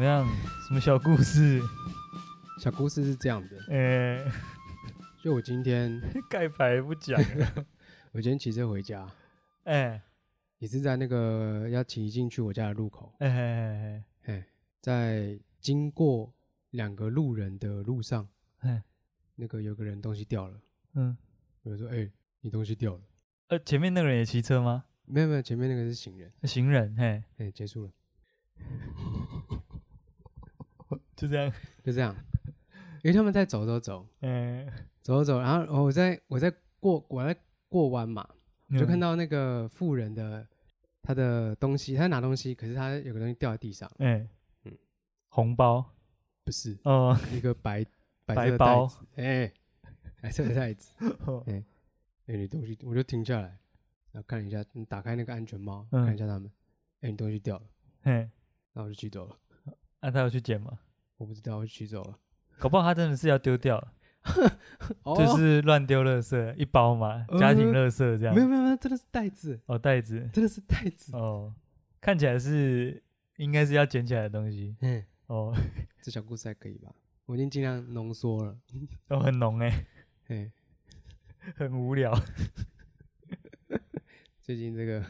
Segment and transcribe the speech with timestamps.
[0.00, 0.26] 么样？
[0.66, 1.60] 什么小故事？
[2.58, 3.76] 小故事是这样的， 哎、
[4.24, 4.32] 欸，
[5.22, 6.00] 就我今天
[6.30, 7.20] 盖牌不讲
[8.12, 9.06] 我今天骑车回家，
[9.64, 10.02] 哎、欸，
[10.58, 14.46] 也是在那个要骑进去我家的路口，哎哎哎，
[14.80, 16.32] 在经过
[16.70, 18.26] 两个路人的路上，
[18.60, 18.82] 哎，
[19.34, 20.58] 那个有个人东西掉了，
[20.94, 21.14] 嗯，
[21.62, 23.00] 我就说，哎、欸，你东西掉了，
[23.48, 24.84] 呃，前面那个人也骑车吗？
[25.04, 27.92] 没有没有，前面那个是行人，行人，嘿，哎，结束了，
[31.20, 31.52] 就这样，
[31.84, 32.16] 就这样，
[33.02, 38.26] 因为他们在走走走，嗯、欸，走走走，然后我在我在过我在过弯嘛，
[38.78, 40.46] 就看到那个富人的
[41.02, 44.28] 他的东西，他在拿东西，可是他有个东西掉在地上，哎、欸，
[44.64, 44.72] 嗯，
[45.28, 45.84] 红包？
[46.42, 47.84] 不是，哦，一个白
[48.24, 49.54] 白，白包，哎、欸，
[50.22, 50.90] 白色的袋子，
[51.46, 53.58] 哎，哎、欸，你东西，我就停下来。
[54.12, 56.50] 然后看一下，你打开那个安全帽，嗯、看一下他们。
[57.00, 57.64] 哎、欸，你东西掉了。
[58.02, 58.12] 嘿，
[58.72, 59.36] 然后我就去走了。
[60.00, 60.78] 那、啊、他要去捡吗？
[61.20, 62.18] 我不知道，我取走了。
[62.58, 63.92] 搞不好他真的是要丢掉了，
[65.16, 68.34] 就是乱丢垃圾一包嘛，家庭垃圾这样。
[68.34, 69.60] 没有没有没有，真的是袋子。
[69.66, 71.14] 哦，袋子，真的是袋子。
[71.14, 71.54] 哦，
[72.00, 73.02] 看起来是
[73.36, 74.74] 应该是要捡起来的东西。
[74.80, 75.54] 嗯，哦，
[76.00, 76.90] 这小故事还可以吧？
[77.26, 78.56] 我已经尽量浓缩了。
[79.06, 79.86] 都很浓哎、欸，
[80.24, 80.52] 嘿，
[81.54, 82.18] 很无聊。
[84.42, 85.04] 最近这个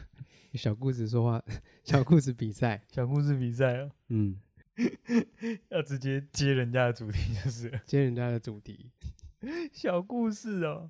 [0.55, 1.41] 小故事说话，
[1.85, 4.37] 小故事比赛，小故事比赛哦，嗯，
[5.69, 8.89] 要直接接人家的主题就是接人家的主题，
[9.73, 10.89] 小故事哦，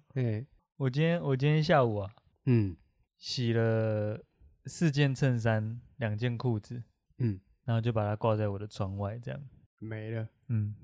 [0.78, 2.12] 我今天我今天下午啊，
[2.46, 2.76] 嗯，
[3.18, 4.24] 洗了
[4.66, 6.84] 四件衬衫，两件裤子，
[7.18, 9.42] 嗯，然后就把它挂在我的窗外，这样。
[9.80, 10.76] 没了，嗯。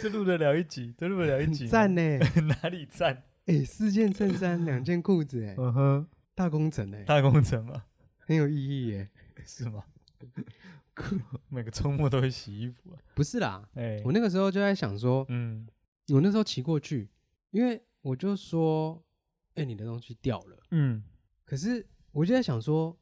[0.00, 2.18] 这录得了一集，这录得了一集，赞呢？
[2.62, 3.14] 哪里赞？
[3.46, 6.06] 哎、欸，四件衬衫，两件裤子，哎，嗯哼，
[6.40, 7.84] 大工程哎，大工程嘛，
[8.16, 9.10] 很有意义耶，
[9.44, 9.84] 是吗？
[11.50, 12.98] 每个周末都会洗衣服啊？
[13.14, 15.68] 不是啦，哎、欸，我那个时候就在想说，嗯，
[16.08, 17.10] 我那时候骑过去，
[17.50, 19.04] 因为我就说，
[19.50, 21.02] 哎、欸，你的东西掉了，嗯，
[21.44, 22.98] 可是我就在想说，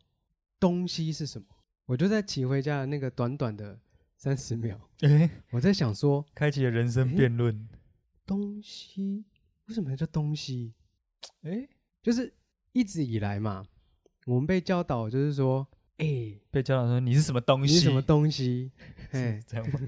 [0.59, 1.47] 东西是什么？
[1.87, 3.79] 我就在骑回家的那个短短的。
[4.17, 7.79] 三十秒，哎、欸，我在想说，开启了人生辩论、欸。
[8.27, 9.25] 东西
[9.67, 10.75] 为什么要叫东西？
[11.43, 11.69] 哎、欸，
[12.03, 12.35] 就是
[12.73, 13.65] 一直以来嘛，
[14.27, 17.73] 我们被教导就是说，哎、欸，被教导说你是什么东西？
[17.73, 18.71] 你是什么东西？
[19.13, 19.81] 哎、欸，这样吗？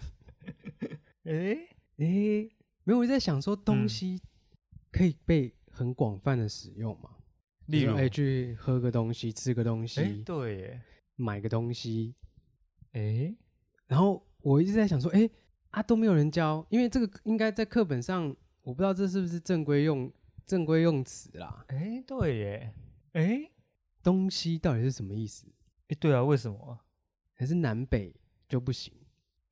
[1.24, 1.32] 哎
[1.98, 2.50] 哎、欸，
[2.84, 4.20] 没有，我在想说，东西
[4.90, 7.10] 可以被很广泛的使用嘛？
[7.66, 10.82] 例如，哎、欸，去喝个东西，吃个东西，欸、对耶，
[11.16, 12.14] 买个东西，
[12.92, 13.36] 哎、欸。
[13.86, 15.28] 然后我一直在想说，哎，
[15.70, 20.10] 啊都没有人教，因为这个应该在课本上，我不知道这是不是正规用
[20.50, 21.64] 正规用词啦。
[21.68, 22.74] 哎，对耶，
[23.12, 23.48] 哎，
[24.02, 25.46] 东西到底是什么意思？
[25.86, 26.80] 哎，对啊，为什么？
[27.34, 28.12] 还是南北
[28.48, 28.92] 就不行？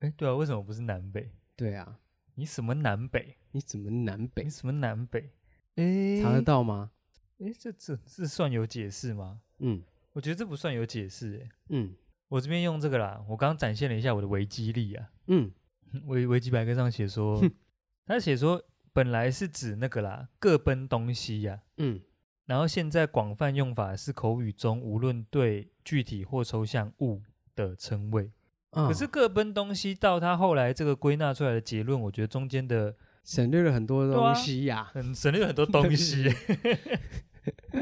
[0.00, 1.30] 哎，对啊，为什么不是南北？
[1.54, 2.00] 对啊，
[2.34, 3.36] 你什么南北？
[3.52, 4.42] 你什么南北？
[4.42, 5.30] 你什么南北？
[5.76, 6.90] 哎，查得到吗？
[7.38, 9.40] 哎，这这这算有解释吗？
[9.60, 11.94] 嗯，我觉得这不算有解释，哎，嗯。
[12.26, 15.50] 我这边用这个啦，我刚刚展现了一下我的维基力啊，嗯，
[16.06, 17.40] 维维基百科上写说，
[18.04, 18.60] 他写说
[18.98, 22.00] 本来是指那个啦，各奔东西呀、啊，嗯，
[22.46, 27.22] 然后现在广泛用法是口语中无论对具体或抽象物
[27.54, 28.32] 的称谓，
[28.70, 36.34] 哦、可是各奔东西到他后来这个归纳出来的结论，我觉得中间的省略了很多东西呀、啊，很省略了很多东西。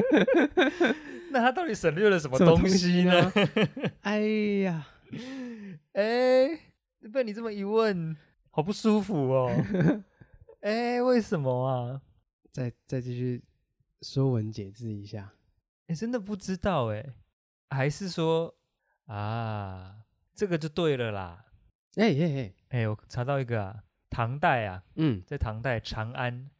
[1.32, 3.32] 那他到底省略了什么东西呢？
[3.32, 4.20] 西呢 哎
[4.64, 4.86] 呀，
[5.94, 6.60] 哎，
[7.10, 8.14] 被你这么一问，
[8.50, 9.50] 好不舒服哦。
[10.66, 12.02] 哎，为什么啊？
[12.50, 13.40] 再再继续
[14.02, 15.32] 说文解字一下。
[15.86, 17.06] 哎，真的不知道哎，
[17.70, 18.52] 还是说
[19.04, 19.98] 啊，
[20.34, 21.44] 这个就对了啦。
[21.94, 26.50] 哎哎哎，哎，我查到一个啊，唐代啊，嗯，在唐代长安，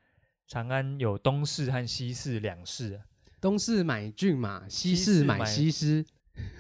[0.47, 3.07] 长安有东市和西市两市啊。
[3.41, 6.07] 东市买骏马，西市买西施，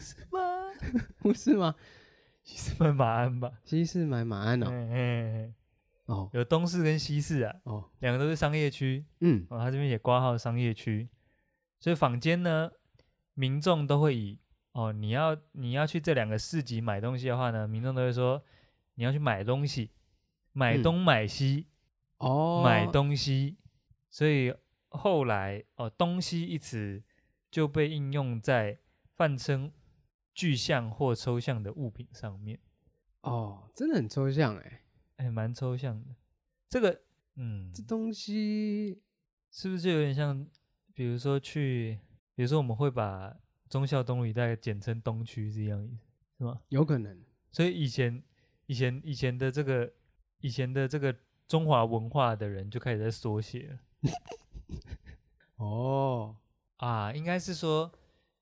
[0.00, 0.72] 是吗？
[1.18, 1.76] 不是吗？
[2.42, 3.52] 西市买马鞍吧？
[3.64, 4.66] 西市买马鞍哦。
[4.68, 5.54] 嘿嘿嘿
[6.06, 7.54] 哦，有东市跟西市啊。
[7.64, 9.04] 哦，两个都是商业区。
[9.20, 11.08] 嗯，哦，他这边也挂号商业区，
[11.78, 12.70] 所以坊间呢，
[13.34, 14.38] 民众都会以
[14.72, 18.42] 哦，你要你要去这两个市集买东西的话呢，民众都会说
[18.94, 19.90] 你要去买东西，
[20.52, 21.66] 买东买西。
[22.18, 23.56] 嗯、哦，买东西，
[24.10, 24.54] 所以。
[24.90, 27.02] 后来哦，东西一词
[27.50, 28.78] 就被应用在
[29.14, 29.70] 泛称
[30.32, 32.58] 具象或抽象的物品上面。
[33.20, 34.85] 哦，真的很抽象哎，
[35.16, 36.14] 哎，蛮抽象的。
[36.68, 37.02] 这个，
[37.36, 39.02] 嗯，这东西
[39.50, 40.46] 是不是就有点像，
[40.94, 41.98] 比如说去，
[42.34, 43.36] 比如说我们会把
[43.68, 46.06] 忠孝东路一带简称东区这样意思，
[46.38, 46.60] 是吗？
[46.68, 47.22] 有可能。
[47.50, 48.22] 所以以前
[48.66, 49.92] 以前以前的这个
[50.40, 51.16] 以前的这个
[51.48, 53.78] 中华文化的人就开始在缩写了。
[55.56, 56.36] 哦，
[56.76, 57.90] 啊，应该是说，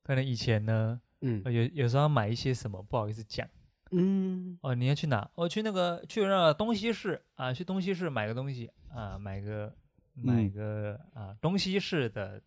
[0.03, 3.49] 可能以前呢，嗯，有有时候要买一些什么，不好意思讲，
[3.97, 5.29] 嗯，哦，你要去哪？
[5.35, 9.75] 我、哦、去那个去那个东西市啊，去东西市买个东西啊，买个
[10.15, 12.41] 买个、嗯、啊东西市的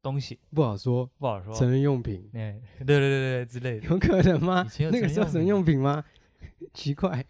[0.00, 4.66] 东西，不好说，不好说，成人用品，哎，对对对对之类的，有可能吗？
[4.90, 6.04] 那个时候成人用品吗？
[6.74, 7.24] 奇怪，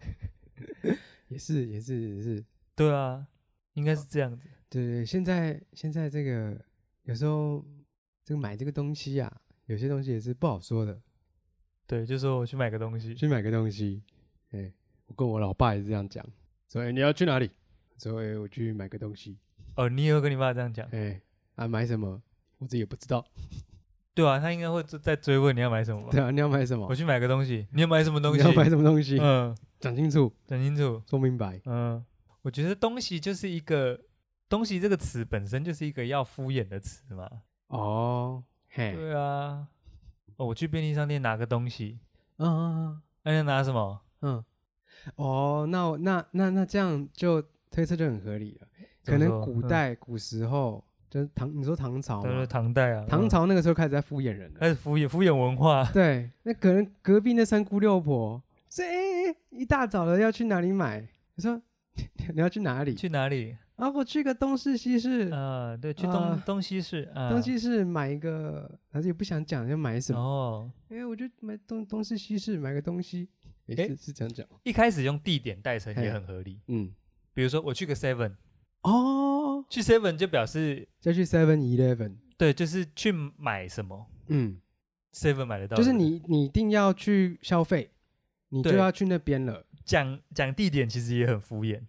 [1.29, 2.43] 也是也是也是，
[2.75, 3.25] 对啊，
[3.73, 6.59] 应该是这样子，对对，现在现在这个。
[7.05, 7.61] 有时候
[8.23, 9.35] 这个买这个东西呀、啊，
[9.65, 11.01] 有些东西也是不好说的。
[11.93, 14.01] 对，就说我去买个东西，去买个东西。
[14.51, 14.71] 哎，
[15.05, 16.25] 我跟我老爸也是这样讲。
[16.67, 17.51] 所以你要去哪里？
[17.97, 19.37] 所以我去买个东西。
[19.75, 20.87] 哦，你也会跟你爸这样讲？
[20.91, 21.21] 哎，
[21.55, 22.19] 啊，买什么？
[22.57, 23.23] 我自己也不知道。
[24.15, 26.09] 对啊，他应该会再追问你要买什么。
[26.11, 26.87] 对啊，你要买什么？
[26.87, 27.67] 我去买个东西。
[27.71, 28.41] 你要买什么东西？
[28.41, 29.19] 你要买什么东西？
[29.21, 31.61] 嗯，讲清楚，讲清楚，说明白。
[31.65, 32.03] 嗯，
[32.41, 33.99] 我觉得东西就是一个。
[34.49, 37.27] 东西这个词本身就是一个要敷衍的词嘛。
[37.69, 39.67] 哦，嘿，对啊。
[40.37, 41.99] 哦，我去便利商店拿个东西。
[42.37, 43.01] 嗯嗯嗯。
[43.23, 44.01] 那你要拿什么？
[44.21, 44.43] 嗯。
[45.15, 48.67] 哦，那那那那这样就推测就很合理了。
[49.05, 52.45] 可能古代古时候就是唐，你说唐朝吗？
[52.45, 53.05] 唐代啊。
[53.09, 54.59] 唐朝那个时候开始在敷衍人了。
[54.59, 55.83] 开始敷衍敷衍文化。
[55.91, 61.05] 对，那可能隔壁那三姑六婆，这一大早的要去哪里买？
[61.35, 61.61] 你说
[62.33, 62.95] 你要去哪里？
[62.95, 63.57] 去哪里？
[63.83, 65.29] 啊，我去个东市西市。
[65.29, 70.71] 呃，对，去东、呃、东西市啊， 东西市买一个，还是也不想讲要买什么哦。
[70.87, 73.27] 哎、欸，我就买东东市西市买个东西，
[73.67, 74.47] 哎、欸，是是这样讲。
[74.63, 76.93] 一开始用地点代称也很合理，嗯，
[77.33, 78.31] 比如说我去个 Seven，
[78.83, 84.61] 哦，去 Seven 就表示再去 Seven Eleven，对，就是去买什么，嗯
[85.11, 87.91] ，Seven 买得到，就是你你一定要去消费，
[88.47, 89.65] 你就要去那边了。
[89.83, 91.81] 讲讲地点其实也很敷衍。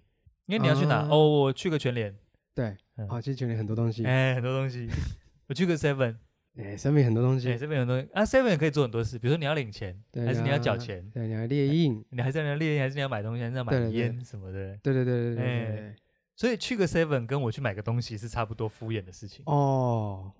[0.46, 1.02] 因为你要去哪？
[1.02, 2.14] 哦，哦，我去个全联。
[2.55, 2.70] 对，
[3.08, 4.05] 好、嗯，其实全联很多东西。
[4.05, 4.88] 哎，很多东西。
[5.49, 6.17] 我去个 Seven，
[6.56, 7.50] 哎，Seven 很多东西。
[7.50, 11.05] 哎，Seven 很多东西啊，Seven 也可以做很多事，比如说你要领钱，对还是你要缴钱？
[11.11, 14.76] 对，你要列印，你还是你要列印，还是你要买东西，还是要买烟什么的？
[14.82, 15.96] 对对对对对，对，对。
[16.37, 19.43] 所以去个 Seven 跟我去买个东西是差不多敷衍的事情。
[19.46, 20.32] 哦。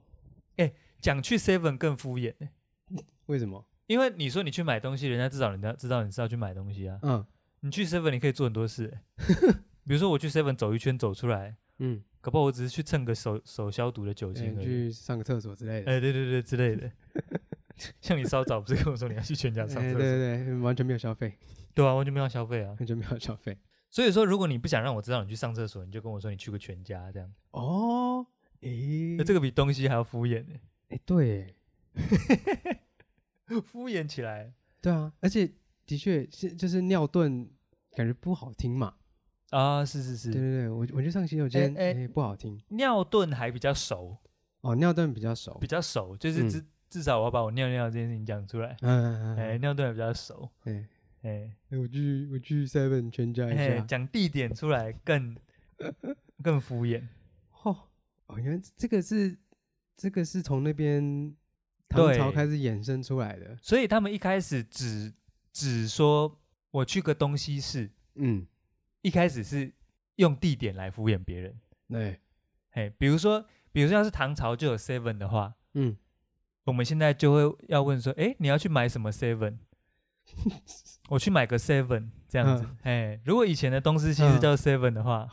[0.57, 2.49] 哎，讲去 Seven 更敷衍呢？
[3.27, 3.67] 为什么？
[3.87, 6.99] 因为你说你去买东西，人家至少人家知道你是要去买东西啊。
[7.03, 7.27] 嗯。
[7.61, 8.97] 你去 Seven 你可以做很多事。
[9.87, 16.91] 比如说我去 Seven 走一圈走出来，嗯，搞不好我只是去蹭个手手消毒的酒精，去上个厕所之类的，哎，对对对之类的。
[18.01, 21.37] 像你稍早不是跟我说你要去全家上厕所，对对对，完全没有消费，
[21.75, 23.59] 对啊，完全没有消费啊，完全没有消费。
[23.91, 27.33] 所以说，如果你不想让我知道你去上厕所，你就跟我说你去个全家这样。
[27.51, 28.27] 哦，
[28.61, 30.55] 诶，那这个比东西还要敷衍呢。
[30.89, 31.55] 哎，对，
[33.65, 34.53] 敷衍起来。
[34.81, 35.51] 对啊，而且
[35.87, 37.49] 的确是就是尿遁，
[37.97, 38.95] 感觉不好听嘛。
[39.55, 42.61] 啊，是是是，对对对，我我去上洗手间，哎、欸欸，不好听。
[42.69, 44.17] 尿遁还比较熟，
[44.63, 48.77] 哦，尿遁比较熟，比较熟，就是至、嗯、至少我要把我尿尿这件事情讲出来。
[48.81, 50.89] 嗯嗯嗯，哎、欸，尿遁还比较熟，哎。
[51.27, 55.35] 哎、我去我去 Seven 全家一下，讲、欸、地点出来更
[56.45, 57.03] 更敷衍。
[57.63, 57.75] 哦
[58.27, 59.35] 哦，原来这个是
[59.97, 61.35] 这个是从那边
[61.89, 65.15] 唐朝开始衍生出来的，所以他们一开始只
[65.51, 66.39] 只说
[66.71, 68.47] 我去个东西市，嗯。
[69.05, 69.71] 一开始是
[70.17, 71.55] 用地点来敷衍别人，
[71.91, 72.19] 对，
[72.71, 75.95] 哎，比如说，比如说要是唐朝就有 seven 的话，嗯，
[76.65, 79.59] 我们现在就会要问说，哎，你要去买什么 seven？
[81.11, 85.29] 我去买个 seven 这样子，哎，如果以前的东西其实叫 seven 的话，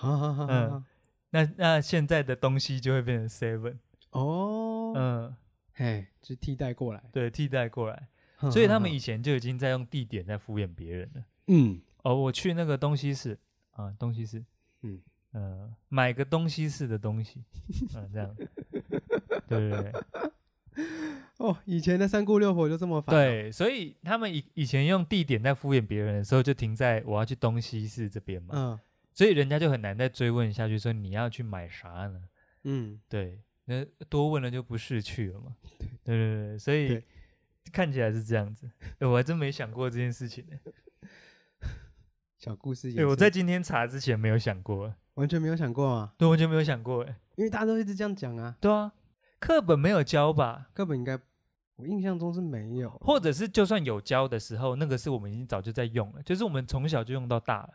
[0.50, 0.84] 嗯，
[1.30, 3.78] 那那现在的东西就会变成 seven，
[4.10, 5.36] 哦，嗯，
[5.74, 8.10] 嘿，就替代过来，对，替代过来，
[8.52, 13.40] 所以他们以前就已经在用地点在敷衍别人了，嗯，哦，我去那个东西是。
[13.72, 14.44] 啊，东西是，
[14.82, 15.02] 嗯，
[15.32, 17.44] 呃，买个东西是的东西，
[17.96, 18.36] 嗯、啊，这样，
[19.48, 19.92] 对对对，
[21.38, 28.80] 哦，以前的三姑六婆就这么烦、哦，对，所以他们以以前用地点在敷衍别人的时候，就停在我要去东西市这边嘛，嗯，
[29.14, 32.22] 所以人家就很难再追问下去，说你要去买啥呢？
[32.64, 35.56] 嗯，对，那多问了就不是去了嘛，
[36.04, 36.16] 对。
[36.16, 37.02] 对对对，所以
[37.72, 40.60] 看起来是这样子， 我还真没想过这件事情呢。
[42.42, 48.92] 小故事，对，我在今天查之前没有想过，完全没有想过啊，对，完全没有想过，哎，因为大家都一直这样讲啊，对啊，
[49.40, 50.68] 课本没有教吧？
[50.74, 51.20] 课本应该，
[51.76, 57.74] 我印象中是没有，或者是就算有教的时候，那个是我们已经早就在用了，就是我们从小就用到大了，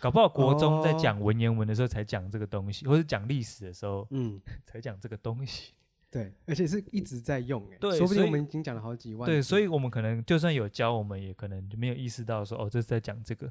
[0.00, 5.74] 搞不好国中在讲文言文的时候才讲这个东西，哦、或者讲历史的时候，嗯，才讲这个东西，
[6.10, 9.30] 对，而且是一直在用，哎，对，说不定我们已经讲了好几万。
[9.30, 13.48] 对，所以我们可能就算有教，我们也可能就没有意识到说，哦，这是在讲这个。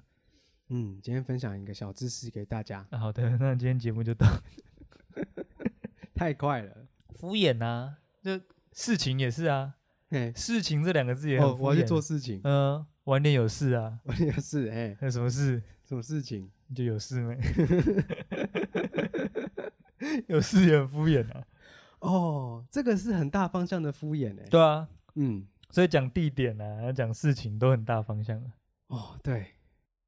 [0.70, 2.86] 嗯，今天分享一个小知识给大家。
[2.90, 4.28] 啊、好的， 那今天节目就到。
[6.14, 8.40] 太快了，敷衍啊，就
[8.74, 9.76] 事情也是啊。
[10.10, 11.58] 嘿，事情这两个字也很敷衍。
[11.58, 12.42] 哦，我要去做事情。
[12.44, 14.00] 嗯，晚点有事啊。
[14.06, 15.62] 晚点有事，哎，有什么事？
[15.86, 16.50] 什么事情？
[16.76, 17.38] 就有事没？
[20.28, 21.44] 有事也很敷衍啊。
[22.00, 24.46] 哦，这个是很大方向的敷衍哎。
[24.50, 28.44] 对啊，嗯，所以讲地点啊，讲事情都很大方向。
[28.88, 29.54] 哦，对。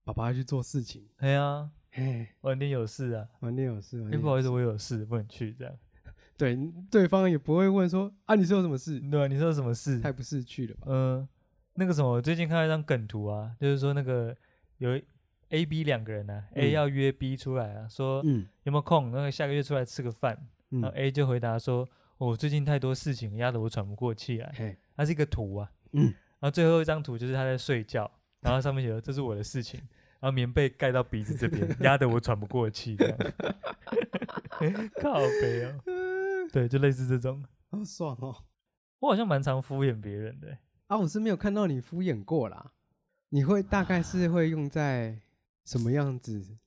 [0.09, 5.73] 爸爸要去做事情，哎呀，嘿，晚点有事啊，晚点有事，哎，不好意思，我有事不能去，这样，
[6.35, 6.57] 对，
[6.89, 8.99] 对方也不会问说啊，你是有什么事？
[8.99, 9.99] 对，你说有什么事？
[9.99, 10.87] 太不识趣了吧？
[10.87, 11.27] 嗯，
[11.75, 14.35] 那个什么，我最近看到一张梗图啊，就是说那个
[14.79, 14.99] 有
[15.49, 20.35] A、B 两个人呢，A 要约 B 出来啊，说嗯有没有空，那个下个月出来吃个饭，
[20.69, 21.87] 然后 A 就回答说，
[22.17, 26.05] 我最近太多事情，压得我喘不过气来，它是一个图啊，嗯，
[26.39, 28.09] 然后最后一张图就是他在睡觉，
[28.41, 29.79] 然后上面写的这是我的事情。
[30.19, 32.95] 然后棉被盖到鼻子这边，压得我喘不过气。
[35.01, 35.81] 靠北哦，
[36.51, 38.43] 对，就类似这种，好爽哦。
[38.99, 40.57] 我好像蛮常敷衍别人的，
[40.87, 42.73] 啊，我是没有看到你敷衍过啦。
[43.29, 45.17] 你会大概是会用在
[45.63, 46.57] 什么样子？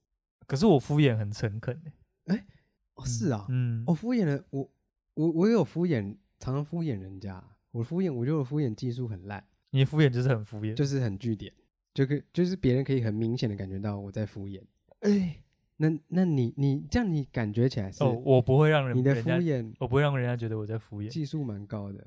[0.46, 1.82] 可是我敷衍很诚恳，
[2.26, 2.46] 哎，
[2.94, 4.70] 哦，是啊，嗯，我敷衍了，我
[5.14, 7.42] 我我有敷衍，常常敷衍人家。
[7.72, 9.44] 我敷衍，我觉得我敷衍技术很烂。
[9.70, 11.52] 你敷衍就是很敷衍，就是很据点。
[11.94, 14.62] 就可就是别人可以很明显的感觉到我在敷衍，
[15.00, 15.42] 哎，
[15.76, 18.02] 那那你你这样你感觉起来是？
[18.02, 22.02] 哦，我不会让人你的敷衍，我不会让人家觉得我在敷衍，技术蛮高的，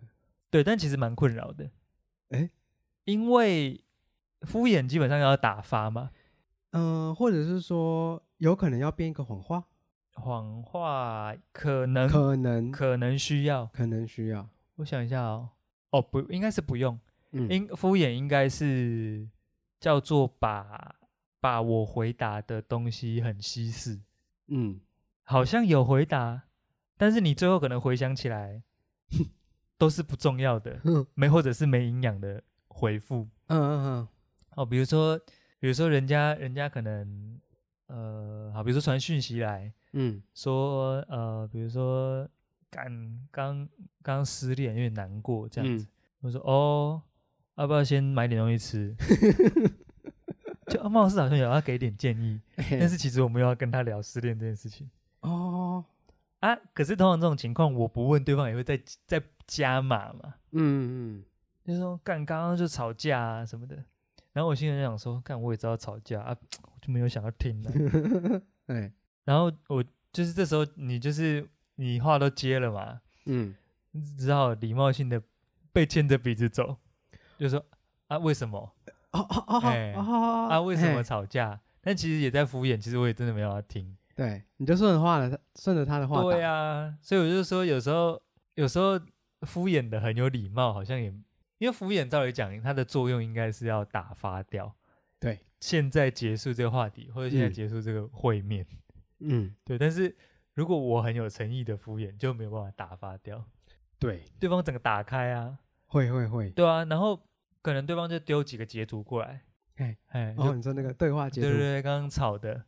[0.50, 1.70] 对，但其实蛮困扰的，
[2.30, 2.50] 哎，
[3.04, 3.84] 因为
[4.42, 6.10] 敷衍基本上要打发嘛，
[6.72, 9.68] 嗯，或者是说有可能要编一个谎话，
[10.14, 15.50] 谎话可能可能可能需要，可能需要，我想一下哦，
[15.92, 17.00] 哦不，应该是不用，
[17.34, 19.30] 嗯，应敷衍应该是。
[19.80, 20.96] 叫做把
[21.40, 24.02] 把我回答的东西很稀释，
[24.48, 24.80] 嗯，
[25.24, 26.44] 好像有回答，
[26.98, 28.64] 但是你最后可能回想起来，
[29.78, 30.80] 都是不重要的，
[31.14, 33.86] 没或者是没营养的回复，嗯嗯。
[33.86, 34.08] 嗯，
[34.56, 35.20] 哦，比如说
[35.60, 37.40] 比如说人家人家可能
[37.88, 42.28] 呃，好，比如说传讯息来，嗯，说呃，比如说
[42.72, 43.70] 刚刚
[44.02, 45.88] 刚失恋有点难过这样子，
[46.22, 47.02] 我说哦。
[47.56, 48.96] 要不要先买点东西吃？
[50.68, 54.90] 就阿茂是好像有要给点建议，但是其实我们要跟他聊失恋这件事情
[55.22, 55.86] 哦。
[56.40, 60.34] 啊，可是通常这种情况，我不问对方也会再再加码嘛。
[60.52, 61.24] 嗯嗯，
[61.64, 63.76] 就是说干刚刚就吵架啊什么的，
[64.34, 68.42] 然后我心里想说，干我也知道吵架啊，我就没有想要听了。
[68.68, 68.92] 哎，
[69.24, 73.56] 然后我就是这时候你就是你话都接了嘛，嗯，
[74.18, 75.22] 只好礼貌性的
[75.72, 76.78] 被牵着鼻子走。
[77.38, 77.64] 就说
[78.08, 78.60] 啊，为什么？
[79.12, 79.62] 哦哦哦，
[79.96, 81.60] 哦，啊，为什么吵架？
[81.82, 83.96] 但其实也在敷衍，其实我也真的没有要听。
[84.16, 86.22] 对，你就顺着话了，顺着他的话。
[86.22, 88.22] 对啊，所以我就说，有时候
[88.56, 89.00] 有时候
[89.42, 91.08] 敷衍的很有礼貌，好像也
[91.58, 94.74] 因为敷衍，照理讲，它的作用应该是要打发掉。
[95.20, 98.66] 对，现在结束这个话题，或者现在结束这个会面。
[99.20, 99.78] 嗯， 对。
[99.78, 100.16] 但是
[100.54, 103.44] 如果我很有诚意的敷衍，就没有办法打发掉。
[104.00, 105.58] 对，对方整个打开啊。
[105.96, 107.18] 会会会，对啊，然后
[107.62, 109.44] 可能对方就丢几个截图过来，
[109.78, 112.66] 哎哎，哦，你说那个对话截图，对对对，刚刚吵的，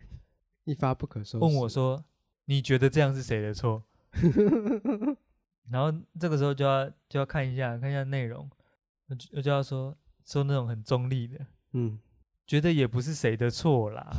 [0.64, 1.44] 一发不可收拾。
[1.44, 2.02] 问我说，
[2.46, 3.84] 你觉得这样是谁的错？
[5.70, 8.50] 然后这个时候就要就要看一下看一下内容，
[9.34, 9.94] 我就要说
[10.26, 12.00] 说那种很中立的，嗯，
[12.46, 14.10] 觉得也不是谁的错啦。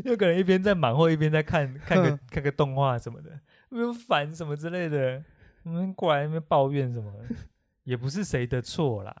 [0.04, 3.40] 有可能一边在忙或一边在看看个看个动画什么的。
[3.70, 5.24] 没有烦什么之类的，
[5.62, 7.12] 你们过来那边抱怨什么，
[7.84, 9.16] 也不是谁的错啦，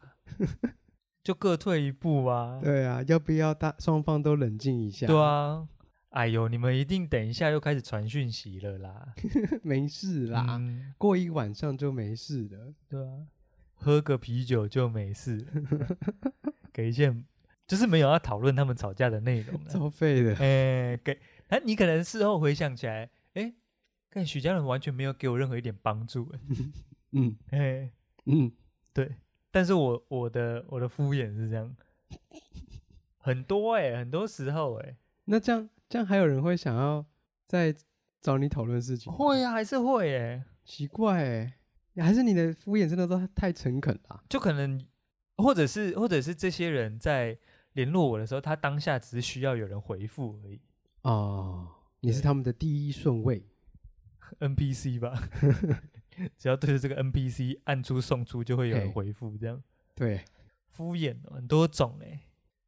[1.24, 2.60] 就各退一步啊。
[2.62, 5.06] 对啊，要不要大双方都冷静一下？
[5.06, 5.66] 对啊，
[6.10, 9.14] 哎呦，你们一定等一下又开始传讯息了啦。
[9.62, 12.74] 没事啦，嗯、过一晚上就没事了。
[12.88, 13.26] 对啊，
[13.74, 15.46] 喝个啤酒就没事。
[16.72, 17.14] 给一些
[17.66, 20.34] 就是没有要讨论他们吵架的内容，超废的。
[20.36, 21.16] 哎，给，
[21.48, 23.08] 哎，你可能事后回想起来，
[24.10, 24.14] 哎。
[24.14, 26.30] 看许家人完全没有给我任何一点帮助，
[27.12, 27.90] 嗯， 哎，
[28.26, 28.50] 嗯，
[28.92, 29.16] 对，
[29.50, 31.74] 但是我我的我的敷衍是这样，
[33.18, 37.04] 很多哎，很多时候哎，那这样这样还有人会想要
[37.44, 37.74] 再
[38.20, 39.12] 找你讨论事情？
[39.12, 44.24] 会啊，还是会哎，奇怪哎，还是你的敷衍真的都太诚恳了？
[44.28, 44.84] 就可能，
[45.36, 47.38] 或者是或者是这些人在
[47.74, 50.60] 联络我的时候，他当下只是需要有人回复而已。
[51.02, 51.68] 哦。
[52.02, 53.44] 你是他们的第一顺位
[54.38, 55.28] ，NPC 吧？
[56.36, 59.62] 只要对着这个 NPC 按出送出，就会有人回复，这样。
[59.94, 60.24] 对，
[60.68, 62.20] 敷衍很多种哎。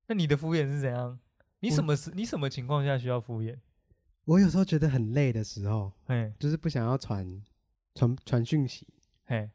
[0.07, 1.19] 那你的敷衍是怎样？
[1.61, 2.11] 你什么时？
[2.15, 3.57] 你什么情况下需要敷衍？
[4.25, 7.43] 我有时候觉得很累的时候，哎，就是不想要传
[7.95, 8.87] 传传讯息，
[9.25, 9.51] 哎，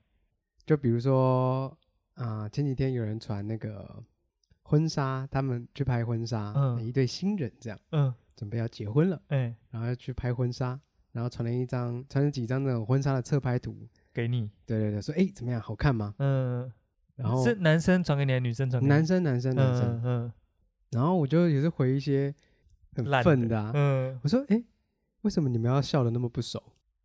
[0.65, 1.67] 就比如说
[2.15, 4.03] 啊、呃，前几天有人传那个
[4.63, 10.79] 婚纱，他们去拍婚纱，嗯，一对新人这样，嗯，准备要结婚了，哎，然后要去拍婚纱，
[11.11, 16.13] 然后传了一张，传了几张那种婚纱的侧拍图给你，对对对，说哎怎么样，好看吗？
[16.19, 16.71] 嗯，
[17.15, 18.89] 然后是男生传给你，还是女生传给你？
[18.89, 20.31] 男生，男生，男生，嗯。
[20.91, 22.33] 然后我就也是回一些
[22.95, 24.63] 很愤的，啊，嗯，我说，哎，
[25.21, 26.61] 为什么你们要笑的那么不熟？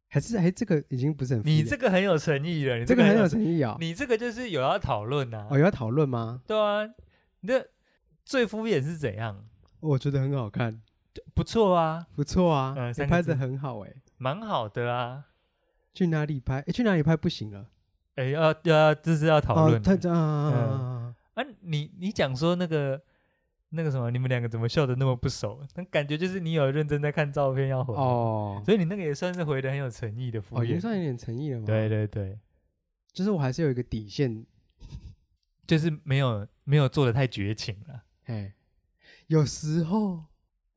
[0.09, 6.43] 还是，哎，这个已经不是很，你这个很有诚意了，你这个很有诚意啊，你这个就是有要讨论呐，哦，有要讨论吗？
[6.47, 6.87] 对啊，
[7.41, 7.71] 你的
[8.25, 9.49] 最敷衍是怎样？
[9.81, 10.81] 我觉得很好看，
[11.35, 15.27] 不错啊，不错啊，你拍的很好，哎，蛮好的啊。
[15.95, 16.61] 去哪里拍？
[16.61, 17.67] 哎，去哪里拍不行了？
[18.17, 21.15] 哎，要要这是要讨论，太这样啊！
[21.35, 23.03] 啊，你你讲说那个。
[23.75, 25.67] 那个什么，你们两个怎么笑的那么不熟？
[25.77, 31.65] 那感觉就是你有认真在看照片要回哦，所以你那个也算是回的很有诚意的哦，也算有点诚意了吗？
[31.65, 32.39] 对对对，
[33.15, 34.45] 就是我还是有一个底线，
[35.67, 38.03] 就是没有没有做的太绝情了。
[38.27, 38.53] 哎，
[39.29, 40.23] 有时候，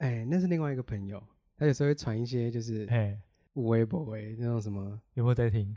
[0.05, 1.21] 哎，那是另外一个朋友，
[1.57, 3.17] 他有时候会传一些就是哎，
[3.53, 5.75] 微博微那种什么，有没有在听？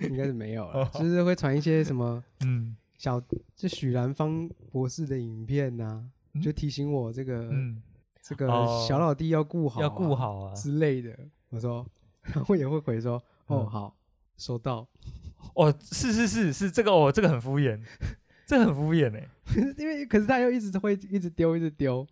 [0.00, 3.20] 应该是没有了，就是会传一些什么 嗯，小
[3.54, 6.40] 就许兰芳博士的影片呐，啊。
[6.40, 7.82] 就提醒我这个，嗯、
[8.22, 8.46] 这个
[8.88, 11.14] 小老弟要顾好、啊，要顾好啊之类的。
[11.50, 11.84] 我说，
[12.22, 13.96] 然后也会回说，嗯、哦好，
[14.36, 14.88] 收到。
[15.54, 17.80] 哦，是是是是这个哦，这个很敷衍，
[18.46, 19.28] 这个很敷衍哎。
[19.76, 22.06] 因为可是他又一直会一直丢一直丢，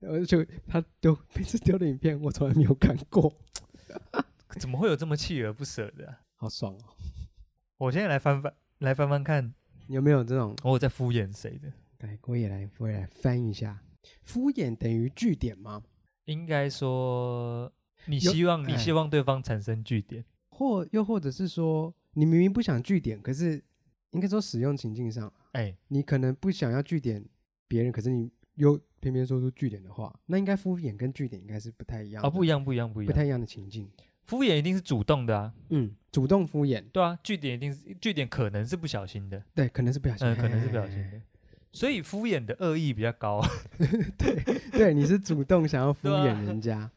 [0.00, 3.32] 而且他丢每次丢的影片我从来没有看过，
[4.58, 6.20] 怎么会有这么锲而不舍的、啊？
[6.36, 6.80] 好爽哦！
[7.78, 9.54] 我现在来翻翻来翻翻看
[9.88, 11.72] 有没有这种我在敷衍谁的。
[12.00, 13.80] 来，我也来，我也来翻一下。
[14.22, 15.82] 敷衍等于据点吗？
[16.26, 17.72] 应该说，
[18.04, 23.64] 你希望你希望对方产生据点，或又或者是说，你明明不想据点，可是
[24.10, 27.24] 应该说使用情境上，哎，你可能不想要据点
[27.66, 33.88] 别人，可是你又偏偏说出句点的话，那应该敷衍跟句点应该是不太一样哦，不一样，不一样，不一样，不太一样的情境。
[34.24, 41.20] 敷衍一定是主动的啊，嗯，主动敷衍，对啊，句点一定是句点，可能是不小心的，对，可能是不小心，嗯，可能是不小心的。
[41.72, 43.40] 所以敷衍的恶意比较高，
[44.18, 46.90] 对 对，你是主动想要敷衍人家，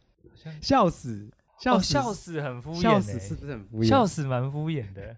[0.61, 3.87] 笑死，笑死，笑死很敷衍，笑死是不是很敷衍？
[3.87, 5.17] 笑死蛮敷衍的，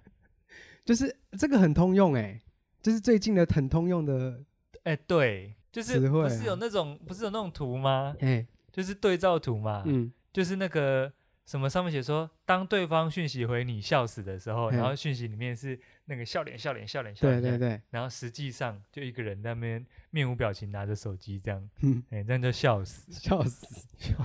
[0.83, 2.41] 就是这个很通用哎，
[2.81, 4.43] 就是最近的很通用的
[4.83, 8.15] 哎，对，就是不是有那种不是有那种图吗？
[8.19, 11.11] 哎，就是对照图嘛，嗯，就是那个。
[11.43, 23.65] 什么上面写说，当对方讯息回你笑死的时候，然后讯息里面是那个笑脸笑脸笑脸笑脸，对对对，然后实际上就一个人在那边面无表情拿着手机这样，嗯，哎，这样就笑死，笑死，
[23.97, 24.15] 笑。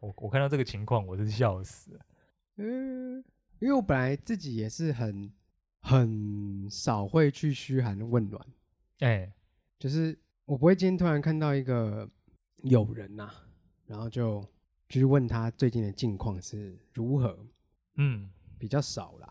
[0.00, 1.98] 我我看到这个情况，我是笑死。
[2.56, 3.24] 嗯，
[3.60, 5.32] 因为我本来自己也是很
[5.80, 8.44] 很少会去嘘寒问暖，
[8.98, 9.32] 哎，
[9.78, 12.08] 就是我不会今天突然看到一个
[12.62, 13.30] 友人呐，
[13.86, 14.44] 然后就。
[14.88, 17.38] 就是问他最近的近况是如何，
[17.96, 19.30] 嗯，比较少啦。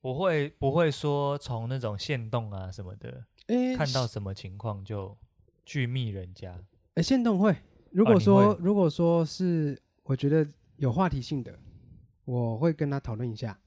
[0.00, 5.14] 不会不会说从那种线动啊什么的，欸、看到什么情况就
[5.66, 6.50] 去密人家。
[6.52, 6.62] 哎、
[6.94, 7.54] 欸，限动会，
[7.90, 11.58] 如果说、哦、如果说是我觉得有话题性的，
[12.24, 13.60] 我会跟他讨论一下。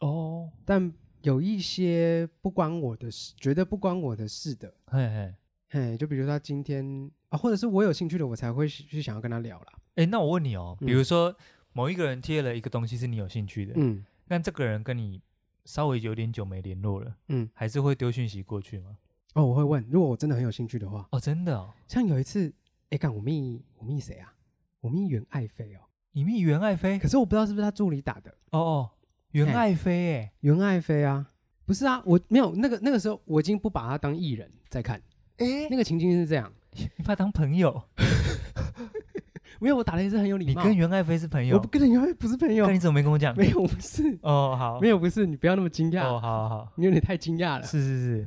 [0.00, 5.34] 哦，但有一些不关我的事，觉得不关我的事的，嘿嘿
[5.74, 9.66] 嘿，就比如他今天啊，或者是我有兴趣的，我才会去想要跟他聊啦。
[9.96, 11.34] 哎，那我问你哦，比如说
[11.72, 15.20] 某一个人贴了一个东西是你有兴趣的，嗯，但这个人跟你
[15.64, 18.96] 稍微有点久没联络了，嗯，还是会丢讯息过去吗？
[19.34, 22.54] 哦，我会问，如果我真的很有兴趣的话，哦，真的哦，像有一次，
[22.90, 24.32] 哎，干我密我密谁啊？
[24.78, 25.80] 我密袁爱妃哦，
[26.12, 27.00] 你密袁爱妃？
[27.00, 28.30] 可是我不知道是不是他助理打的。
[28.52, 28.90] 哦哦，
[29.32, 31.32] 袁爱妃，哎，袁爱妃啊，
[31.64, 35.02] 不是啊，我没有那个那个时候我已经不把他当艺人在看，
[35.38, 37.82] 哎，那个情境是这样， 你把他当朋友。
[39.60, 40.62] 没有，我打的也是很有礼貌。
[40.62, 41.56] 你跟袁爱妃是朋友？
[41.56, 42.66] 我不跟袁爱妃不是朋友。
[42.66, 43.34] 那你怎么没跟我讲？
[43.36, 44.18] 没有，不是。
[44.20, 45.24] 哦，好，没有，不是。
[45.24, 46.02] 你不要那么惊讶。
[46.06, 47.62] 哦，好好好，你有点太惊讶了。
[47.64, 48.26] 是是是，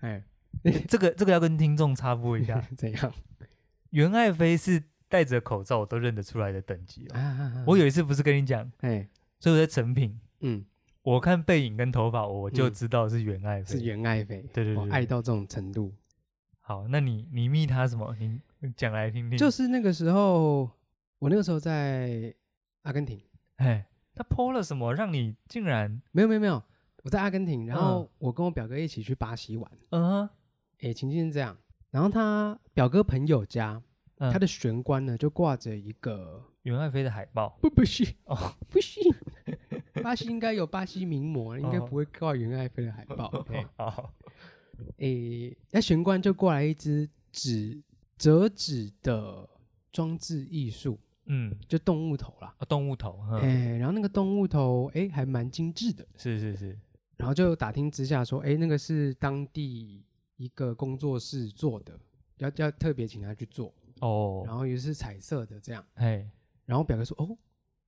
[0.00, 0.22] 哎，
[0.86, 2.62] 这个这个要跟听众插播一下。
[2.76, 3.12] 怎样？
[3.90, 7.64] 袁爱妃是戴着口罩我都认得出来的等级哦。
[7.66, 9.08] 我有一次不是跟你讲，哎，
[9.40, 10.64] 所以我在成品，嗯，
[11.02, 13.78] 我看背影跟头发，我就知道是袁爱妃。
[13.78, 14.44] 是袁爱妃。
[14.52, 15.92] 对对对，爱到这种程度。
[16.70, 18.14] 好，那你你密他什么？
[18.20, 18.40] 你。
[18.76, 20.70] 讲来听听，就是那个时候，
[21.18, 22.32] 我那个时候在
[22.82, 23.20] 阿根廷，
[23.56, 24.94] 哎，他 po 了什么？
[24.94, 26.62] 让你竟然没有没有没有？
[27.02, 30.28] 我在阿根廷，然后我跟我表哥一起去巴西玩，嗯，
[30.82, 31.56] 哎，情境是这样，
[31.90, 33.82] 然后他表哥朋友家，
[34.18, 38.36] 他的玄关呢就挂着一个袁爱妃的海报，不不是哦，
[38.68, 39.00] 不是，
[40.02, 43.30] 巴西应该有巴西名模，应该不会挂袁爱妃的海报，
[43.76, 44.12] 好，
[44.98, 47.82] 哎，那玄关就过来一只纸
[48.18, 49.48] 折纸的
[49.92, 50.98] 装置艺术。
[51.32, 56.76] 嗯，就动物头啦，啊，动物头，哎、欸，然后那个动物头，哎、欸，还蛮精致的，是是是，
[57.18, 60.04] 然后就打听之下说，哎、欸，那个是当地
[60.38, 61.96] 一个工作室做的，
[62.38, 66.28] 要要特别请他去做，哦，然后也是彩色的这样，哎，
[66.64, 67.38] 然后表哥说，哦，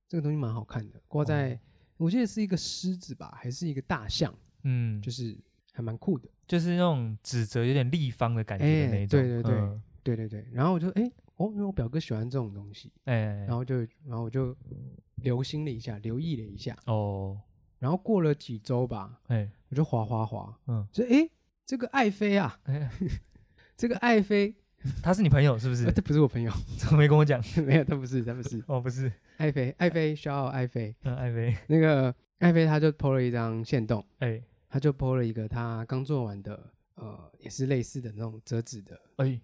[0.07, 1.59] 这个东西蛮好看的，挂在，哦、
[1.97, 5.37] 我记得是一个狮子吧，还是一个大象，嗯，就是
[5.73, 11.11] 还蛮酷的，就是那种纸折有点立方的感觉的那种，欸、对对对，嗯、对对对，然后我就，哎、欸。
[11.37, 14.55] 哦，因为我表哥喜欢这种东西，哎，然后就，然后我就
[15.15, 17.35] 留心了一下，留意了一下，哦，
[17.79, 21.27] 然后过了几周吧，哎，我就滑滑滑，嗯，就，哎，
[21.65, 22.87] 这个爱妃啊，哎，
[23.75, 24.53] 这个爱妃，
[25.01, 25.91] 他是你朋友是不是？
[25.91, 27.43] 这不是我朋友， 怎么没跟我讲？
[27.65, 34.39] 没有，他不是，他不是，哦，不是，爱妃，爱妃需要爱妃，嗯，爱妃，那个爱妃他就 po 了一张线动，哎，
[34.73, 39.39] 他就 po 了一个他刚做完的，呃，也是类似的那种折纸的，哎。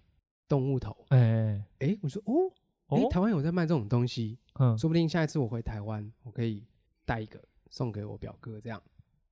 [0.48, 2.50] 动物头，哎哎，我说哦，
[2.88, 6.64] 哎，台湾有在卖这种东西，嗯，说不定下一次我回台湾，我可以
[7.04, 8.82] 带一个送给我表哥，这样，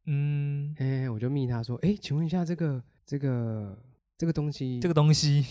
[0.04, 3.76] 嗯，哎，我就密他说，哎，请问一下，这个这个
[4.16, 5.44] 这个东西，这个东西，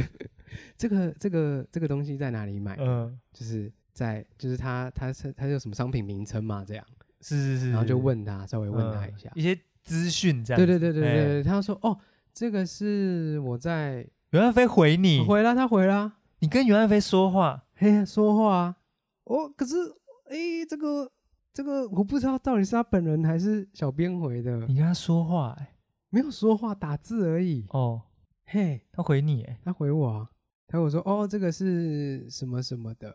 [0.78, 2.74] 这个这个这个东西在哪里买？
[2.80, 6.64] 嗯，就是在就是他他是他有什么商品名称嘛？
[6.64, 6.86] 这样，
[7.20, 11.96] 是是是，然后就问他，稍微问他一下一些资讯，这样，对对对对对，他说哦，
[12.32, 14.08] 这个是我在。
[14.30, 16.14] 袁爱飞回你，回了，他回了。
[16.40, 18.76] 你跟袁爱飞说话，嘿，说话啊。
[19.22, 19.76] 哦，可是，
[20.24, 21.08] 哎，这个，
[21.52, 24.58] 这个，我不知道到底是他本人还是小编回的。
[24.66, 25.76] 你跟他说话，哎，
[26.10, 27.64] 没有说话，打字而已。
[27.68, 28.02] 哦，
[28.46, 30.28] 嘿，他回你，哎，他回我啊。
[30.66, 33.14] 他跟我说，哦，这个是什么什么的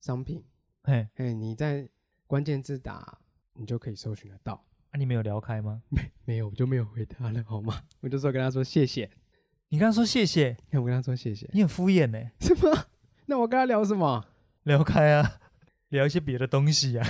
[0.00, 0.42] 商品。
[0.82, 1.88] 嘿，嘿，你在
[2.26, 3.18] 关键字打，
[3.52, 4.64] 你就可以搜寻得到。
[4.96, 5.82] 啊，你没有聊开吗？
[5.90, 7.82] 没，没有，我就没有回他了，好吗？
[8.00, 9.10] 我就说跟他说谢谢。
[9.68, 12.18] 你跟他说谢谢，我跟他说谢谢，你很敷衍呢。
[12.40, 12.86] 什么？
[13.26, 14.24] 那我跟他聊什么？
[14.62, 15.38] 聊开啊，
[15.90, 17.06] 聊一些别的东西啊。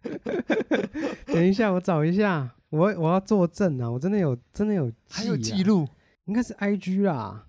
[1.26, 3.90] 等一下，我找一下，我我要作证啊！
[3.90, 5.86] 我真的有，真的有，还有记录，
[6.24, 7.46] 应该是 IG 啦。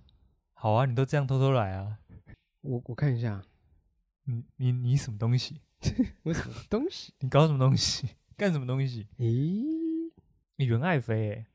[0.53, 1.99] 好啊，你都这样偷偷来啊？
[2.61, 3.41] 我我看一下，
[4.25, 5.61] 你你你什么东西？
[6.23, 7.13] 我什么东西？
[7.19, 8.09] 你搞什么东西？
[8.37, 9.07] 干什么东西？
[9.17, 10.11] 咦，
[10.57, 11.45] 你袁爱妃哎，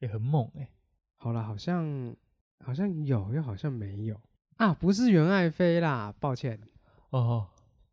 [0.00, 0.68] 也很猛哎。
[1.16, 2.12] 好了，好像
[2.58, 4.20] 好像有，又好像没有
[4.56, 4.74] 啊！
[4.74, 6.60] 不是袁爱妃啦，抱歉
[7.10, 7.46] 哦。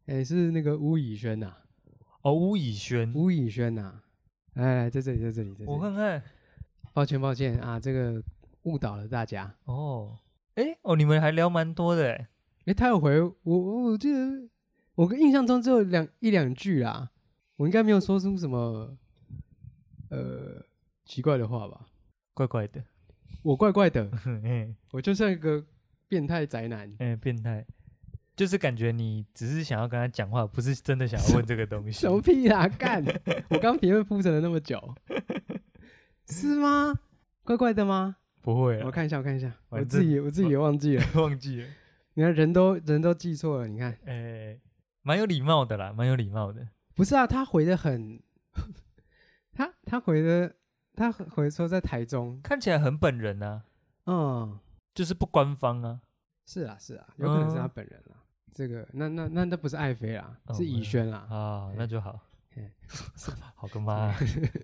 [0.08, 1.56] 哎、欸，是那个巫以轩呐。
[2.24, 4.02] 哦，巫以轩，巫以轩呐。
[4.56, 5.70] 来来，在这里，在这里，在这里。
[5.70, 6.24] 我看看。
[6.94, 8.24] 抱歉，抱歉啊，这个
[8.64, 9.56] 误导了大家。
[9.66, 10.18] 哦，
[10.56, 12.12] 哎、欸，哦，你们还聊蛮多的。
[12.14, 12.30] 哎、
[12.66, 14.50] 欸，他有回我，我记得
[14.96, 17.11] 我跟印象中只有两一两句啦，
[17.62, 18.98] 我应该没有说出什么
[20.10, 20.66] 呃
[21.06, 21.86] 奇怪的话吧？
[22.34, 22.84] 怪怪的。
[23.44, 25.64] 我怪怪的， 嗯，我就像一个
[26.08, 27.64] 变态宅男，嗯，变态，
[28.36, 31.92] 就是感觉你只是想要跟他讲话，不是真的想要问这个东西。
[31.92, 33.06] 什么屁啦，干！
[33.50, 34.96] 我刚评论铺陈了那么久，
[36.30, 37.00] 是吗？
[37.44, 38.16] 怪怪的吗？
[38.42, 41.68] 不会，我看一下，我看一下，我自己我自己也忘记了， 忘记了。
[42.16, 44.60] 你看，人都人都记错了，你看，哎，
[45.04, 46.68] 蛮有礼貌的啦，蛮有礼貌的。
[46.96, 48.22] 不是啊，他回的很，
[49.54, 50.56] 他他回的。
[50.94, 53.64] 他回说在台中，看起来很本人啊，
[54.08, 54.60] 嗯，
[54.94, 56.02] 就是不官方啊，
[56.46, 58.20] 是啊是啊，有可能是他本人啊。
[58.54, 62.20] 这个那那那那不是爱妃啦，是以轩啦，啊，那就好，
[63.56, 64.14] 好个妈，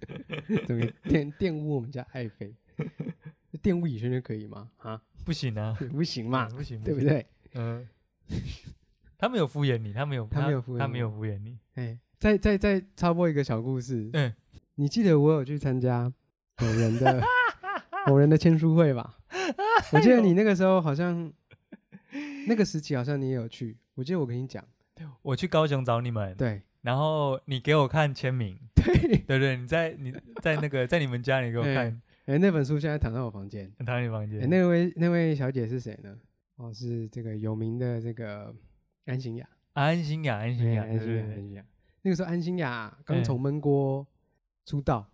[0.68, 2.54] 怎么 玷玷污我们家爱妃，
[3.64, 4.70] 玷污以轩就可以吗？
[4.80, 7.26] 啊，不行啊，不行嘛，不行，对不对？
[7.54, 7.88] 嗯，
[9.18, 11.58] 他没有敷衍你，他没有，他没有敷衍，他没有敷衍你。
[11.76, 14.34] 哎，再再再插播一个小故事，嗯。
[14.80, 16.04] 你记得我有去参加
[16.62, 17.20] 某人的
[18.06, 19.18] 某人的签书会吧？
[19.92, 21.34] 我记得你那个时候好像
[22.48, 23.76] 那个时期好像你也有去。
[23.96, 24.64] 我记得我跟你讲，
[25.24, 34.48] 我去高雄找你们，对，然后你给我看签名，对对对，你在你在那个在你们家里给我看，哎，那本书现在躺在我房间，躺在你房间。
[34.48, 36.16] 那位那位小姐是谁呢？
[36.58, 38.54] 哦，是这个有名的这个
[39.06, 41.66] 安心雅，安心雅，安心雅，安心雅，安心亚。
[42.08, 44.08] 那个时候安心亚刚从闷锅。
[44.66, 45.10] 出道，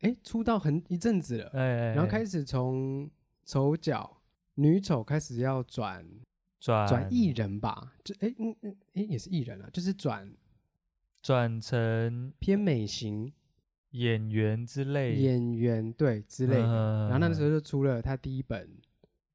[0.00, 3.10] 哎，出道很一阵子了，哎，然后开始从
[3.46, 4.18] 丑角
[4.56, 6.06] 女丑开始要转
[6.60, 6.86] 转。
[6.86, 10.30] 转艺人吧，就哎嗯嗯哎也是艺人啊，就是转
[11.22, 13.32] 转成偏美型。
[13.90, 17.08] 演员之类，演员对之类的。
[17.08, 18.68] 然后那个时候就出了他第一本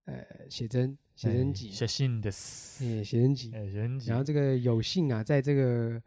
[0.05, 4.09] 呃写真写真集，写信的，写真集，写真集。
[4.09, 6.01] 然后这个有幸啊，在这个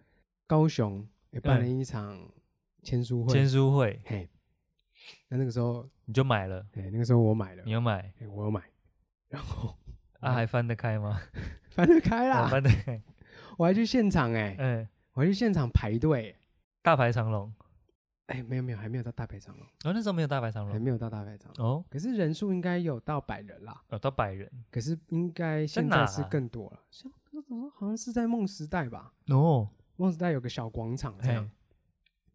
[0.53, 2.31] 高雄也办了一场
[2.83, 4.29] 签书会，签书会，嘿。
[5.29, 8.63] 那那个时候你就买了，哎，那个时候我买了，你有买，我有买，
[9.31, 9.75] 然后
[10.21, 11.19] 啊还翻得开吗？
[11.73, 13.03] 翻得开啦，翻得开，
[13.57, 16.37] 我还去现场哎，嗯，我还去现场排队，
[16.83, 17.51] 大排长龙，
[18.27, 27.11] 哎，没有没有，还没有到大排长龙，哦，那时候没有大排长龙，还没有到大排长龙，哦，可是人数应该有到百人啦，有到百人，可是应该现在是更多了，像
[27.75, 29.67] 好像是在梦时代吧，哦，
[30.03, 31.51] 梦时代有个小广场这样，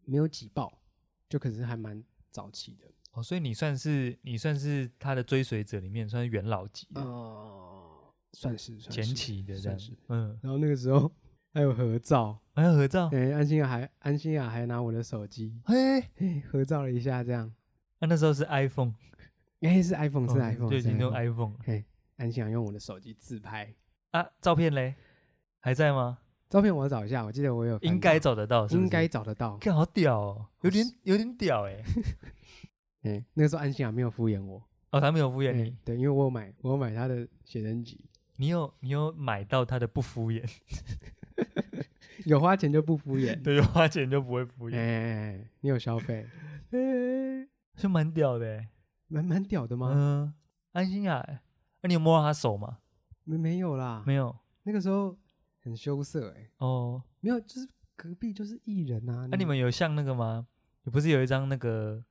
[0.04, 0.80] 没有挤爆，
[1.28, 2.02] 就可是还蛮。
[2.30, 2.84] 早期的。
[3.12, 7.00] 哦，所以你算是你算是他的追随者里面算是元老级的。
[7.00, 10.38] 哦，算是前期的这样子，嗯。
[10.42, 11.10] 然后那个时候
[11.54, 16.02] 还有合照，还有合照，哎，安心亚还安心亚还拿我的手机，嘿，
[16.42, 17.52] 合照了一下这样。
[17.98, 18.94] 那那时候是 iPhone，
[19.62, 21.56] 哎，是 iPhone，是 iPhone，就已经用 iPhone。
[21.64, 21.86] 嘿，
[22.18, 23.74] 安心亚用我的手机自拍。
[24.10, 24.94] 啊，照片嘞？
[25.60, 26.18] 还在吗？
[26.48, 29.58] 照片我找一下，我记得我有，应该找得到，应该找得到。
[29.58, 31.82] 看好屌哦，有点有点屌哎。
[33.04, 35.76] 哎，那个时候安心啊没有敷衍我哦，他没有敷衍你。
[35.84, 38.04] 对，因为我有买，我有买他的写真集。
[38.36, 40.42] 你有你有买到他的不敷衍，
[42.24, 44.76] 有花钱就不敷衍， 对，有花钱就不会敷衍。
[44.76, 46.26] 哎，你有消费，
[46.70, 46.78] 哎，
[47.76, 48.64] 是蛮屌的，
[49.08, 49.90] 蛮蛮屌的吗？
[49.94, 50.34] 嗯，
[50.72, 51.24] 安心啊，
[51.82, 52.78] 那你有摸到他手吗？
[53.24, 54.34] 没没有啦，没有。
[54.62, 55.16] 那个时候。
[55.60, 59.26] 很羞涩哎哦，没有，就是隔壁就是艺人啊。
[59.30, 60.46] 那你们有像那个吗？
[60.84, 62.02] 你不是有一张那个，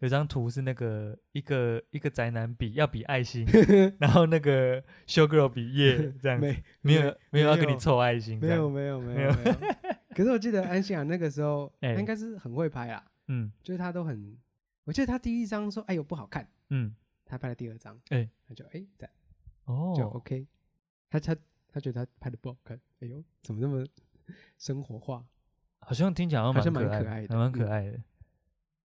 [0.00, 3.46] 有张图是那个一个一个宅男比要比爱心，
[4.00, 9.56] 然后那个 show girl 比 耶这样子，没有没有要跟你凑爱心，没有没有没有没有。
[10.10, 14.36] 可是我记得安心啊那个时候，他应该是很会拍啊，嗯，就是他都很，
[14.84, 19.08] 我记得他第一张说哎呦不好看，嗯，他拍了第二张，哎，他就哎在，
[19.64, 20.46] 哦，就 OK，
[21.10, 21.36] 他他。
[21.74, 23.84] 他觉得他拍的不好看，哎呦，怎么那么
[24.56, 25.26] 生活化？
[25.80, 28.00] 好像听起来好像蛮可爱的，还蛮可爱的。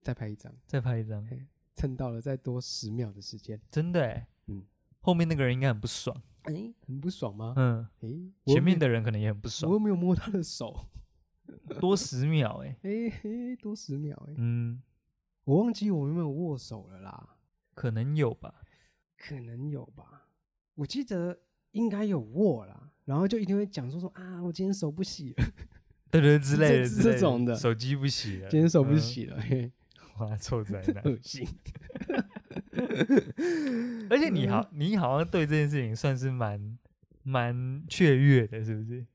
[0.03, 1.27] 再拍一张，再拍一张，
[1.73, 4.63] 蹭到了再多十秒的时间，真的哎，嗯，
[5.01, 7.55] 后面那个人应该很不爽，哎，很不爽吗？
[7.57, 10.85] 嗯，哎，前面的人可能也很不爽，我又没有摸他的手，
[11.79, 14.79] 多十秒哎， 哎嘿，多十秒哎，嗯，
[15.45, 17.37] 我忘记我有没有握手了啦，
[17.73, 18.61] 可能有吧，
[19.17, 20.29] 可能有吧，
[20.75, 21.39] 我记得。
[21.75, 25.45] 应该有握啦，然后就一定会讲说说啊，我今天手不洗了，
[26.09, 29.69] 对对之类的这种的，手机不洗了，今天手不洗了，嘿，
[30.17, 31.45] 哇，臭宅男， 恶心。
[34.09, 36.77] 而且你好，你好像对这件事情算是蛮
[37.23, 39.05] 蛮雀跃的，是不是？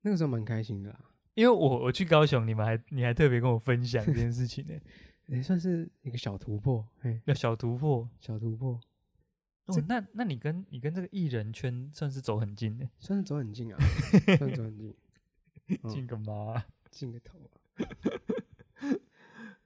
[0.00, 0.98] 那个时候蛮开心的啦，
[1.34, 4.72] 因为我我去高雄，你们还你还特别跟我分享这件事情呢，
[5.26, 8.80] 也算是一个小突破，嘿，要小突破，小突破。
[9.68, 12.88] 哦，那那你跟你跟这个艺人圈算是走很近的？
[12.98, 13.78] 算是走很近啊，
[14.38, 14.96] 算走很近，
[15.90, 17.52] 近个妈，近个头啊，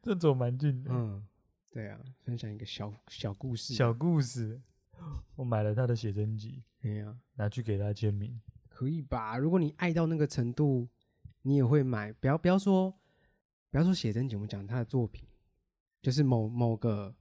[0.02, 0.90] 这走蛮近的。
[0.92, 1.24] 嗯，
[1.70, 4.60] 对啊，分享一个小小故事，小故事。
[5.36, 9.36] 我买了他的写真集，哎呀，拿去给他签名，可以吧？
[9.36, 10.88] 如果你爱到那个程度，
[11.42, 12.12] 你也会买。
[12.12, 12.92] 不要不要说，
[13.70, 15.28] 不要说写真集，我们讲他的作品，
[16.00, 17.14] 就是某某个。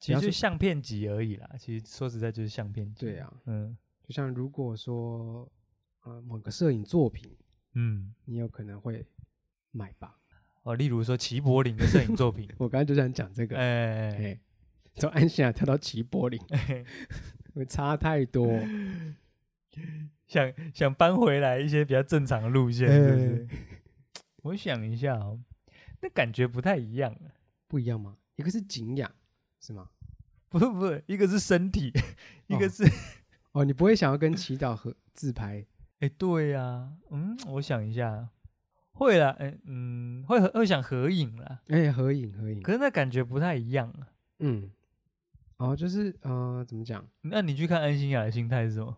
[0.00, 1.48] 其实就相片集而已啦。
[1.58, 3.06] 其实说实在就是相片集。
[3.06, 5.46] 对啊，嗯，就像如果说，
[6.04, 7.30] 呃，某个摄影作品，
[7.74, 9.06] 嗯，你有可能会
[9.70, 10.16] 买吧？
[10.62, 14.40] 哦，例如说齐柏林的摄影作品， 我刚才就想讲这个，哎，哎，
[14.94, 16.40] 从安西亚跳到齐柏林，
[17.54, 18.58] 会差太多。
[20.26, 23.48] 想想搬回来一些比较正常的路线，是不是？
[24.42, 25.38] 我想一下哦，
[26.00, 27.14] 那感觉不太一样，
[27.68, 28.16] 不一样吗？
[28.36, 29.10] 一个是景仰。
[29.60, 29.88] 是吗？
[30.48, 31.92] 不是不是，一个是身体，
[32.48, 32.82] 一个是
[33.52, 35.64] 哦，你不会想要跟祈祷和自拍？
[36.00, 38.30] 哎，对呀，嗯，我想一下，
[38.92, 44.70] 会啦，哎，嗯，会会想合影啦，哎，合影合影，可是那感觉不太一样啊，嗯，
[45.58, 47.06] 哦，就是呃，怎么讲？
[47.20, 48.96] 那你去看安心雅的心态是什么？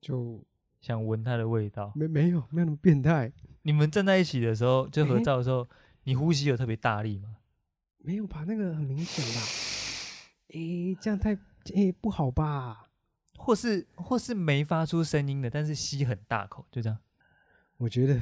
[0.00, 0.42] 就
[0.80, 1.92] 想闻它的味道？
[1.94, 3.30] 没没有没有那么变态。
[3.62, 5.68] 你们站在一起的时候，就合照的时候，
[6.04, 7.36] 你呼吸有特别大力吗？
[7.98, 9.71] 没有吧，那个很明显吧。
[10.52, 11.36] 诶，这样太
[11.74, 12.88] 诶不好吧？
[13.36, 16.98] 或是或是没发出声音的，但是吸很大口，就这样。
[17.78, 18.20] 我觉得，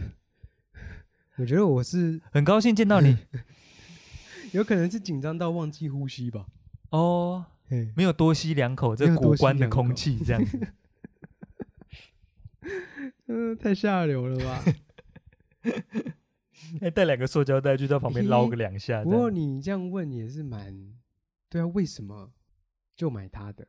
[1.37, 3.17] 我觉得我是 很高兴见到你，
[4.53, 6.47] 有可能是紧张到忘记呼吸吧？
[6.91, 7.45] 哦，
[7.95, 10.59] 没有多吸两口这古关的空气，这样子。
[13.27, 14.65] 嗯，太下流了吧？
[16.81, 19.03] 还带两个塑胶袋去到旁边捞个两下。
[19.05, 20.75] 不过你这样问也是蛮
[21.51, 22.33] 对啊，为什么
[22.97, 23.69] 就买他的？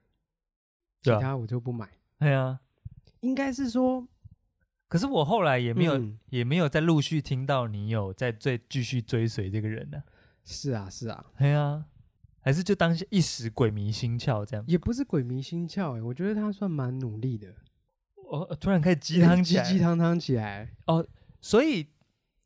[1.02, 1.89] 其他我就不买。
[2.20, 2.62] 对啊，
[3.22, 4.08] 应该是说，
[4.88, 10.06] 可是我后来也没有，嗯、也没有再陆续听到你有在追继续追随这个人呢、啊。
[10.44, 11.86] 是啊，是啊，对啊，
[12.39, 14.63] 还是就当一时鬼迷心窍这样？
[14.67, 17.56] 也不是鬼迷心窍哎，我觉得他算蛮努力的。
[18.30, 21.06] 哦，突然开始鸡汤起来，鸡汤汤起来哦。
[21.41, 21.88] 所以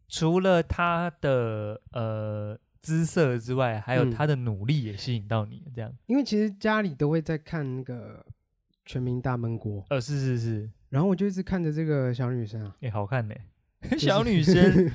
[0.08, 5.98] 除了他的呃姿色之外，还有他的努力也吸引到你，这样、嗯。
[6.06, 8.24] 因为其实家里都会在看那个
[8.86, 9.82] 《全民大闷锅》。
[9.90, 10.70] 呃，是是是。
[10.90, 13.34] 然后我就一直看着这个小女生啊，哎、欸、好看呢、
[13.90, 13.98] 欸。
[13.98, 14.92] 小女生，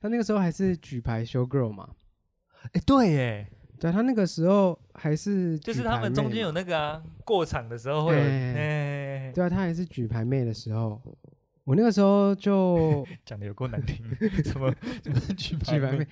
[0.00, 1.90] 她那个时候还是举牌 show girl 嘛。
[2.62, 3.46] 哎、欸，对耶。
[3.78, 11.00] 对，她那个时候还是就是他们中间有那个啊，过场的时候会对啊，她还是举牌妹的时候，
[11.70, 14.04] 我那个时候就 讲的有够难听，
[14.42, 16.02] 什么什么举牌妹？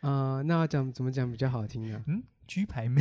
[0.00, 0.42] 啊、呃？
[0.42, 2.04] 那要讲怎么讲比较好听啊？
[2.06, 3.00] 嗯，举牌妹，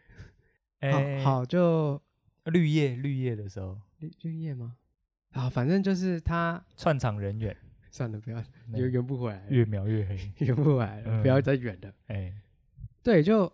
[0.80, 1.98] 欸、好，好就
[2.44, 4.76] 绿叶绿叶的时候，绿绿叶吗？
[5.30, 7.56] 啊，反正就是他串场人员，
[7.90, 8.36] 算了，不要
[8.74, 12.34] 圆圆不回来，越描越黑，圆不回来了，嗯、不要再圆了，哎、欸。
[13.02, 13.50] 对，就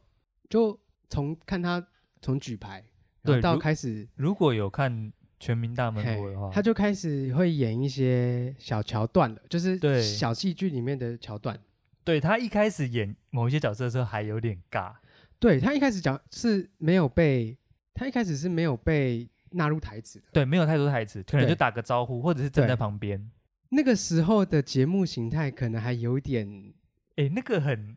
[0.50, 0.76] 就
[1.08, 1.86] 从看他
[2.20, 2.84] 从举牌，
[3.22, 4.92] 对，到开始，如果有看
[5.38, 11.58] 《全民大闷锅》的话，他就开始会演一些小桥段了，就是小戏剧里面的桥段。
[12.04, 14.94] 对，他一开始演某一些角色的时候还有点尬，
[15.38, 17.56] 对，他一开始讲是没有被，
[17.94, 23.30] 他一开始是没有被纳入台词的，对，没有太多台词，可能就打个招呼，或者是站在旁边。
[23.70, 26.72] 那个时候的节目形态可能还有点，
[27.16, 27.96] 哎，那个很。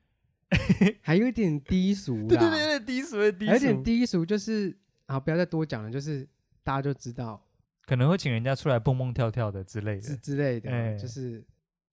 [1.03, 4.75] 还有一点低俗啦， 对对对，低俗，有点低俗，就是
[5.05, 6.27] 啊，不要再多讲了，就是
[6.69, 7.43] 大家就知道，
[7.87, 11.43] 可能会请人家出来蹦蹦跳跳的之类的，之之类的，欸、就是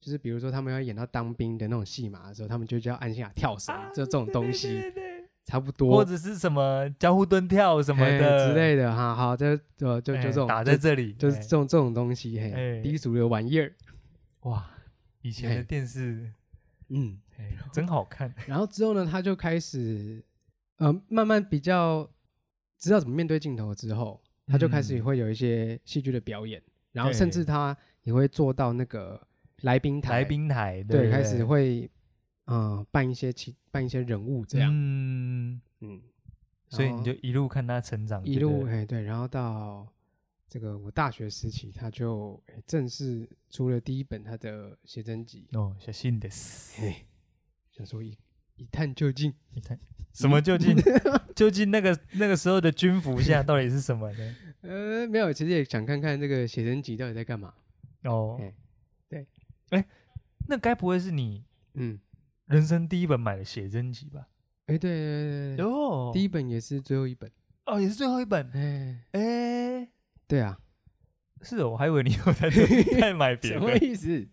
[0.02, 5.26] 就是比如说他们要演到当兵的那种戏码的时候，他们就叫安心亚跳绳，啊、就这种东西，对对对对。
[5.46, 13.72] 差不多，或者是什么交互蹲跳什么的、欸、之类的，哈，好，就就就就这种、欸、打在这里，就，就是这种、欸、这种东西，嘿，欸、低俗的玩意儿，
[14.40, 14.68] 哇，
[15.22, 16.14] 以前的电视。
[16.16, 16.32] 欸
[16.88, 17.18] 嗯，
[17.72, 18.34] 真好看。
[18.46, 20.22] 然后之后呢，他就开始，
[20.76, 22.08] 呃，慢慢比较
[22.78, 29.20] 知道怎么面对镜头之后，他就开始会有一些戏剧的表演，嗯、然后甚至他也会做到那个
[29.62, 31.90] 来宾台，来宾台，对，对，开始会，
[32.46, 35.60] 嗯、呃，扮一些其扮一些人物这样，嗯。
[35.80, 36.00] 嗯，
[36.68, 39.86] 所以你就一路看他成长，一路哎对，然后到。
[40.48, 45.44] 这个我大学时期，他就正式出了第一本他的写真集。
[45.52, 46.28] 哦，小心的。
[46.76, 47.04] 嘿，
[47.72, 48.16] 想说一
[48.56, 49.78] 一探究竟，一探。
[50.12, 50.76] 什么究竟？
[51.36, 54.36] 究竟那个那个时候的军服现在到底是什么呢？
[54.62, 57.52] 呃，没有，其实也想看看这个写真集到底在干嘛。
[58.04, 58.40] 哦，
[59.08, 59.26] 对，
[59.70, 59.84] 哎，
[60.48, 61.98] 那该不会是你嗯。
[62.46, 64.28] 人生第一本买的写真集吧？
[64.66, 67.28] 哎，对对对对，哦，第一本也是最后一本，
[67.64, 69.88] 哦，也是最后一本，哎哎。
[70.28, 70.56] 对啊，
[71.42, 72.48] 是哦，我还以为你有在
[73.00, 74.26] 在买别的，什么意思？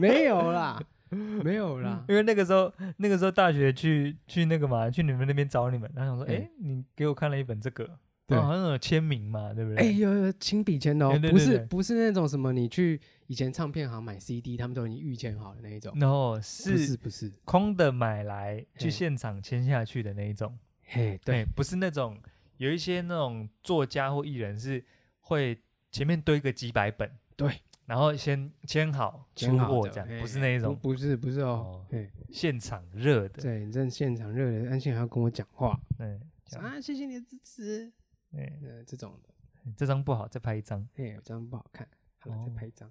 [0.00, 0.82] 没有啦，
[1.44, 9.84] 没有啦，因为那个时候，那个时候大学去去那个嘛，去你们那边找你们，然后想说，哎、欸，你给我看了一本这个，对，好像有签名嘛，对不对？
[9.84, 17.32] 哎，有有亲笔签的哦，不是不是那种什么，你去以前唱片行买 CD，他们都已经预签好的那一种，no，是不是不是。
[17.44, 22.18] 空的买来去现场签下去的那一种，嘿，对，不是那种
[22.56, 24.84] 有一些那种作家或艺人是。
[25.24, 25.56] 会
[25.92, 27.48] 前面堆个几百本，对，
[27.92, 31.86] 然后先签好出货这样，不是那一种，不是不是哦，
[32.32, 36.18] 现场热的，对，你这现场热的，安心还要跟我讲话，对，
[36.58, 37.92] 啊，谢谢你的支持，
[38.30, 39.28] 对，这种的，
[39.76, 41.86] 这张不好，再拍一张，哎，这张不好看，
[42.20, 42.90] 好了，再拍一张。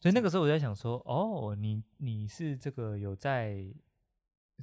[0.00, 3.72] 所以那个时候我在想说，哦，你你是这个有在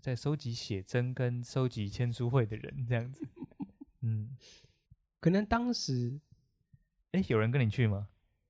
[0.02, 3.26] 在收集写真跟收集签书会的人这样子，
[4.04, 4.36] 嗯。
[5.22, 6.20] 可能当时，
[7.14, 8.08] 哎，有人跟你去吗？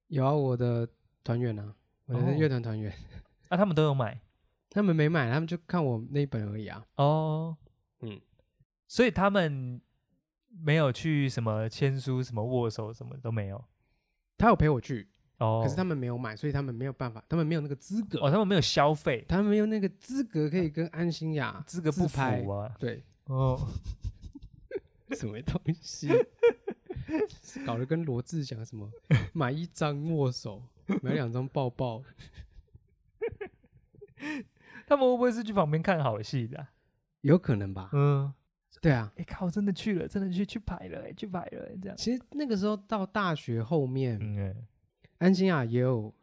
[0.08, 0.88] 有啊，我的
[1.24, 1.74] 团员啊，
[2.06, 2.94] 我的乐团团员，
[3.50, 4.20] 啊，他们都有买，
[4.70, 6.86] 他们没买，他们就看我那一本而已啊。
[6.96, 7.58] 哦，
[8.00, 8.20] 嗯，
[8.88, 9.82] 所以他们
[10.50, 13.64] 没有去什么签书、什么握手、什么都没有。
[14.38, 15.10] 他有陪我去，
[15.40, 18.20] 哦，可是他们没有买，所以他们没有办法，他们没有那个资格。
[18.20, 22.74] 哦，他们没有消费，他们没有那个资格可以跟安心雅资格不符啊。
[22.80, 23.60] 对，哦，
[25.12, 26.08] 什么东西？
[27.66, 28.90] 搞得跟罗志祥什么
[29.34, 30.62] 买一张握手，
[31.02, 32.04] 买两张抱抱，
[34.88, 36.72] 他们会不会是去旁边看好戏的啊？
[37.22, 37.90] 有可能吧。
[37.94, 38.34] 嗯，
[38.82, 41.98] 对啊，哎靠，真的去了，真的去去排了，哎，去排了，这样。
[41.98, 44.68] 其实那个时候到大学后面，嗯，
[45.20, 46.14] 安心亚也有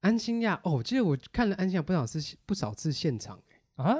[0.00, 3.40] 安心亚哦，我记得我看了安心亚不少次，不少次现场，
[3.76, 3.94] 啊，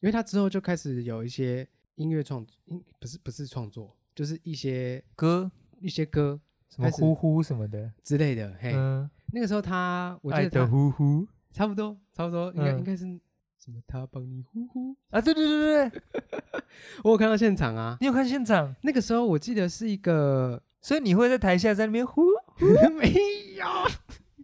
[0.00, 5.50] 因为他之后就开始有一些音乐创，音不是不是创作，就是一些歌，
[5.80, 13.18] 一些歌，什么呼呼什么的之类的，嘿，嗯，那个时候他，我记得他呼呼，差不多，差不多，应该应该是。
[13.58, 13.80] 什么？
[13.88, 15.20] 他帮你呼呼啊？
[15.20, 16.02] 对对对对，
[17.02, 17.96] 我有看到现场啊！
[18.00, 18.72] 你有看现场？
[18.82, 22.66] 那个时候我记得是一个，所以你会在台下在那边呼呼？
[22.94, 23.08] 没
[23.56, 23.66] 有，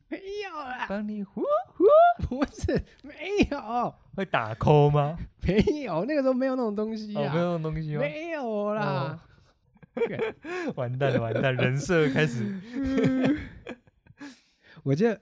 [0.09, 0.87] 没有啦！
[0.89, 1.85] 帮你呼呼？
[2.27, 3.95] 不是，没有。
[4.17, 5.17] 会打 call 吗？
[5.47, 8.01] 没有，那个时候没有那种东西啊，没有那种东西吗？
[8.01, 9.23] 没有啦。
[10.77, 12.61] 完蛋了，完蛋，人设开始。
[14.83, 15.21] 我记得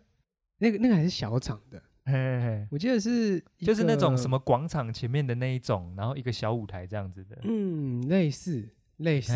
[0.59, 1.83] 那个那个还是小场的。
[2.07, 7.39] 嘿嘿嘿，我记得是就是那种什么广场前面的那一种，然后一个小舞台这样子的。
[7.43, 9.33] 嗯，类似类似，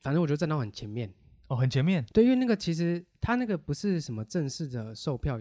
[0.00, 1.12] 反正我就站到很前面。
[1.46, 2.04] 哦，很前面。
[2.12, 5.40] 对，因为那个其实他那个不是什么正式的售票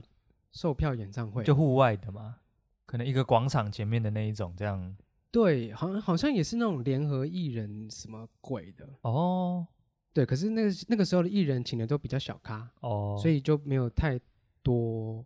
[0.51, 2.37] 售票演唱会，就户外的嘛，
[2.85, 4.95] 可能一个广场前面的那一种这样。
[5.33, 8.87] 对，好像好像也是那种联合艺人什么鬼的。
[9.01, 9.67] 哦，
[10.13, 14.17] 对，可是那个那个时候的艺人请的都比较小咖哦，所以就没有太
[14.61, 15.25] 多。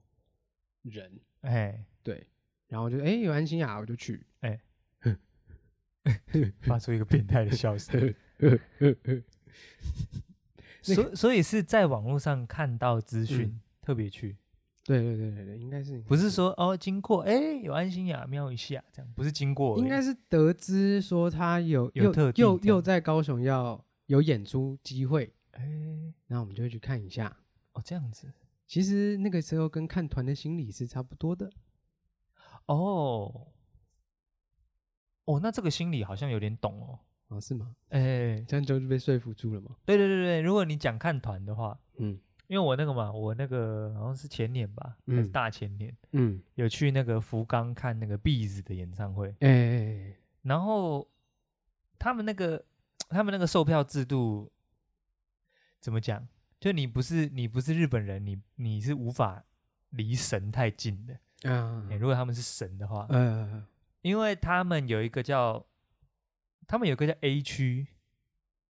[0.84, 2.26] 人哎，对，
[2.68, 4.58] 然后就哎有安心雅，我就去哎，
[6.64, 8.16] 发出一个变态的笑声。
[10.82, 14.38] 所所以是在网络上看到资讯，特别去。
[14.88, 25.70] 对对对对对，应该是不是说哦经过哎有安心雅瞄一下这样，不是经过，应该是得知说他有有又又在高雄要有演出机会哎，
[26.28, 27.36] 那我们就会去看一下。
[27.74, 28.32] 哦这样子。
[28.66, 31.50] 其实那个时候跟看团的心理是差不多的，
[32.66, 33.48] 哦，
[35.26, 37.76] 哦，那这个心理好像有点懂哦，哦，是吗？
[37.90, 39.76] 哎、欸，这样就被说服住了吗？
[39.86, 51.08] 对对对对，如果你讲看团的话，嗯，因为我那个嘛，我那个好像是前年吧，嗯、还是大前年，嗯，有去那个福冈看那个 Beez 的演唱会，哎、欸，然后
[52.00, 52.64] 他们那个
[53.10, 54.52] 他们那个售票制度
[55.80, 56.28] 怎么讲？
[56.60, 59.44] 就你不是你不是日本人，你你是无法
[59.92, 61.14] 离神太近的
[61.52, 61.98] 啊、uh, 欸。
[61.98, 63.66] 如果他们是神的话，嗯，uh,
[64.02, 65.64] 因为他们有一个叫
[66.66, 67.88] 他们有一个叫 A 区，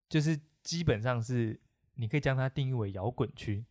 [0.09, 1.59] 就是基本上是
[1.95, 3.65] 你可以将它定义为摇滚区，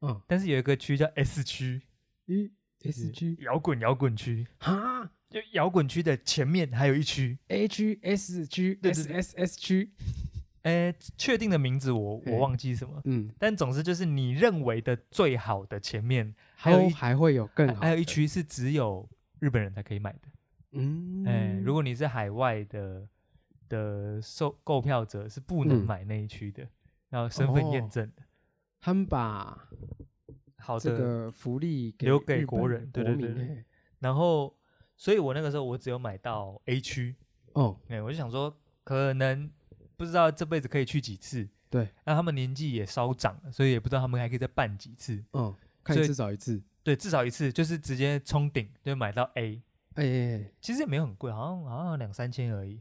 [0.00, 1.82] 嗯，uh, 但是有一个区叫 S 区，
[2.26, 2.50] 嗯
[2.82, 3.36] ，S 区？
[3.40, 9.92] 摇滚摇滚区哈，就摇滚区的前面还有一区 A 区 S 区 S S S 区。
[10.62, 19.08] 诶，确定的名字我我忘记什么，嗯，但总之就是你认为的最好的前面还有还会有更好，还有一区是只有
[19.40, 20.28] 日本人才可以买的，
[20.70, 23.08] 嗯，哎，如果你是海外的
[23.68, 26.64] 的售购票者是不能买那一区的，
[27.12, 28.24] 然后身份验证的，
[28.80, 29.68] 他们把
[30.58, 33.64] 好的这个福利留给国人，对对对，
[34.00, 34.52] 然后
[34.96, 37.14] 所以我那个时候我只有买到 A 区，
[37.52, 38.52] 哦，哎，我就想说
[38.82, 39.48] 可能。
[39.94, 45.54] 不知道这辈子可以去几次，对，那他们年纪也稍长了，所以也不知道他们还可以再办几次，嗯，
[45.84, 49.62] 看至少一次，对，至少一次，就是直接冲顶就买到 A，
[49.94, 52.80] 哎，哎，哎，其实也没有很贵，好像好像两三千而已，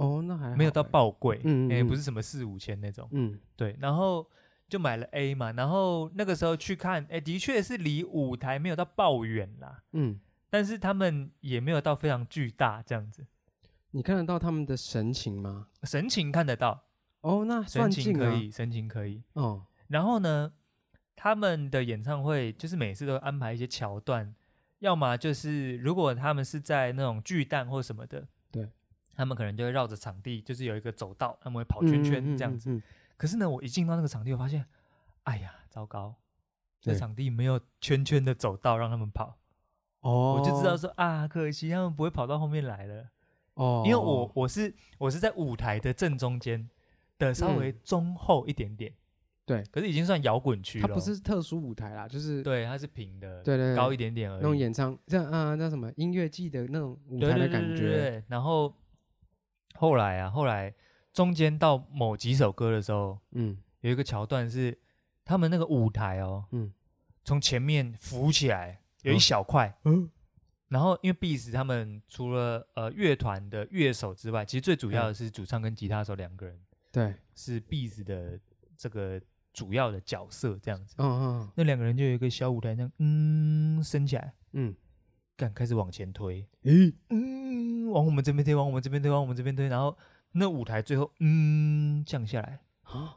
[0.00, 4.26] 哦，那还没有到爆贵，嗯，也不是什么四五千那种，嗯，对，然后
[4.68, 13.26] 就买了 A 嘛，然后那个时候去看，哎，的确是离舞台没有到爆远啦，嗯，但是他们也没有到非常巨大这样子。
[13.90, 15.66] 你看得到他们的神情吗？
[15.82, 16.84] 神情看得到
[17.20, 19.66] 哦，那算近啊，神情可以，神情可以哦。
[19.88, 20.52] 然后呢，
[21.14, 24.34] 他们的演唱会就是每次都安排一些桥段，
[24.78, 28.68] 要么就是如果他们是在那种巨蛋或什么的，对，
[29.16, 32.70] 他们可能就会绕着场地，就是有一个走道，他们会跑圈圈这样子。
[32.70, 32.82] 嗯嗯嗯嗯、
[33.16, 34.64] 可是呢，我一进到那个场地，我发现，
[35.24, 36.14] 哎呀，糟糕，
[36.80, 39.38] 这场地没有圈圈的走道让他们跑，
[40.00, 43.08] 哦，我就知道说啊，可惜他们不会跑到后面来了。
[43.54, 46.70] 哦，因为我我是我是在舞台的正中间
[47.18, 48.94] 的稍微中后一点点，
[49.44, 50.88] 对，可是已经算摇滚区了。
[50.88, 54.40] 它不是特殊舞台啦，就是对，它是平的，对对，高一点点而已。
[54.40, 58.24] 那种演唱这样啊，那什么音乐季的那种舞台的感觉。
[58.28, 58.74] 然后
[59.74, 60.74] 后来啊，后来
[61.12, 64.78] 中间到某几首歌的时候，嗯，有一个桥段是
[65.24, 66.72] 他们那个舞台哦，嗯，
[67.24, 70.10] 从前面浮起来有一小块，嗯。
[70.68, 76.56] 然后，因为 bees 他们除了呃乐团的乐手之外，其实最主要的是主唱跟吉他手两个人。
[76.92, 78.38] 对，是 bees 的
[78.76, 79.20] 这个
[79.52, 80.94] 主要的角色这样子。
[80.98, 81.50] 嗯嗯。
[81.56, 84.72] 那两个人就有一个小舞台，这样嗯升起来，嗯，
[85.40, 89.96] 干开始往前推，诶，嗯，往我们这边推，往我们这边推，往我们这边推，然后
[90.32, 93.16] 那舞台最后嗯降下来啊，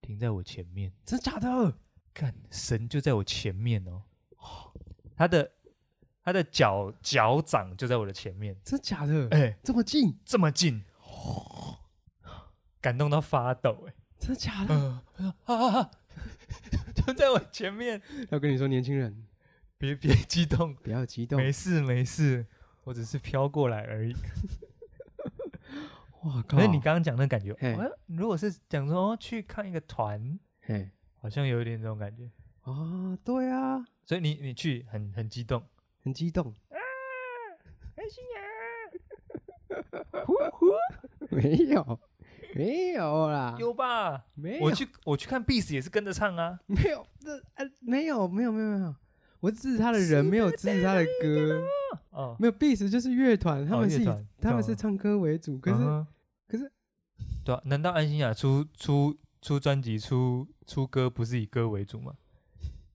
[0.00, 1.76] 停在我前面，真的假的？
[2.14, 4.04] 看神就在我前面哦，
[5.16, 5.50] 他的
[6.22, 9.28] 他的脚脚掌就在我的前面，真的假的？
[9.32, 10.84] 哎，这么近，这么近，
[12.80, 14.74] 感动到发抖，哎，真的假的？
[14.76, 15.02] 啊
[15.46, 15.90] 啊啊！
[16.94, 18.00] 就在我前面，
[18.30, 19.26] 要跟你说，年轻人，
[19.84, 22.46] 别别 激动，不要激动，没事没事，
[22.84, 24.14] 我只是飘过来而已。
[26.24, 26.56] 哇靠！
[26.56, 27.54] 那你刚刚讲的感觉，
[28.06, 32.30] 如果是讲说去看一个团，嘿，好像有一点这种感觉
[32.62, 33.16] 啊。
[33.22, 35.62] 对啊，所以你你去很很激动，
[36.02, 36.76] 很激动啊！
[37.94, 38.40] 开心呀，
[40.24, 40.66] 呼呼，
[41.34, 42.00] 没有。
[42.56, 44.26] 没有啦，有吧？
[44.34, 46.60] 没有，我去我去看 Beast 也是跟着唱啊。
[46.66, 48.94] 没有，这啊没有没有没有没有，
[49.44, 51.62] 我支持他的人，没有支持他的歌。
[52.10, 54.08] 哦，没有 Beast 就是乐团，他们是以
[54.40, 55.58] 他们是唱歌为主。
[55.58, 56.06] 可是
[56.48, 56.72] 可是，
[57.44, 62.14] 对啊，难道安心雅出出出专辑出出歌不是以歌为主吗？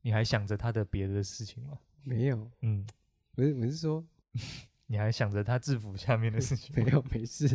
[0.01, 1.77] 你还想着他的别的事情吗？
[2.03, 2.85] 没有，嗯，
[3.35, 4.03] 不是我是说。
[4.91, 6.73] 你还想着他制服下面的事情？
[6.75, 7.47] 没有，没事。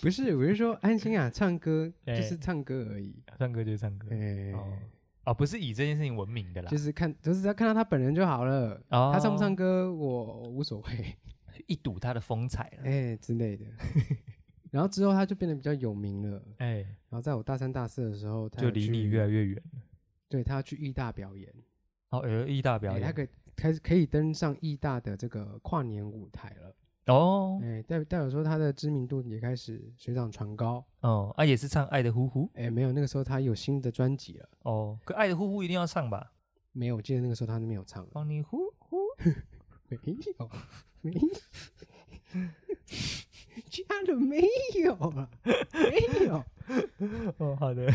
[0.00, 4.06] 不是，我是说安心雅唱歌 就是唱歌而已，唱歌就是唱歌。
[4.12, 4.54] 哎，
[5.28, 8.80] 哦，不是以这件事情闻名的啦，就是看，就是要看到他本人就好了。
[8.88, 11.16] 他唱不唱歌我无所谓，
[11.66, 13.66] 一睹他的风采了，哎之类的。
[14.70, 16.76] 然后之后他就变得比较有名了，哎。
[17.10, 19.80] 然后在我大三、大四的时候，他就离你越来越远了。
[20.28, 21.52] 对，他要去艺大表演，
[22.10, 23.28] 哦，有艺大表演，他可以。
[23.56, 26.72] 开始可以登上艺大的这个跨年舞台了
[27.08, 36.32] 哦，哎，代代表说他的知名度也开始水涨船高哦，啊，也是唱《爱的呼呼》哎，没有，那个时候他有新的专辑了哦，可《爱的呼呼》一定要唱吧？
[36.72, 38.98] 没有，我记得那个时候他都没有唱，帮你呼呼，
[39.88, 39.98] 没
[40.38, 40.50] 有，
[41.00, 41.28] 没有，
[43.70, 44.42] 加了没
[44.84, 45.30] 有啊？
[45.72, 46.44] 没有，
[47.38, 47.90] 哦，好的，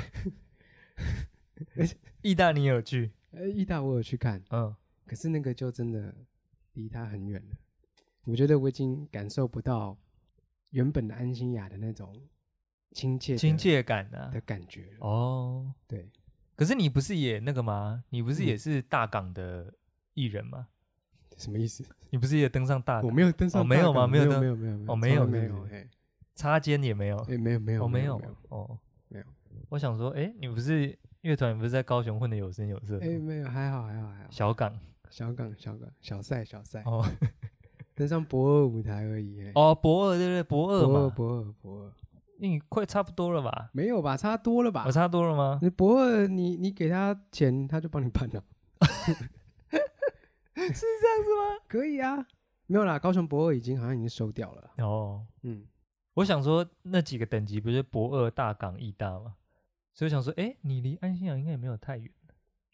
[2.24, 3.11] 意大你有去？
[3.32, 4.76] 呃，意大我有去看，嗯。
[5.05, 6.16] 可是那个就真的
[6.74, 7.55] 离他很远了，
[8.26, 9.98] 我觉得我已经感受不到
[10.70, 12.14] 原本的安心雅的那种
[12.92, 15.74] 亲切亲切感的的感觉哦。
[15.88, 16.10] 对，
[16.56, 18.04] 可是你不是也那个吗？
[18.10, 19.74] 你不是也是大港的
[20.14, 20.68] 艺人吗？
[21.38, 21.84] 什么意思？
[22.12, 23.10] 你不是也登上大港？
[23.10, 24.08] 我没有登上，没有吗？
[24.08, 25.68] 没有，没有，没有，没有，哦，没有，没有，
[26.36, 28.16] 擦肩也没有，哎，没有，没有，没有，
[28.50, 29.26] 哦，没有。
[29.70, 33.00] 我想说，哎，你不是乐团，不是在高雄混的有声有色？
[33.00, 34.32] 哎，没有，还好，还好，还好。
[34.32, 34.80] 小港。
[35.10, 37.06] 小港，小港，小赛，小赛哦，
[37.96, 39.52] 登上博二舞台而已。
[39.56, 40.44] 哦，博二对不对？
[40.44, 41.91] 博二嘛，博二，博二，
[42.38, 43.70] 你快差不多了吧？
[43.74, 44.18] 没有吧？
[44.18, 44.84] 差多了吧？
[44.88, 45.60] 我差多了吗？
[45.62, 48.44] 你博二，你你给他钱，他就帮你办了，
[49.72, 49.78] 是
[50.56, 51.60] 这样子吗？
[51.68, 52.26] 可以啊，
[52.68, 54.72] 没有啦，高雄博二已经好像已经收掉了。
[54.78, 55.66] 哦，嗯，
[56.16, 59.36] 我想说那几个等级不是博二、大港、义大吗？
[59.94, 62.10] 所以我想说，哎，你离安心亚应该也没有太远。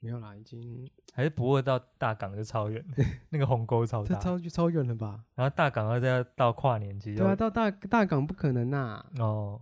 [0.01, 2.83] 没有啦，已经还是驳二到大港就超远，
[3.29, 5.25] 那个鸿沟超大，超超远了吧？
[5.35, 9.05] 然后大港要再到跨年期，对啊，到大大港不可能呐。
[9.17, 9.61] 哦，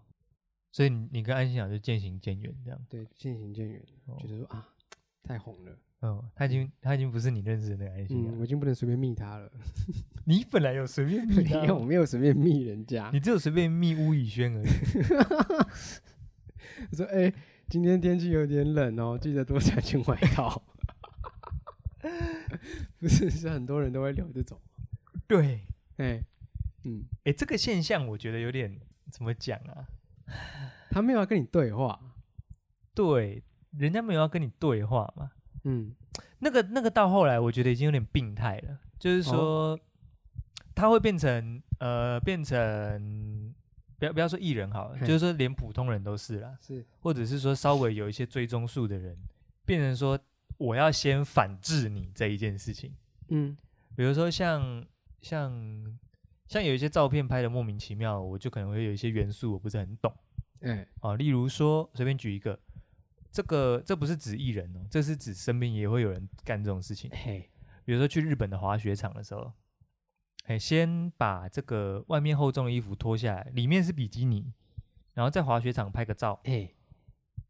[0.71, 2.79] 所以你跟安心亚就渐行渐远这样。
[2.87, 3.83] 对，渐行渐远，
[4.19, 4.67] 觉得说啊，
[5.23, 5.71] 太红了。
[6.01, 9.51] 哦，他已经他已经不是你认识的那个安心亚，我已经不能随便密他了。
[10.25, 14.67] 你本来有随便密 他，我没有随便密人家，你只有随便密吴以轩而已。
[16.91, 17.33] 我说哎。
[17.69, 20.63] 今天天气有点冷哦，记得多穿件外套。
[22.97, 24.57] 不是，是很多人都会留这种。
[25.27, 26.23] 对，哎，
[26.85, 28.79] 嗯，哎，这个现象我觉得有点
[29.11, 29.85] 怎么讲啊？
[30.89, 31.99] 他没有要跟你对话，
[32.93, 33.43] 对，
[33.77, 35.31] 人家没有要跟你对话嘛。
[35.65, 35.93] 嗯，
[36.39, 39.37] 那个那个到后来，我觉得已经有点病态了，就是说，
[39.73, 39.79] 哦、
[40.73, 43.53] 他会变成呃，变成。
[43.97, 49.17] 不要不要说艺人好了，就是说连普通人都是啦，是，或者是说稍微有一些追踪数的人，
[49.65, 50.19] 变成说
[50.57, 52.93] 我要先反制你这一件事情，
[53.29, 53.57] 嗯，
[53.95, 54.85] 比如说像
[55.21, 55.97] 像
[56.47, 60.13] 像有一些照片拍的莫名其妙，我就可能会有一些元素我不是很懂，
[60.61, 62.59] 嗯，啊，例如说随便举一个，
[63.31, 67.49] 这个这不是指艺人哦，这是指身边也会有人干这种事情，嘿，
[67.83, 69.51] 比如说去日本的滑雪场的时候。
[70.47, 74.53] 哎，先把这个外面厚重的衣服脱下来，里面是比基尼，
[75.13, 76.69] 然后在滑雪场拍个照，哎，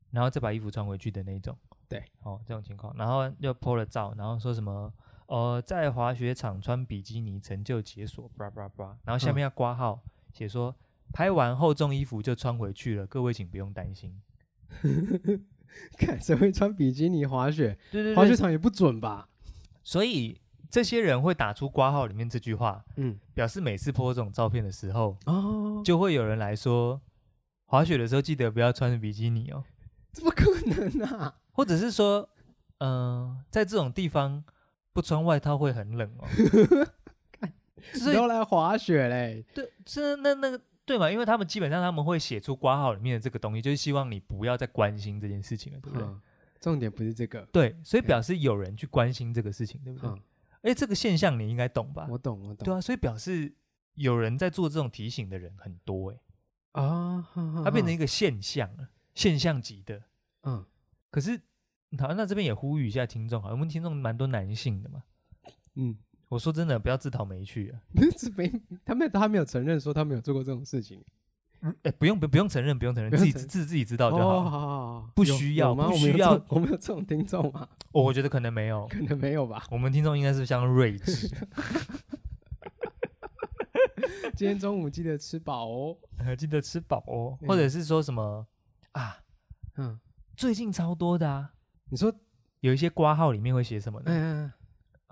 [0.09, 1.55] 然后再把衣服穿回去的那种，
[1.87, 4.91] 对，哦，这种情况，然后又 po 了照，然后说什么，
[5.27, 10.01] 呃，在滑雪场穿比基尼成就解锁，叭叭叭，然后下面要挂号
[10.33, 10.75] 写说，
[11.13, 14.19] 拍完厚重衣服就穿回去了，各位请不用担心。
[15.99, 17.77] 看谁会穿比基尼滑雪？
[17.91, 19.29] 对对对，滑雪场也不准吧？
[19.83, 20.41] 所以。
[20.69, 26.99] 这些人会打出挂号里面这句话，嗯，表示每次 po 这种照片的时候，哦，就会有人来说，
[27.65, 29.63] 滑雪的时候记得不要穿比基尼哦。
[30.11, 31.35] 怎么可能啊？
[31.51, 32.27] 或者是说，
[32.79, 34.43] 嗯、呃，在这种地方
[34.93, 36.27] 不穿外套会很冷哦。
[37.93, 39.45] 是要来滑雪嘞？
[39.53, 41.09] 对，是那那个对嘛？
[41.09, 46.05] 因为他们基本上他们会写出挂号里面的这个东西，就是希望你不要再关心这件事情了，对不对？
[46.05, 46.21] 嗯、
[46.59, 50.09] 重点不是这个，对，所以表示有人去关心这个事情，对不对？
[50.61, 52.07] 哎、嗯，这个现象你应该懂吧？
[52.09, 52.65] 我懂，我懂。
[52.65, 53.53] 对啊，所以表示
[53.93, 56.19] 有人在做这种提醒的人很多哎。
[56.81, 57.27] 啊，
[57.63, 60.03] 它变成一个现象了，现象级的。
[60.43, 60.65] 嗯，
[61.09, 61.39] 可是
[61.99, 65.03] 好，那这边也呼吁一下听众，好，我们听众蛮多男性的嘛。
[65.75, 65.97] 嗯。
[66.29, 67.79] 我说真的，不要自讨没趣啊！
[68.35, 68.51] 没，
[68.83, 71.01] 他们他没有承认说他没有做过这种事情。
[71.61, 75.09] 哎、欸，不用不不用承认，不用承认，自己自自己知道就好。
[75.15, 75.87] 不需要吗？
[75.87, 76.39] 不需要。
[76.49, 77.67] 我们有这种听众吗？
[77.91, 79.63] 我 我觉得可能没有，可能没有吧。
[79.71, 81.27] 我们听众应该是相当睿智。
[84.35, 85.97] 今天中午记得吃饱哦，
[86.37, 88.45] 记得吃饱哦，或者是说什么
[88.91, 89.17] 啊？
[89.77, 89.99] 嗯，
[90.35, 91.53] 最近超多的啊。
[91.89, 92.13] 你说
[92.59, 94.05] 有一些挂号里面会写什么呢？
[94.09, 94.51] 嗯，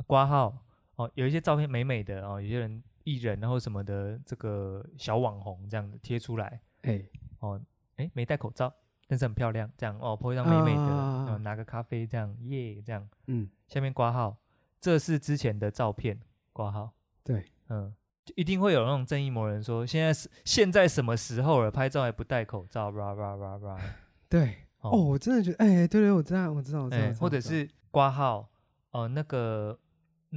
[0.05, 0.55] 挂号。
[0.97, 7.61] 哦，有一些照片美美的哦，有些人艺人然后什么的，这个小网红这样的贴出来，哎、欸，哦，
[7.97, 8.73] 哎，没戴口罩，
[9.07, 14.35] 但是很漂亮，这样哦，po 一张美美的，啊、然后拿个咖啡这样，耶，这样，嗯，下面挂号，
[14.81, 16.19] 这是之前的照片，
[16.51, 16.93] 挂号，
[17.23, 17.93] 对，嗯，
[18.25, 23.79] 就一定会有那种正义魔人说，现在是现在什么时候了，拍照还不戴口罩，吧吧吧吧，
[24.27, 28.49] 对，哦，哦，我真的觉得，哎、欸，对对，我知道，我知道，我知道，或者是挂号，
[28.91, 29.79] 哦，那个。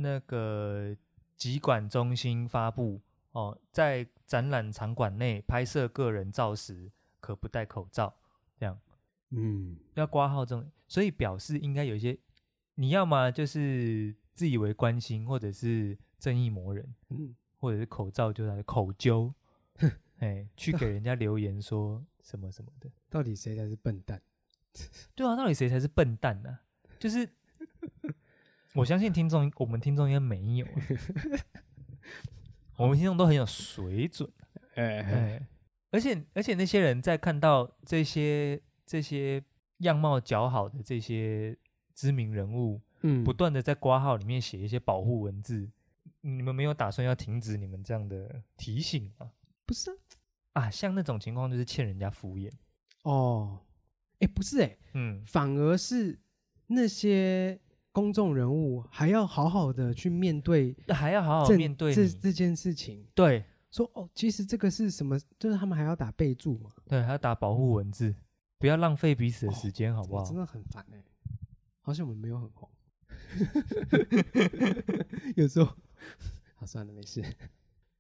[0.01, 0.95] 那个
[1.39, 8.13] 疾管中心发布哦，在展览场馆内拍摄个人照时，可不戴口罩。
[8.59, 8.77] 这样，
[9.31, 12.19] 嗯，要挂号这种，所以表示应该有一些，
[12.75, 19.33] 你要么就是自以为关心，或者是正义魔人，嗯，或者是口罩就在口揪，
[20.19, 22.91] 哎，去给人家留言说什么什么的。
[23.09, 24.21] 到底谁才是笨蛋？
[25.15, 26.59] 对啊，到底谁才是笨蛋呢？
[26.99, 27.29] 就是。
[28.79, 30.67] 我相信听众，我们听众应该没有，
[32.79, 34.31] 我们听众都很有水准，
[34.77, 35.49] 哎哎，
[35.91, 39.43] 而且而且那些人在看到这些这些
[39.79, 41.59] 样貌姣好的这些
[41.93, 45.69] 知名人物，嗯，不断的在挂号里面写一些保护文字，
[46.21, 49.33] 你们没有打算要停止你们这样的提醒吗？
[49.67, 49.91] 不是
[50.53, 52.53] 啊，啊，像那种情况就是欠人家敷衍
[53.03, 53.59] 哦，
[54.21, 56.21] 哎，不是哎，嗯，反而是
[56.69, 57.59] 那些。
[57.93, 63.05] 公众人物还要好好的去面对，还要好好面对这这件事情。
[63.15, 65.19] 对，说哦，其实这个是什么？
[65.39, 66.71] 就是他们还要打备注嘛？
[66.87, 68.15] 对，还要打保护文字，
[68.59, 70.25] 不要浪费彼此的时间，好不好？
[70.25, 71.03] 真的很烦哎，
[71.81, 72.69] 好像我们没有很红。
[75.35, 75.75] 有时候，
[76.55, 77.23] 好算了，没事。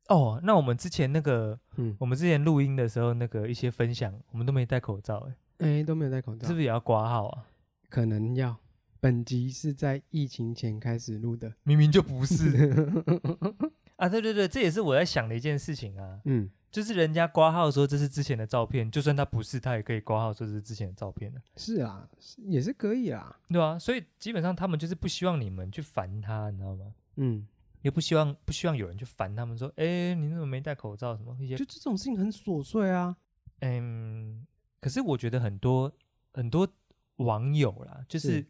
[0.08, 5.28] 哦，那我们之前那个，嗯，我们之前录音的时候，那个一些分享，我们都没戴口罩，
[5.58, 7.46] 哎，哎，都没有戴口罩，是不是也要挂号啊？
[7.90, 8.56] 可能要。
[9.00, 13.02] 本集是在疫情前开始录的，明明就不是
[13.96, 14.08] 啊！
[14.08, 16.20] 对对对，这也是我在想的一件事情啊。
[16.24, 21.40] 嗯，就是人家挂号说这是之前的照片，就算他不是，他也可以挂号说这是之前的照片的。
[21.56, 26.92] 是啊，也是可以啊，对啊，所以基本上他们就是不希望你们去烦他，你知道吗？
[27.16, 27.46] 嗯，
[27.82, 31.16] 也不希望不希望有人去烦他们说，哎，你怎么没戴口罩？
[31.16, 33.16] 什么一些，就这种事情很琐碎啊。
[33.60, 34.46] 嗯，
[34.80, 35.92] 可是我觉得很多
[36.32, 36.68] 很多
[37.16, 38.44] 网友啦，就是。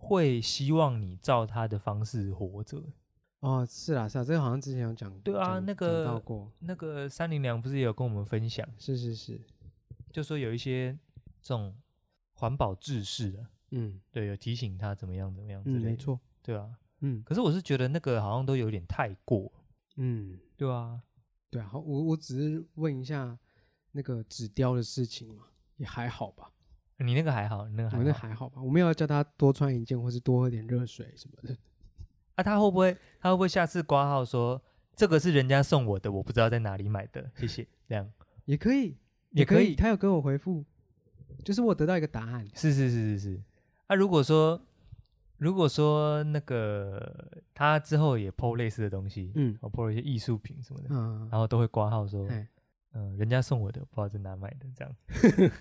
[0.00, 2.82] 是会希望你照他的方式活着。
[3.40, 5.10] 哦，是啦，是啦，这个好像之前有讲。
[5.20, 6.22] 对啊，那个
[6.58, 8.68] 那个三零两不是也有跟我们分享？
[8.78, 9.40] 是是是，
[10.12, 10.92] 就说有一些
[11.40, 11.74] 这种
[12.34, 15.62] 环保志士的，嗯，对，有提醒他怎么样怎么样。
[15.64, 16.68] 嗯，没错，对啊，
[17.00, 19.50] 嗯，可是我是觉得那个好像都有点太过。
[19.96, 21.00] 嗯，对啊，
[21.48, 23.38] 对啊，好，我我只是问一下
[23.92, 25.44] 那个纸雕的事情嘛，
[25.78, 26.52] 也还好吧。
[27.04, 28.62] 你那个还好，你那个还好，我那还好吧？
[28.62, 31.56] 我们要叫他多穿一件，或是多喝点热水什么的。
[32.36, 32.96] 啊，他会不会？
[33.20, 34.60] 他会不会下次挂号说
[34.94, 37.66] 这个是人家送我的，我不知道在哪里买的，谢谢。
[37.88, 38.08] 这样
[38.44, 38.96] 也可以，
[39.30, 39.74] 也可以。
[39.74, 40.64] 他有跟我回复，
[41.44, 42.46] 就是我得到一个答案。
[42.54, 43.42] 是是是是是。
[43.86, 44.60] 啊，如果说
[45.38, 52.48] 如果说那个他之后也 po 类似的东西，嗯，我 po 了一些艺术品什么的，嗯，然后都会挂号说，嗯、
[52.92, 54.94] 呃，人家送我的，不知道在哪买的，这样。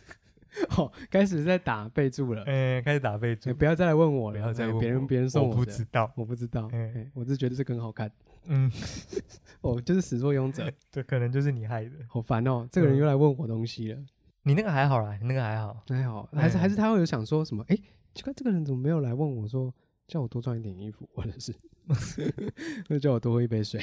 [0.78, 2.44] 哦，开始在打备注了。
[2.44, 4.40] 哎，开始打备注，不要再来问我了。
[4.40, 6.70] 不要再问我，别人别人送我的，我不知道，我不知道。
[6.72, 8.12] 哎，我是觉得这个很好看。
[8.46, 8.72] 嗯，
[9.62, 11.92] 哦，就是始作俑者，对，可能就是你害的。
[12.08, 14.00] 好烦哦，这个人又来问我东西了。
[14.44, 17.64] 你那个还好啦，你那个还好，还好，还是还是他会有想说什么？
[17.68, 17.76] 哎，
[18.14, 19.72] 奇怪，这个人怎么没有来问我说
[20.08, 21.54] 叫我多穿一点衣服， 或者是，
[22.88, 23.82] 会叫我多喝一杯水。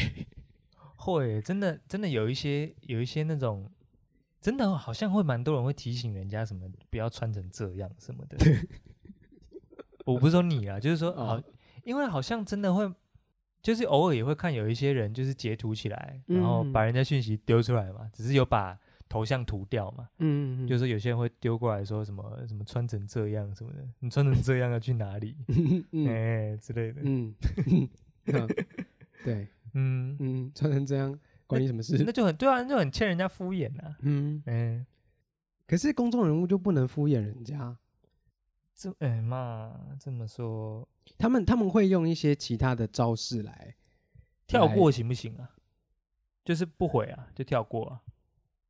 [0.96, 3.70] 会，真的真的有一些有一些那种，
[4.40, 8.36] 真的好像会蛮多人会提醒人家什么不要穿成这样什么的。
[10.04, 11.42] 我不是说你啊，就是说好，
[11.84, 12.90] 因为好像真的会，
[13.62, 18.78] 就是偶尔也会看有一些人就是截图起来，然后把人家讯息丢出来嘛，只是有把。
[19.08, 25.36] 头像涂掉嘛，嗯，就是有些人会丢过来说什么什么穿成这样什么的，你穿成这样要去哪里？
[26.08, 27.32] 哎、之类的，嗯，
[29.24, 30.16] 对，嗯。
[30.18, 31.16] 嗯，穿成这样
[31.46, 32.02] 关你什么事？
[32.04, 34.86] 那就很对啊，就很欠人家敷衍啊，嗯，哎、欸，
[35.66, 37.76] 可是公众人物就不能敷衍人家，
[38.74, 40.86] 这哎嘛这么说，
[41.18, 43.74] 他们他们会用一些其他的招式来
[44.46, 45.50] 跳过行不行啊？
[46.44, 48.02] 就是不回啊，就跳过啊。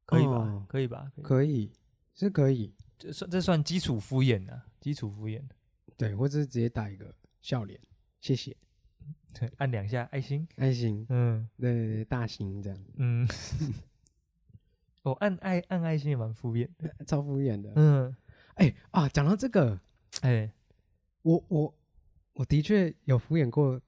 [0.07, 0.31] 可以吧？
[0.31, 1.11] 哦、可以吧？
[1.21, 1.73] 可以，
[2.15, 2.73] 是可以。
[2.97, 5.43] 这算这算基础敷衍的，基础敷衍。
[5.97, 7.13] 对，或者是直接打一个
[7.43, 7.79] 笑脸，
[8.21, 8.57] 谢谢。
[9.35, 11.07] 对， 按两下爱心，爱心。
[11.09, 12.79] 嗯，对对对，大型这样。
[12.97, 13.29] 嗯。
[15.03, 17.73] 哦，按爱按爱心也蛮敷衍的，超敷衍的。
[17.77, 18.17] 嗯。
[18.55, 19.81] 哎、欸、啊，讲到这个，
[20.23, 20.53] 哎、欸，
[21.23, 21.75] 我我
[22.35, 23.81] 我的确有敷衍过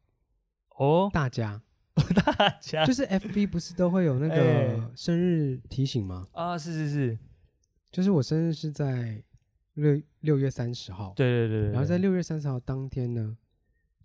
[0.76, 1.62] 哦，大家。
[2.14, 6.28] 大家就是 FB 不是都会有那个生日提醒吗？
[6.34, 7.18] 欸、啊，是是是，
[7.90, 9.20] 就是我生日是在
[9.74, 13.36] 六六月三十号，对对对，对，然后在六月三十号当天呢，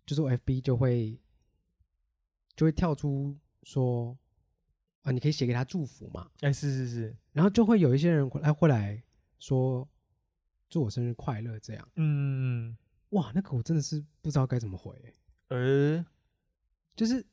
[0.06, 1.20] 就是我 FB 就会
[2.56, 4.18] 就会跳出说
[5.04, 6.30] 啊，你可以写给他祝福嘛？
[6.41, 9.01] 哎、欸，是是是，然后就会有一些人会来会来
[9.39, 9.88] 说
[10.70, 12.78] 祝我生日快乐这样，嗯嗯，
[13.10, 15.14] 哇，那个我真的是不知道该怎么回、欸，
[15.56, 16.06] 呃，
[16.95, 17.26] 就是。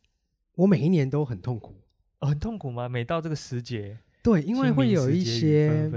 [0.56, 1.80] 我每一年都很痛苦，
[2.18, 2.86] 哦，很痛苦吗？
[2.86, 5.88] 每到这个时节，对，因为会有一些，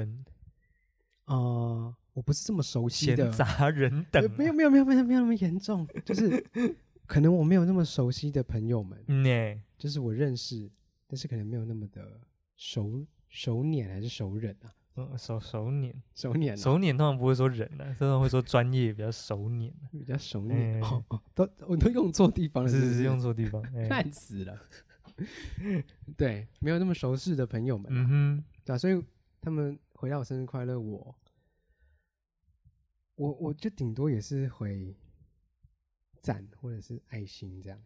[1.25, 3.31] 啊、呃，我不是这么熟悉的。
[3.31, 6.43] 闲杂人等、啊，没有没有没有没有没有那么严重，就是
[7.05, 10.69] 可能我没有那么熟悉的朋友们，嗯，就是我认识，
[11.07, 12.19] 但是可能没有那么的
[12.55, 14.71] 熟熟稔还是熟人啊。
[14.95, 20.41] 嗯，熟熟稔，熟稔，熟稔通常不会说人呢，通常会说专业比较熟稔， 比较熟。
[20.43, 21.01] 稔，
[21.33, 23.59] 都我都用错地方了，是是用错地方，
[23.89, 24.55] 烂死了。
[26.15, 29.03] 对，没有那么熟识的朋友们，嗯哼，对，所以
[29.41, 31.15] 他们回到我生日快乐，我，
[33.15, 34.95] 我我就顶多也是回
[36.21, 37.83] 赞或者是爱心这样。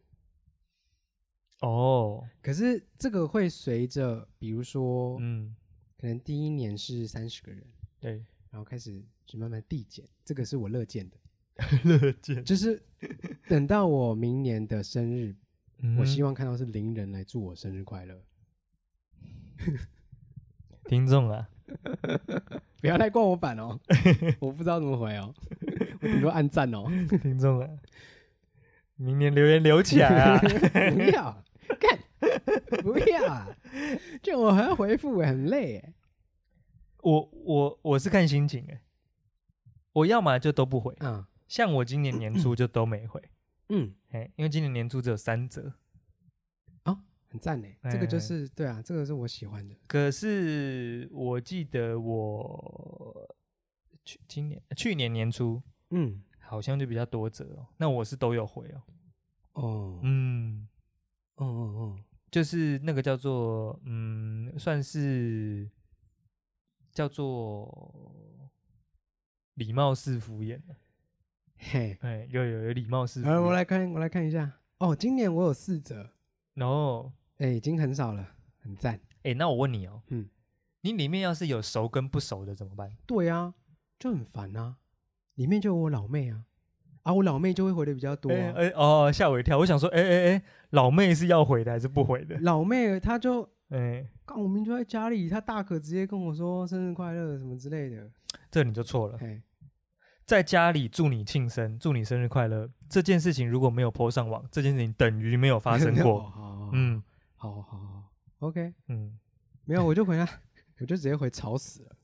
[1.61, 5.55] 哦，可是这个会随着，比如说，嗯。
[5.99, 7.65] 可能第一年是三十个人，
[7.99, 11.17] 对，然后开始就慢慢递减，这个是我乐见的，
[11.83, 12.79] 乐见，就是
[13.47, 15.35] 等到我明年的生日，
[15.79, 18.23] 嗯、我希望看到是零人来祝我生日快乐。
[20.85, 21.49] 听众啊，
[22.81, 23.79] 不要太怪我板哦，
[24.39, 25.33] 我不知道怎么回哦，
[26.01, 26.85] 我顶多按赞哦。
[27.21, 27.67] 听众啊，
[28.95, 31.43] 明年留言留起来啊，不要
[31.79, 31.99] 干。
[32.81, 33.47] 不要啊！
[34.23, 35.93] 这我还要回复，很累哎。
[37.03, 38.81] 我我我是看心情哎，
[39.93, 40.95] 我要么就都不回。
[41.01, 43.21] 嗯，像我今年年初就都没回。
[43.69, 45.73] 嗯，哎，因为今年年初只有三则。
[47.27, 49.75] 哦，很赞哎，这个就是对啊，这个是我喜欢的。
[49.87, 53.35] 可是我记得我
[54.05, 57.67] 去今年去年年初，嗯，好像就比较多折哦。
[57.77, 58.81] 那我是都有回哦。
[59.53, 60.67] 哦，嗯，
[61.35, 61.99] 哦哦哦。
[62.29, 65.69] 就是那个叫做嗯，算是
[66.91, 68.51] 叫做
[69.53, 70.61] 礼貌式敷衍。
[71.57, 73.21] 嘿，哎，有有有礼貌式。
[73.21, 74.59] 来，我来看，我来看一下。
[74.79, 76.11] 哦，今年我有四则，
[76.57, 78.27] 然后哎，已经很少了，
[78.63, 78.99] 很赞。
[79.21, 80.27] 哎，那我问你哦，嗯，
[80.81, 82.91] 你里面要是有熟跟不熟的怎么办？
[83.05, 83.53] 对啊，
[83.99, 84.77] 就很烦啊。
[85.35, 86.45] 里面就有我老妹啊。
[87.03, 88.31] 啊，我老妹就会回的比较多。
[88.31, 89.59] 哎哎哦，吓我一跳！
[89.59, 92.39] 我想说，哎哎哎，老妹是要回的还是不回的？
[92.39, 98.09] 老妹她就哎，刚我明明就在家里，她大可直接跟我说生日快乐什么之类的。
[98.49, 99.19] 这你就错了。
[100.25, 106.33] 在家里祝你庆生，祝你生日快乐这件事情如果没有 po 上网，这件事情等于没有发生过。
[106.73, 107.01] 嗯，
[107.35, 109.17] 好好好，OK，嗯，
[109.65, 110.25] 没有我就回来，
[110.79, 111.95] 我就直接回吵死了。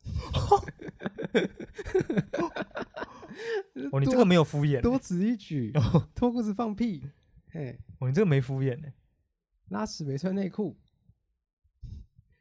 [3.91, 5.71] 哦，你这个没有敷衍，多此一举，
[6.15, 7.09] 脱裤子放屁，
[7.51, 8.93] 嘿，哦，你这个没敷衍呢，
[9.69, 10.77] 拉屎没穿内裤，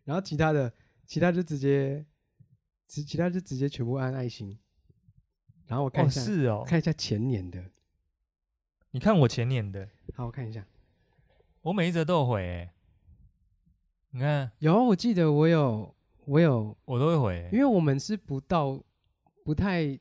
[0.05, 0.73] 然后其他的，
[1.07, 2.05] 其他就直接，
[2.87, 4.59] 其其他就直接全部按爱心，
[5.67, 7.71] 然后我看一下，是哦，看一下前年的，
[8.91, 10.67] 你看我前年的，好，我看一下，
[11.63, 12.73] 我每一则都有回，哎，
[14.11, 15.95] 你看，有，我记得我有，
[16.27, 18.81] 我有，我都会回，因为我们是不到，
[19.45, 19.99] 不太。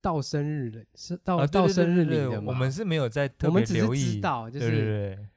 [0.00, 2.44] 到生日的，是到到生日里的吗？
[2.46, 5.28] 我们是没有在特别留意，知道就是对对对，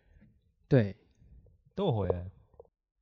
[0.68, 0.98] 对。
[1.74, 2.30] 都有回来，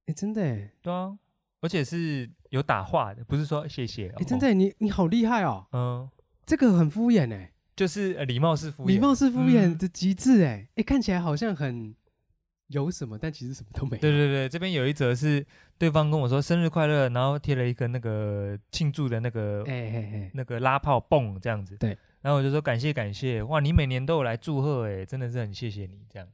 [0.06, 1.20] 哎，真的哎，对啊，
[1.60, 6.10] 而且是有打话的，不是说谢谢，哎，真的，你你好厉害哦，嗯，
[6.46, 11.96] 这个很敷衍哎，就是礼貌式敷衍，礼貌式敷衍的极致哎，哎，看起来好像很。
[12.68, 13.18] 有什么？
[13.18, 14.02] 但其实什么都没有。
[14.02, 15.44] 对对对，这边有一则是
[15.80, 21.76] 对方跟我说生日快乐，然后贴了一个那个庆祝的那个，哎哎哎，那个拉炮蹦这样子。
[21.78, 26.28] 对，然后我就说感谢感谢，哇，你每年都有来祝贺，哎，真的是很谢谢你这样。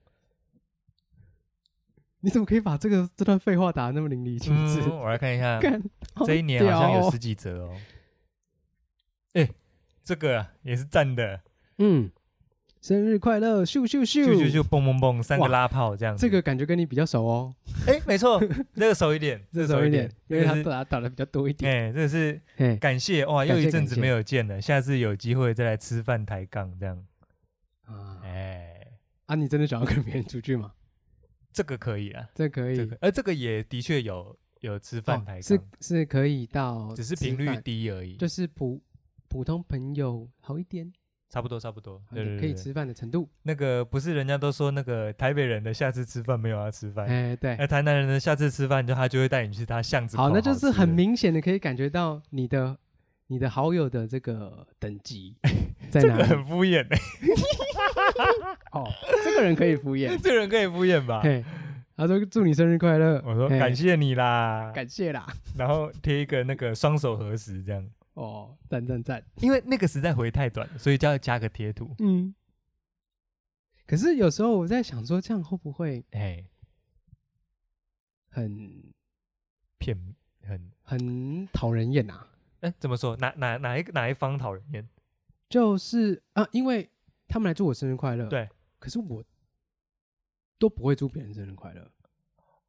[2.19, 4.81] 你怎么可以把这个这段废话打的那么淋漓尽致？
[4.89, 5.57] 我来看一下，
[6.27, 7.77] 这一年好像有十几则哦。
[9.35, 9.49] 哎，
[10.05, 11.41] 这个也是赞的，
[11.79, 12.09] 嗯。
[12.81, 13.63] 生日快乐！
[13.63, 14.23] 咻咻咻！
[14.27, 14.61] 咻咻咻！
[14.61, 15.23] 蹦蹦蹦！
[15.23, 16.21] 三个拉炮这样子。
[16.21, 17.55] 这个感觉跟你比较熟哦。
[17.87, 18.39] 哎，没错，
[18.77, 21.71] 这个熟一点，这个熟一点，因为他打打的比较多一点。
[21.71, 22.39] 哎，这个是
[22.79, 27.03] 感谢哇，又一阵子没有见了，下次有机会再来吃饭抬杠这样。
[27.85, 28.85] 啊，哎，
[29.25, 30.71] 啊，你真的想要跟别人出去吗？
[31.51, 32.87] 这个可以啊，这可以。
[33.01, 38.79] 而这个也的确有有吃饭抬杠，是是可以到，只是频率低而已，就是普
[39.35, 40.89] 普通朋友好一点。
[41.29, 43.29] 差不多，差不多，对对对，可以吃饭的程度。
[43.43, 50.15] 那个不是人家都说那个台北人的下次吃饭没有要吃饭，哎对，那台南人的下次吃饭就他就会带你去他巷子。
[50.15, 52.77] 好，那就是很明显的可以感觉到你的
[53.27, 55.35] 你的好友的这个等级
[55.91, 56.23] 在哪里。
[56.23, 56.97] 这个很敷衍哎。
[58.71, 58.89] 哦，
[59.25, 61.21] 这个人可以敷衍， 这个人可以敷衍吧？
[61.97, 65.27] 他说祝你生日快乐，我说感谢你啦，感谢啦，
[65.57, 67.85] 然后贴一个那个双手合十这样。
[68.15, 69.21] 哦，赞赞赞！
[69.41, 71.93] 因为那个实在回太短，所以就要加个贴图。
[71.99, 72.33] 嗯，
[73.85, 76.45] 可是有时候我在想说，这样会不会哎，
[78.29, 78.93] 很
[79.77, 82.29] 骗，很很讨人厌啊？
[82.61, 83.17] 哎，怎么说？
[83.17, 84.87] 哪哪哪一个哪一方讨人厌？
[85.49, 86.89] 就是啊，因为
[87.27, 88.49] 他们来祝我生日快乐，对，
[88.79, 89.21] 可是我
[90.57, 91.91] 都不会祝别人生日快乐。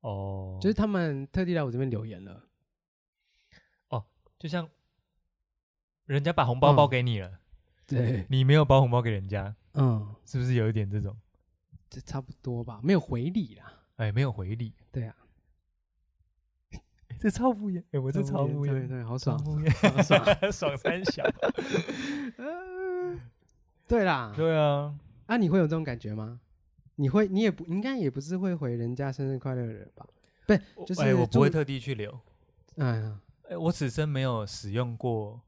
[0.01, 2.49] 哦，就是他们特地来我这边留言了。
[3.91, 4.05] 哦，
[4.41, 4.69] 就像。
[6.07, 7.39] 人家把红包包给你了，
[7.87, 11.17] 对，你没有包红包给人家，嗯，是不是有一点这种？
[11.91, 15.15] 这差不多吧，没有回礼啦，哎，没有回礼，对啊，
[17.19, 21.25] 这超敷衍，哎，我这超敷衍，对对，好爽，好爽， 爽三小，
[23.87, 24.95] 对啦，对啊，
[25.27, 26.41] 啊，你会有这种感觉吗？
[26.97, 30.07] 你会，你也不应该也不是会回人家生日快乐的人吧？
[30.47, 32.21] 对，就是，哎，我不会特地去留，
[32.77, 35.41] 哎呀，哎，我此生没有使用过。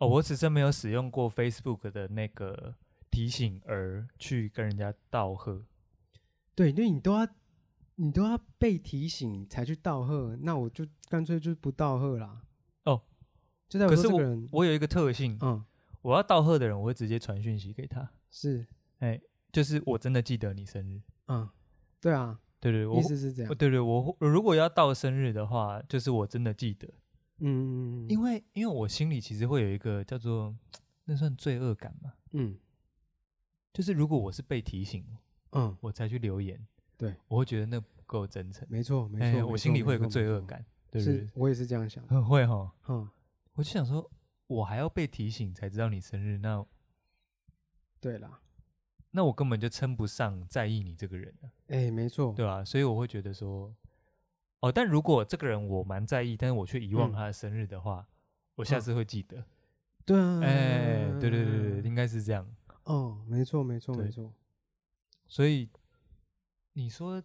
[0.00, 2.74] 哦，我只是没有使用过 Facebook 的那个
[3.10, 5.62] 提醒而去跟人家道贺。
[6.54, 7.28] 对，因为你都要
[7.96, 12.40] 你都要被提醒才去道贺，那我就干脆就不道贺啦。
[12.84, 13.02] 哦，
[13.68, 15.62] 就在我这个人，可是我我有一个特性，嗯，
[16.00, 18.10] 我要道贺的人，我会直接传讯息给他。
[18.30, 18.66] 是，
[19.00, 19.20] 哎，
[19.52, 21.02] 就是我真的记得你生日。
[21.26, 21.46] 嗯，
[22.00, 23.54] 对啊，对对，意思是这样。
[23.54, 26.88] 对对，我如果要道生日的话，就是我真的记得。
[27.40, 30.54] 嗯，因为因为我心里其实会有一个叫做
[31.04, 32.58] 那算罪恶感嘛，嗯，
[33.72, 35.04] 就是如果我是被提醒，
[35.52, 36.64] 嗯，我才去留言，
[36.96, 41.28] 对，我会觉得那不够真诚，没错没错，我心里会有个罪恶感，对不对？
[41.34, 43.08] 我也是这样想， 很会哈，嗯，
[43.54, 44.10] 我就想说，
[44.46, 46.64] 我还要被提醒才知道你生日，那
[48.00, 48.40] 对啦，
[49.12, 52.64] 那我根本就称不上在意你这个人了，哎，没错，对吧？
[52.64, 53.74] 所以我会觉得说。
[54.60, 58.06] 哦，但如果这个人我蛮在意，但是我却遗忘他的生日的话，
[58.56, 59.44] 我下次会记得。
[60.04, 62.46] 对啊，哎，对对对对，应该是这样。
[62.84, 64.32] 哦，没错没错没错。
[65.28, 65.68] 所以
[66.74, 67.22] 你说，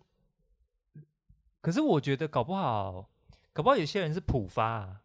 [1.61, 3.09] 可是我觉得搞不好，
[3.51, 5.01] 搞不好有些人是普发，啊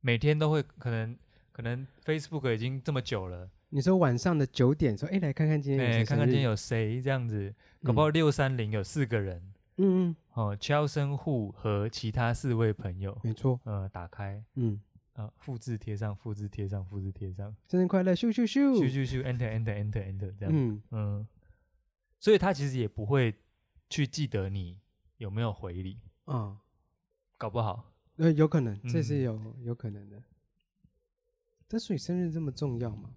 [0.00, 1.16] 每天都会可能
[1.52, 3.50] 可能 Facebook 已经这么久了。
[3.68, 9.52] 你说晚上的九点说，哎，来看看今天，哎，看看今天有谁这样子，搞不好六三零有四个人。
[9.76, 10.08] 嗯。
[10.08, 14.80] 嗯，哦，敲声户和其他四位朋友，没错，呃，打开，嗯，
[15.14, 20.82] 啊，复制贴上，复制贴上，复制贴上，生日快乐，咻咻咻，咻咻咻，enter enter enter enter 这样，嗯。
[20.90, 21.26] 嗯，
[22.20, 23.34] 所以他其实也不会
[23.88, 24.80] 去记得你
[25.18, 26.58] 有没有回礼，啊，
[27.38, 30.22] 搞不好，呃，有可能，这是有有可能的，
[31.68, 33.10] 但是你生日这么重要吗？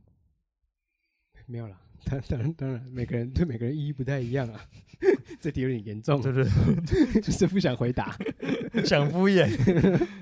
[1.45, 1.81] 没有了。
[2.05, 4.59] 当当然当然，每个人对每个人意义不太一样啊。
[5.39, 7.21] 这题有点严重，对不对？
[7.21, 8.17] 就是不想回答，
[8.83, 9.47] 想敷衍。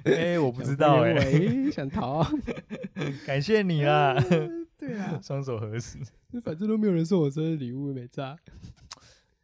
[0.03, 2.23] 哎，我不知道哎，想逃。
[3.25, 4.15] 感谢你啦。
[4.78, 5.97] 对啊，双手合十。
[6.43, 8.36] 反正都没有人送我生日礼物，没差。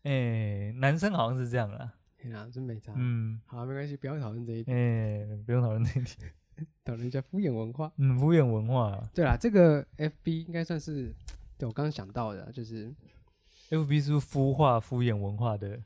[0.03, 1.93] 哎，男生好像是这样啊。
[2.21, 2.93] 对啊，真没差。
[2.95, 4.71] 嗯，好，没关系，不要讨论这一题。
[4.71, 6.17] 哎，不用讨论这一题。
[6.85, 7.91] 讨论一下敷衍文化。
[7.97, 9.01] 嗯，敷衍文化。
[9.15, 11.11] 对啦，这个 FB 应该算是
[11.63, 12.93] 对我刚刚想到的，就是
[13.69, 15.81] FB 是孵化敷衍文化的，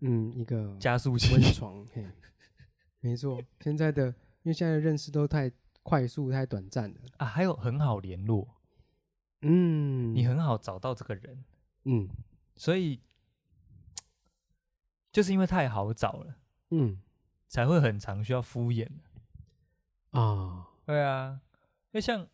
[0.00, 1.86] 嗯，一个加速器温床。
[1.92, 2.04] 嘿，
[2.98, 4.14] 没错，现在的因
[4.46, 5.48] 为现在的认识都太
[5.84, 8.56] 快速、太短暂了啊，还有很好联络。
[9.42, 11.44] 嗯，你很好找到这个人。
[11.84, 12.08] 嗯，
[12.56, 13.00] 所以
[15.12, 16.34] 就是因为太好找了，
[16.70, 17.00] 嗯，
[17.46, 18.88] 才会很常需要敷衍
[20.10, 20.66] 啊。
[20.84, 21.40] 对啊，
[21.92, 22.26] 因为像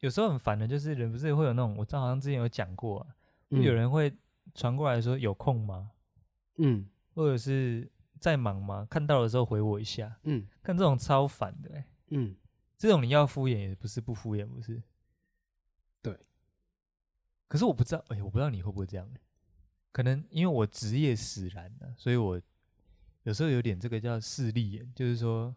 [0.00, 3.06] 有时候很烦的，就是人不是会有那种，我知道好像之前有讲过，
[3.50, 4.12] 嗯、有人会
[4.54, 5.90] 传过来说有空吗？
[6.58, 7.90] 嗯，或者是
[8.20, 8.86] 在忙吗？
[8.88, 10.18] 看到的时候回我一下。
[10.22, 12.36] 嗯，看这种超烦的、欸，嗯，
[12.76, 14.82] 这种你要敷衍也不是，不敷衍不是。
[16.00, 16.16] 对
[17.48, 19.08] 可是我不知道，哎、欸，我不知道你会不会这样。
[19.90, 22.40] 可能因为我职业使然呢、啊，所以我
[23.24, 25.54] 有时候有点这个叫势利眼，就是说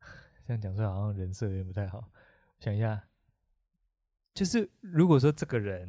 [0.44, 2.10] 这样讲出来好像人设有点不太好。
[2.58, 3.04] 想一下，
[4.34, 5.88] 就是如果说这个人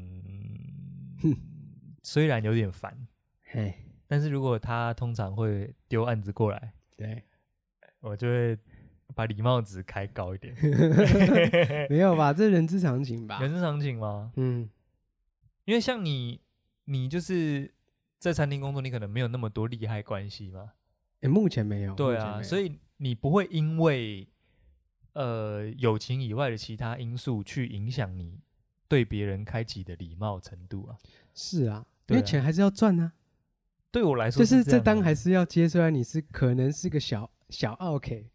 [2.03, 3.07] 虽然有点烦，
[3.51, 3.74] 嘿，
[4.07, 7.24] 但是如果他通常会丢案子过来，对，
[7.99, 8.57] 我就会。
[9.15, 10.53] 把礼貌值开高一点，
[11.89, 12.34] 没有吧？
[12.34, 13.39] 这是人之常情吧？
[13.39, 14.34] 人之常情吗？
[14.36, 14.70] 嗯，
[15.63, 16.41] 因为像你，
[16.84, 17.74] 你就是
[18.20, 20.74] 在餐厅工作，你可能没有那么多利害关系嘛。
[21.22, 21.95] 欸，目前没有。
[21.95, 24.28] 对啊，所以你不会因为
[25.18, 28.39] 呃友情以外的其他因素去影响你
[28.88, 30.95] 对别人开启的礼貌程度啊。
[31.34, 33.11] 是啊，因为钱还是要赚啊。
[33.91, 38.28] 对我来说，就是这单还是要接，虽然你是可能是个小小 OK。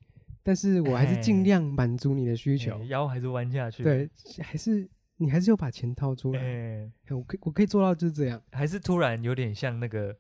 [0.45, 3.85] 但是我还是尽量满足你的需求，欸、腰还是弯下去。
[3.85, 4.11] 对，
[4.43, 6.41] 还是你还是要把钱掏出来。
[6.41, 8.43] 欸、我可以我可以做到就是这样。
[8.51, 10.17] 还是突然有点像那个，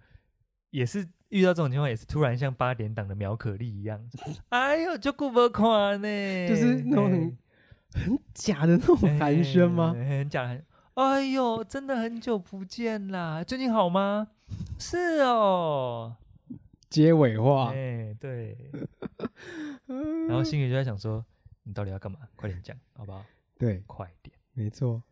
[0.73, 4.05] 也是遇到这种情况，也是突然像八点档的苗可丽一样。
[4.51, 10.19] 哎呦，就顾不看呢，就是那种很、欸、很假的那种寒暄吗、欸？
[10.19, 10.65] 很假的。
[10.95, 14.29] 哎呦，真的很久不见啦，最近好吗？
[14.79, 16.17] 是哦。
[16.91, 18.55] 结尾话，哎、欸，对，
[20.29, 21.25] 然后心里就在想说，
[21.63, 22.19] 你到底要干嘛？
[22.37, 23.25] 快点讲，好不好？
[23.59, 25.03] 对，快点，没错。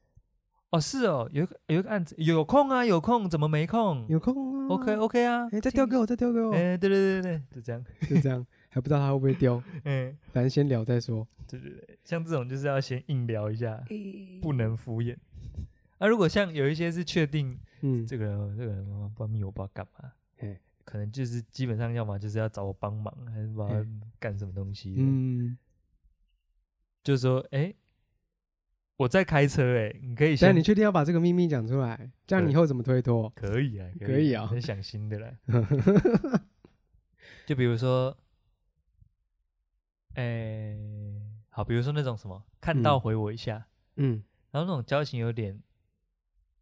[0.69, 4.05] 哦，是哦，有一个有一个案子，有空啊，有空，怎么没空？
[4.11, 6.53] 有空啊，OK OK 啊，哎、欸，再丢给我，再丢给我。
[6.53, 9.63] 哎、欸，对对对对，就这样，就这样，还不知道他会不会丢。
[9.85, 11.27] 嗯，反正先聊再说。
[11.47, 13.83] 对对对，像这种就是要先硬聊一下，
[14.41, 15.17] 不能敷衍。
[15.99, 20.61] 那、啊、如果像有一些是确定，嗯，这个人这个人不密我不知道干嘛，哎。
[20.83, 23.87] 可能就是基本上，要么就是要找我帮忙，还是帮他
[24.19, 24.97] 干什么东西。
[24.99, 25.57] 嗯，
[27.05, 27.77] 就是说，哎、欸，
[29.01, 30.55] 我在开车、欸，哎，你可以先。
[30.55, 32.11] 你确定要把这个秘密讲出来？
[32.27, 33.31] 这样你以后怎么推脱？
[33.35, 35.33] 可以啊，可以，啊，很想新的啦。
[37.47, 38.15] 就比如说，
[40.17, 40.79] 哎、欸，
[41.49, 45.59] 好，比如说那种什么，看到回我一下，嗯，嗯然后那种交情有点。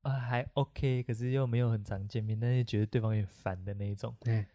[0.02, 4.14] 啊，还 OK，可是又没有很常见面，但是觉得对方有点烦的那一种。
[4.20, 4.46] 对，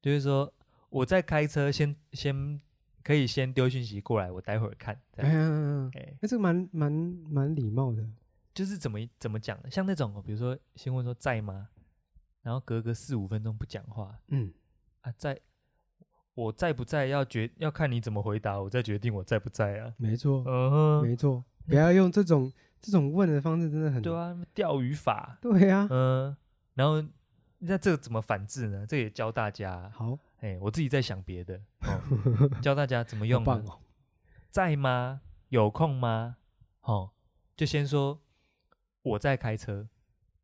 [0.00, 0.54] 就是说
[0.90, 2.60] 我在开车先，先先
[3.02, 4.98] 可以先丢讯息过来，我待会儿看。
[5.12, 6.92] 这样哎呀，哎，那这个蛮蛮
[7.28, 8.06] 蛮礼貌的。
[8.54, 9.70] 就是怎么怎么讲呢？
[9.70, 11.68] 像那种，比如说先问说在吗？
[12.42, 14.18] 然后隔个四五分钟不讲话。
[14.28, 14.52] 嗯，
[15.02, 15.38] 啊，在，
[16.34, 19.94] 我在不在要决要看你怎么回答，我再决定我在不在啊。
[19.96, 22.52] 没错，嗯哼，没错，不要用这种。
[22.84, 26.36] 这种问的方式真的很对啊，钓鱼法对呀、啊，嗯，
[26.74, 27.00] 然后
[27.58, 28.84] 那这个怎么反制呢？
[28.84, 29.88] 这也教大家。
[29.94, 33.42] 好，哎，我自己在想别的， 哦、教大家怎么用。
[33.42, 33.80] 棒哦、
[34.50, 35.22] 在吗？
[35.48, 36.36] 有空吗？
[36.80, 37.10] 哦，
[37.56, 38.20] 就先说
[39.02, 39.88] 我在开车。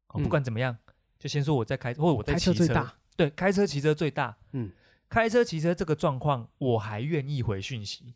[0.08, 2.64] 哦，不管怎么样，嗯、就先说我在开，或者我在骑车。
[2.64, 2.94] 最大。
[3.16, 4.38] 对，开车骑车最大。
[4.52, 4.70] 嗯，
[5.08, 8.14] 开车骑车这个状况，我还愿意回讯息。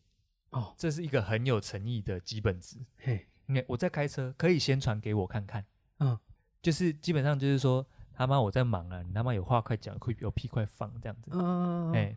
[0.51, 2.79] 哦，这是一个很有诚意的基本值。
[2.99, 3.27] 嘿。
[3.67, 5.67] 我在开车，可以先传给我看看。
[5.99, 6.19] 嗯，
[6.63, 11.31] 就是基本上就是说，他妈我在忙啊，你他妈有话快讲，快有屁快放这样子。
[11.33, 12.17] 嗯，哎，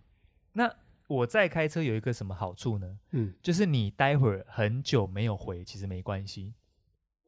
[0.53, 0.73] 那
[1.07, 2.99] 我在开车有一个什么好处呢？
[3.11, 6.53] 嗯，就是你待会儿很久没有回，其实没关系。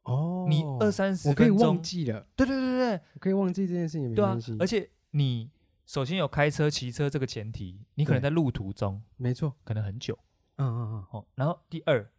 [0.03, 2.25] 哦，你二三十分钟，我可以忘记了。
[2.35, 4.55] 对对对对，我可以忘记这件事情也没关系。
[4.59, 5.49] 而且你
[5.85, 10.17] 首先有开车、骑车这个前提，你可能在路途中，没错，可能很久。
[10.57, 11.05] 嗯嗯嗯。
[11.11, 12.09] 哦，然后第二。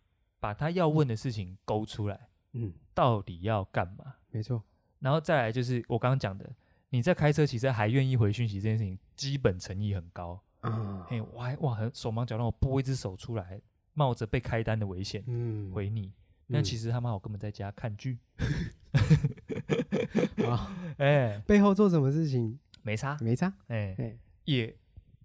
[0.41, 4.15] 把他要问的事情勾出来，嗯，到底要干嘛？
[4.31, 4.63] 没错，
[5.01, 6.51] 然后再来就是我刚刚讲的，
[6.91, 11.05] 你在开车骑车还愿意回讯息这件事情，基本诚意很高嗯！
[11.11, 13.61] 哎，我还哇很手忙脚乱，我拨一只手出来，
[13.95, 16.13] 冒着被开单的危险，嗯，回你。
[16.51, 18.19] 那其实他妈我根本在家看剧，
[20.49, 22.59] 啊，哎，背后做什么事情？
[22.83, 24.75] 没差，没差，哎，也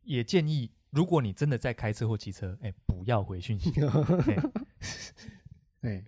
[0.03, 3.71] 也建议如果你真的在开车或骑车，哎，不要回讯息。
[5.81, 6.03] 哎，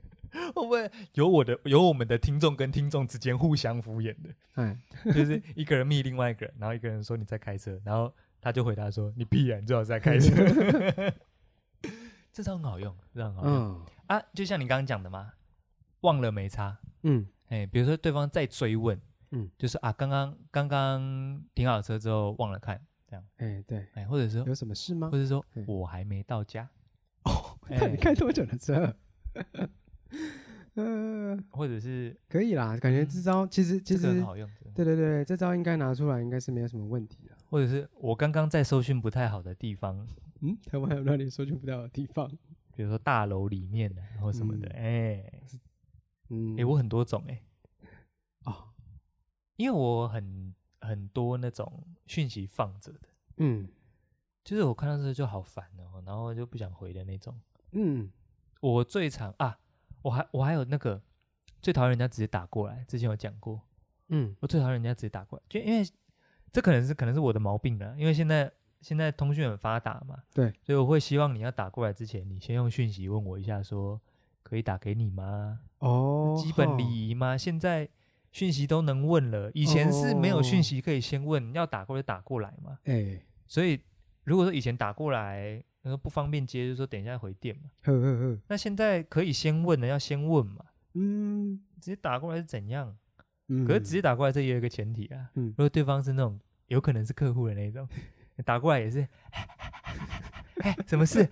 [0.55, 4.29] 会不会有我的有我们的听众跟听众之间互相敷衍的？
[4.53, 4.77] 哎，
[5.13, 10.33] 就是一个人密另外一个人，然后一个人说你在开车，然后他就回答说你必然最好在开车。
[12.31, 14.21] 这招很好用，这招很好用、嗯、啊！
[14.33, 15.33] 就像你刚刚讲的嘛，
[16.01, 16.77] 忘了没差。
[17.03, 18.99] 嗯，哎，比如说对方在追问，
[19.31, 22.81] 嗯，就是啊，刚刚刚刚停好车之后忘了看。
[23.07, 25.09] 这样，哎，对，哎，或者说有什么事吗？
[25.11, 26.67] 或者说我还没到家，
[27.23, 28.95] 哦，那你开多久的车？
[30.75, 37.35] 嗯，或者是可以啦，感觉这招其实其实很好用，对对对，这招应该拿出来，应该是没有什么问题的。
[37.49, 40.07] 或者是我刚刚在搜寻不太好的地方，
[40.41, 42.29] 嗯， 台湾还有哪里搜寻不太好的地方？
[42.75, 45.23] 比如说大楼里面的，或什么的，哎，
[46.29, 47.41] 嗯，哎，我很多种哎，
[48.45, 48.69] 哦，
[49.57, 50.53] 因为我很。
[50.81, 53.67] 很多那种讯息放着的，嗯，
[54.43, 58.07] 就是我看到这就好烦哦，然后就不想回的那种，嗯，
[58.61, 59.57] 我最常啊，
[60.05, 61.01] 我还我还有那个
[61.61, 63.59] 最讨厌人家直接打过来，之前有讲过，
[64.09, 65.83] 嗯，我最讨厌人家直接打过来，就因为
[66.51, 68.51] 这可能是可能是我的毛病了，因为现在
[68.81, 73.99] 现在通讯很发达嘛，对，所以我会希望你要打过来之前，你先用讯息问我一下，说
[74.43, 75.61] 可以打给你吗？
[75.79, 77.37] 哦，基本礼仪吗？
[77.37, 77.89] 现在。
[78.31, 82.77] 讯息都能问了，以前是没有讯息可以先问，要打过来就打过来嘛。
[82.83, 83.79] 哎，所以
[84.25, 87.69] 如果说以前打过来，然后不方便接，就说等一下回电嘛。
[87.83, 88.39] 呵呵呵。
[88.47, 90.65] 那现在可以先问的，要先问嘛。
[90.95, 91.61] 嗯。
[91.79, 92.97] 直接打过来是怎样？
[93.49, 93.67] 嗯。
[93.67, 95.29] 可是直接打过来，这也有一个前提啊。
[95.35, 95.49] 嗯。
[95.49, 97.87] 如果对方是那种有可能是客户的那种，
[98.43, 99.07] 打过来也是，
[100.61, 101.29] 哎，什么事？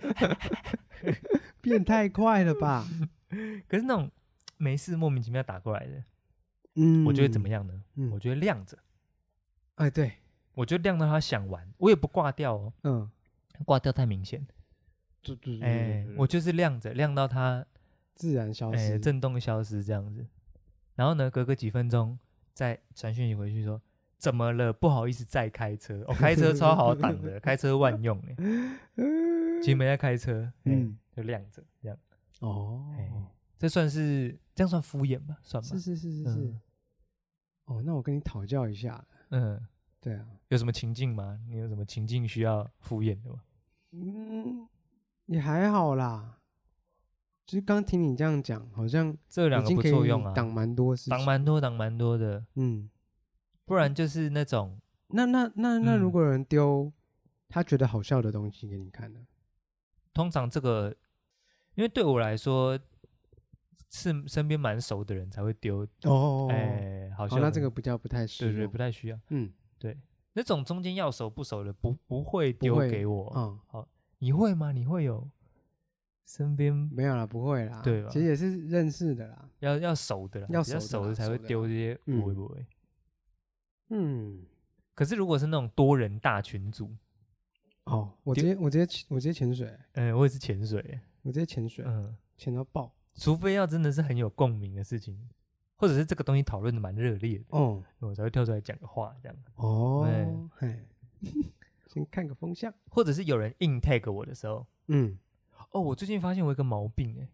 [1.60, 2.86] 变太快了吧？
[3.66, 4.08] 可是那种
[4.56, 6.04] 没事莫名其妙打过来的。
[6.76, 7.82] 嗯，我觉得怎么样呢？
[7.96, 8.78] 嗯，我觉得晾着。
[9.74, 10.12] 哎，对，
[10.54, 12.72] 我就晾到他想完，我也不挂掉哦。
[12.84, 13.10] 嗯，
[13.64, 14.46] 挂掉太明显。
[15.22, 15.68] 对对对。
[15.68, 17.64] 哎，我就是亮着，亮到它
[18.14, 20.26] 自然消失，震动消失这样子。
[20.94, 22.18] 然后呢，隔个几分钟
[22.52, 23.80] 再传讯息回去说，
[24.18, 24.72] 怎么了？
[24.72, 26.04] 不好意思，再开车。
[26.06, 28.36] 我开车 超好挡的，开车万用哎。
[29.62, 31.98] 其实没在开车，嗯，就亮着这样。
[32.40, 32.84] 哦。
[33.56, 35.38] 这算是这样算敷衍吧？
[35.42, 35.68] 算吧。
[35.68, 36.54] 是是是是是。
[37.82, 39.02] 那我跟你讨教一下。
[39.30, 39.58] 嗯，
[40.04, 40.26] 对啊。
[40.48, 41.40] 有什么情境吗？
[41.48, 43.40] 你有什么情境需要敷衍的吗？
[43.92, 44.68] 嗯，
[45.24, 46.38] 也还好啦。
[47.46, 52.44] 其实刚听你这样讲，好像这两个不错用啊，挡蛮多事，挡蛮多，挡蛮多的。
[52.56, 52.90] 嗯，
[53.64, 54.78] 不然就是那种，
[55.08, 56.92] 那那那那如果有人丢
[57.48, 59.26] 他觉得好笑的东西给你看呢？
[60.12, 60.94] 通常这个，
[61.74, 62.78] 因为对我来说。
[63.96, 69.98] 是身边蛮熟的人才会丢哦，哎，好像那这个比较不太需要，对对，不太需要，嗯，对，
[70.32, 74.72] 那种中间要熟不熟的不不会丢给我，嗯，好，你会吗？
[74.72, 75.28] 你会有
[76.26, 78.08] 身边没有啦，不会啦，对吧？
[78.10, 82.66] 其实也是认识的啦，要要熟的啦，要熟的才会丢这些，会不会？
[83.90, 84.44] 嗯，
[84.94, 86.90] 可是如果是那种多人大群组，
[87.84, 92.94] 哦，我直接我直接我直接潜水，哎，我也是潜水，我直接潜水，嗯，潜到爆。
[93.16, 95.16] 除非要真的是很有共鸣的事情，
[95.84, 99.36] 或者是这个东西讨论的蛮热烈的，哦，我才会跳出来讲个话这样。
[99.56, 100.82] 哦，嘿，
[101.86, 105.18] 先看个风向，或者是有人硬 tag 我的时候，嗯，
[105.72, 107.28] 哦，我最近发现我有一个毛病，哎，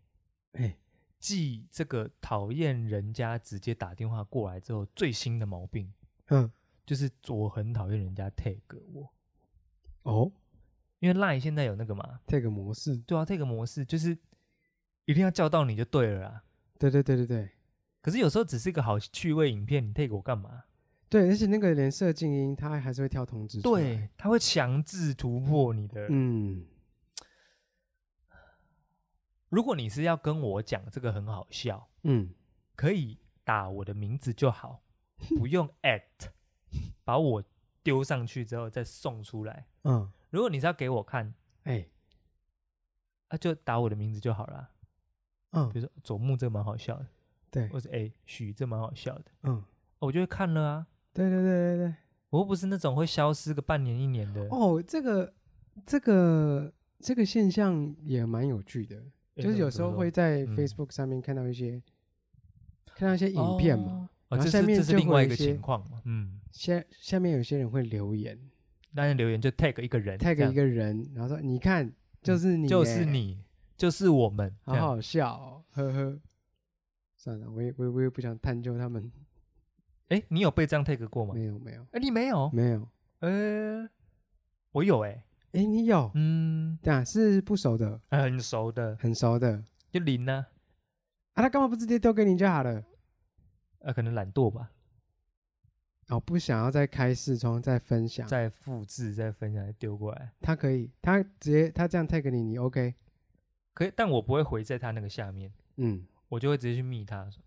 [0.65, 0.77] 哎，
[1.21, 5.93] 继这个讨厌人家直接打电话过来之后，最新的毛病，
[6.27, 6.51] 嗯，
[6.85, 8.59] 就是我很讨厌人家 tag
[8.93, 9.09] 我。
[10.03, 10.33] 哦，
[10.99, 14.19] 因为 Line 现在有那个嘛，tag 模式，对啊，tag 模式就是。
[15.07, 16.45] 一定要叫到你就对了啦。
[16.79, 17.51] 对对对对对。
[18.01, 20.65] 可是有时候只是一个好趣味影片，你 take 我干嘛？
[21.09, 23.61] 对，而且那个连设静音，它还是会跳通知。
[23.61, 26.07] 对，它会强制突破你的。
[26.09, 26.65] 嗯。
[29.51, 32.33] 如果你是要跟我讲这个很好笑，嗯，
[32.77, 34.83] 可以打我的名字就好，
[35.37, 36.31] 不用 at，
[37.03, 37.45] 把我
[37.83, 39.67] 丢上去之后再送出来。
[39.83, 40.11] 嗯。
[40.31, 41.89] 如果你是要给我看，哎，
[43.31, 44.71] 那就打我的名字就好了。
[45.51, 47.07] 嗯，比如说左木这个蛮好笑的，
[47.51, 49.63] 对，或者哎许这蛮好笑的，嗯，
[49.99, 50.87] 我就会看了啊。
[51.13, 51.95] 对对对对对，
[52.31, 54.43] 我又不是那种会消失个半年一年的。
[54.51, 55.35] 哦，这个
[55.85, 59.03] 这个这个现象也蛮有趣的，
[59.37, 61.83] 就是有时候会在 Facebook 上面看到一些
[62.95, 68.39] 看到一些影片嘛，然后下面就另外一个情况嘛，嗯，下下面有些人会留言，
[68.93, 73.39] 那些留言就 tag 一个人，tag 一个人，然后说你看就是你，就是你。
[73.81, 76.21] 就是我们，好好笑，哦，呵呵。
[77.23, 79.13] 算了，我也我也我也不想探究他们。
[80.09, 81.35] 哎，你有被这样 take 过吗？
[81.35, 81.87] 没有没有。
[81.93, 82.51] 哎，你没有？
[82.51, 82.89] 没有。
[83.19, 83.87] 呃，
[84.73, 85.23] 我有哎。
[85.53, 86.11] 哎，你有？
[86.15, 90.47] 嗯，对啊，是不熟的，很熟的，很熟的，就零呢。
[91.35, 92.83] 啊，他干嘛不直接丢给你就好了？
[93.83, 94.71] 啊，可能懒惰吧。
[96.09, 100.33] 哦，不想要再开视窗，再分享，再复制，再分享，再丢过来。
[100.41, 102.95] 他可以，他直接他这样 take 你，你 OK？
[103.75, 105.53] 可以，但我不会回在他那个下面。
[105.77, 107.43] 嗯，我就会直接去密他说，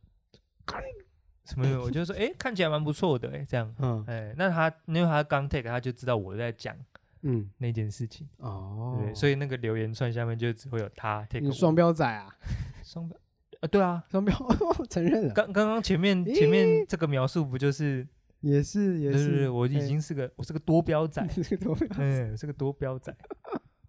[1.45, 1.81] 什么？
[1.81, 3.73] 我就说，哎，看起来蛮不错的，哎，这样。
[3.79, 6.75] 嗯，哎，那他因为他刚 take，他就知道我在讲，
[7.23, 8.29] 嗯，那件事情。
[8.37, 11.51] 哦，对，所以那个留言串下面就只会有他 take，。
[11.51, 12.29] 双标仔啊？
[12.85, 13.17] 双标？
[13.61, 14.37] 啊，对啊，双标，
[14.89, 15.33] 承认了。
[15.33, 18.07] 刚刚刚前面前面这个描述不就是？
[18.41, 23.15] 也是也是，我已经是个我是个多标仔， 是个多标仔，是个多标仔，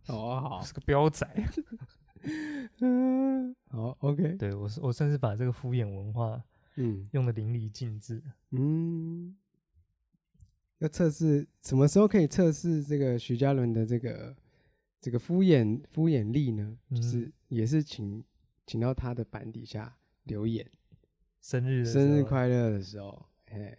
[0.07, 1.29] 好好，是个标仔，
[2.81, 6.43] 嗯， 好，OK，对我是我算是把这个敷衍文化，
[6.77, 9.37] 嗯，用的淋漓尽致，嗯，
[10.79, 14.37] 要测试什么时候可以测试这个徐嘉伦的这个
[15.01, 16.77] 这个敷衍敷衍力呢？
[16.91, 18.23] 就是也是请
[18.67, 20.69] 请到他的板底下留言，
[21.41, 23.77] 生日生日快乐的时候，哎。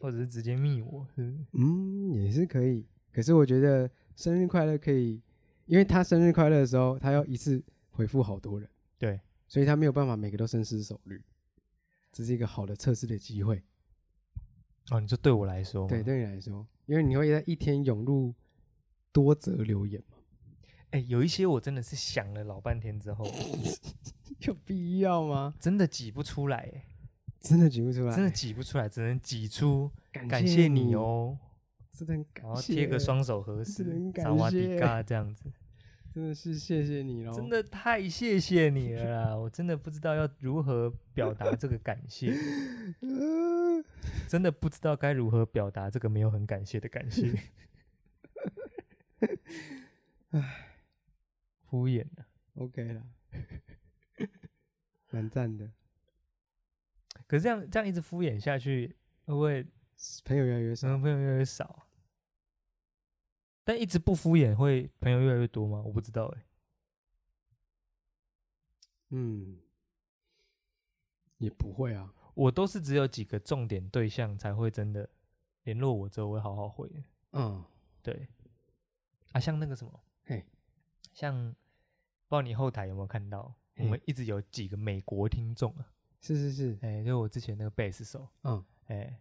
[0.00, 1.38] 或者是直接密我，是不是？
[1.52, 2.84] 嗯，也是可以。
[3.12, 5.22] 可是我觉得生日快乐可以，
[5.72, 8.68] 因为他生日快乐的时候，他要一次回复好多人，
[8.98, 9.18] 对，
[9.48, 11.18] 所以他没有办法每个都深思熟虑。
[12.12, 13.62] 这是一个好的测试的机会。
[14.90, 15.88] 哦，你说对我来说？
[15.88, 18.34] 对，对你来说，因为你会在一天涌入
[19.12, 20.18] 多则留言嘛。
[20.90, 23.24] 哎、欸，有一些我真的是想了老半天之后，
[24.44, 25.54] 有必要吗？
[25.58, 26.84] 真的挤不出来、欸。
[27.40, 29.90] 真的挤不出来，真的挤不出来，只能挤出
[30.28, 31.38] 感谢你哦，
[31.94, 35.50] 真的感谢，然后贴个双手合十，萨瓦迪卡这样子，
[36.14, 42.34] 真的是谢谢你喽，真的太谢谢你了啦，我真的不知道要如何表达这个感谢，
[44.28, 47.32] 真的不知道该如何表达这个没有很感谢的感谢，
[50.32, 50.76] 唉，
[51.64, 52.26] 敷衍了
[52.56, 53.02] ，OK 了，
[55.10, 55.70] 蛮赞的。
[57.26, 58.94] 可是这样这样一直敷衍下去，
[59.24, 59.66] 会不会
[60.26, 60.88] 朋友越来越少？
[60.98, 61.86] 朋友越来越少。
[63.64, 65.82] 但一直不敷衍，会朋友越来越多吗？
[65.84, 66.44] 我不知道哎。
[69.10, 69.60] 嗯，
[71.38, 72.12] 也不会啊。
[72.34, 75.08] 我都是只有几个重点对象才会真的
[75.64, 76.90] 联络我之后会好好回。
[77.32, 77.62] 嗯，
[78.02, 78.26] 对。
[79.32, 80.44] 啊，像那个什么，嘿，
[81.12, 85.92] 像不知道你后台有没有看到，我们一直有几个美国听众啊。
[86.20, 89.20] 是是是，哎、欸，就我之前那个贝斯手，嗯，哎、欸，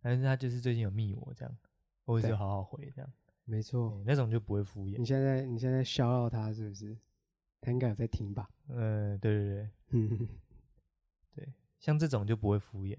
[0.00, 1.56] 但是他就是最近有密我这样，
[2.04, 3.12] 我就好好回这样，
[3.44, 4.98] 没错、欸，那种就不会敷衍。
[4.98, 6.96] 你现在你现在消耗他是不是？
[7.60, 8.50] 他应该有在听吧？
[8.68, 10.28] 嗯，对对对，嗯，
[11.34, 12.98] 对，像这种就不会敷衍。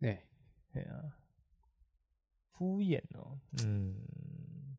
[0.00, 0.26] 对，
[0.72, 1.16] 对啊，
[2.50, 4.76] 敷衍哦，嗯，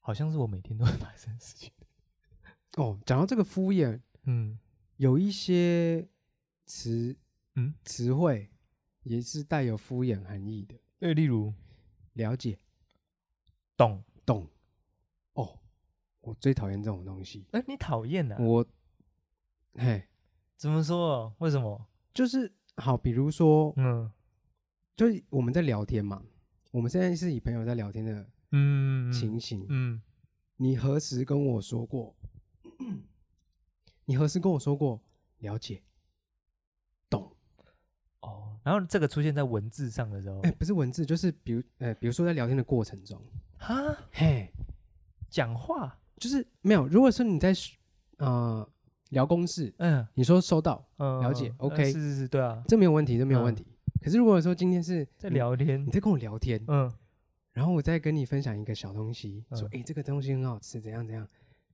[0.00, 1.72] 好像是我每天都会 发生的事情。
[2.76, 4.58] 哦，讲到这个敷衍，嗯。
[4.98, 6.06] 有一些
[6.66, 7.16] 词，
[7.56, 8.48] 嗯，词汇
[9.02, 10.78] 也是带有敷衍含义的。
[11.00, 11.52] 呃，例如，
[12.12, 12.56] 了解、
[13.82, 14.48] 懂、懂。
[15.34, 15.58] 哦，
[16.20, 17.44] 我最讨厌这种东西。
[17.50, 18.36] 哎，你讨厌呢？
[18.38, 18.64] 我，
[19.74, 20.04] 嘿，
[20.56, 21.34] 怎么说？
[21.38, 21.88] 为什么？
[22.14, 24.08] 就是好，比如说，嗯，
[24.94, 26.22] 就我们在聊天嘛，
[26.70, 30.00] 我们现在是以朋友在聊天的，嗯，情形，嗯，
[30.58, 32.14] 你何时跟我说过？
[34.04, 35.00] 你何时跟我说过
[35.38, 35.82] 了解、
[38.62, 43.20] 然后这个出现在文字上的时候，哎，不是文字，就是比如，呃，比如说在聊天的过程中，
[43.58, 44.48] 哈，嘿，
[45.28, 46.86] 讲话就是没有。
[46.86, 47.52] 如果说你在
[48.18, 48.68] 呃
[49.10, 53.66] 聊公事，嗯，你说收到，嗯，了解，OK，是是是，对啊，这没有问题，这没有问题。
[54.00, 56.92] 可是如果说今天是在聊天，你在跟我聊天，嗯，
[57.52, 61.26] 然后我再跟你分享一个小东西，说，哎，这个东西很好吃，怎样怎样，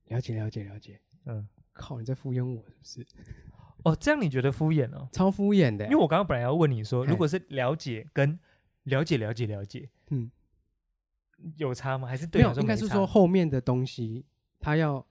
[0.05, 1.47] 了解了解了解，嗯。
[1.71, 3.07] 靠，你在敷衍我是不是？
[3.83, 5.07] 哦，这样你觉得敷衍哦？
[5.11, 5.85] 超敷衍的。
[5.85, 8.37] 因为我刚刚本来要问你说，如果是了解跟
[8.83, 10.29] 了解、了解、了解，嗯，
[11.57, 12.07] 有差吗？
[12.07, 12.41] 还是对？
[12.41, 14.25] 没有，应该是说后面的东西，
[14.59, 15.05] 他要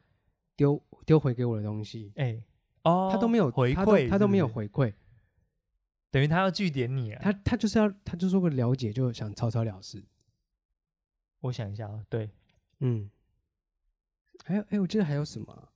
[0.57, 2.43] 丢丢回给我的东西，哎，
[2.83, 4.93] 哦，他都没有回馈，他都没有回馈，
[6.11, 7.21] 等于他要据点你啊？
[7.23, 10.05] 他他就是要，他就说个了解，就想草草了事。
[11.41, 12.31] 我想一下啊，对，
[12.81, 13.09] 嗯，
[14.45, 15.69] 还有，哎，我记得还有什么？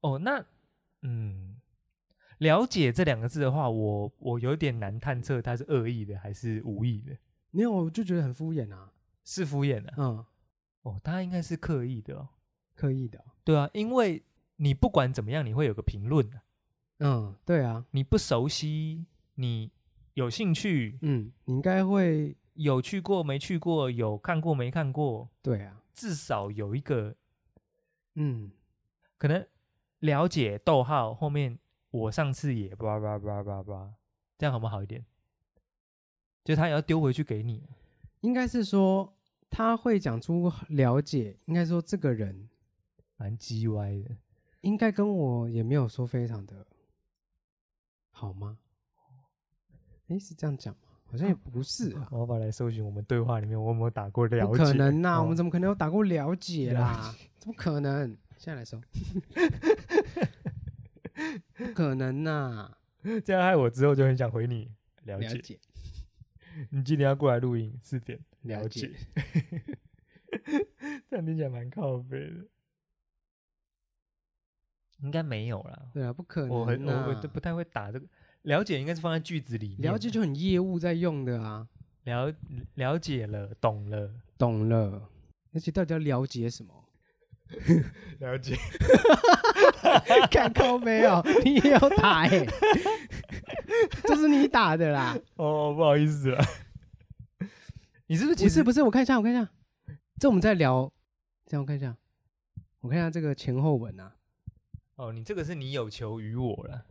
[0.00, 0.44] 哦，那，
[1.02, 1.60] 嗯，
[2.42, 7.16] 了解这两个字的话，我我有点难探测他是恶意的还是无意的。
[7.50, 8.92] 没有，我就觉得很敷衍啊，
[9.24, 9.94] 是敷衍的、啊。
[9.98, 10.26] 嗯，
[10.82, 12.28] 哦，他应该是刻意的哦，
[12.74, 13.24] 刻意的。
[13.44, 14.22] 对啊，因为
[14.56, 16.40] 你不管怎么样，你会有个评论的。
[16.98, 19.70] 嗯，对啊，你不熟悉，你
[20.14, 27.14] 有兴趣，嗯，你应该会有去过没去过，有看过没看过，对啊，至少有一个，
[28.14, 28.50] 嗯，
[29.18, 29.46] 可能
[30.00, 31.58] 了解逗号后面，
[31.92, 33.94] 我上次也叭叭叭叭叭，
[34.36, 35.04] 这样好不好一点？
[36.42, 37.62] 就他也要丢回去给你，
[38.22, 39.14] 应该是说
[39.48, 42.48] 他会讲出了解，应该说这个人
[43.16, 44.16] 蛮叽歪的，
[44.62, 46.66] 应该跟我也没有说非常的
[48.10, 48.58] 好吗？
[50.08, 50.80] 哎，是这样讲吗？
[51.04, 52.08] 好像也不是啊。
[52.10, 54.46] 我要把来搜寻我们对话里面，我有没有打过了解？
[54.46, 57.14] 不可能呐、啊，哦、我们怎么可能有打过了解啦？
[57.38, 58.16] 怎么可能？
[58.38, 58.80] 现在来搜，
[61.64, 62.78] 不可能呐、啊！
[63.24, 64.70] 这样害我之后就很想回你
[65.04, 65.28] 了解。
[65.28, 65.58] 了解
[66.70, 68.90] 你今天要过来录音四点，了解。
[71.08, 72.46] 这样听起来蛮靠背的。
[75.00, 75.90] 应该没有啦。
[75.92, 76.54] 对啊，不可能、啊。
[76.54, 78.06] 我很我我都不太会打这个。
[78.42, 79.90] 了解应该是放在句子里面。
[79.90, 81.68] 了解就很业务在用的啊。
[82.04, 82.34] 了
[82.74, 85.08] 了解了，懂了，懂了。
[85.52, 86.81] 而且到底要了解什么？
[88.20, 88.56] 了解。
[90.30, 91.22] 看靠没有？
[91.44, 92.48] 你也要打哎、欸。
[94.04, 95.16] 这是你打的啦。
[95.36, 96.44] 哦，不好意思了。
[98.06, 98.44] 你是不是？
[98.44, 99.48] 不是不是，我看一下，我看一下。
[100.18, 100.92] 这我们在聊。
[101.46, 101.96] 这样我看一下。
[102.80, 104.12] 我看一下这个前后文啊。
[104.96, 106.84] 哦，你这个是你有求于我了。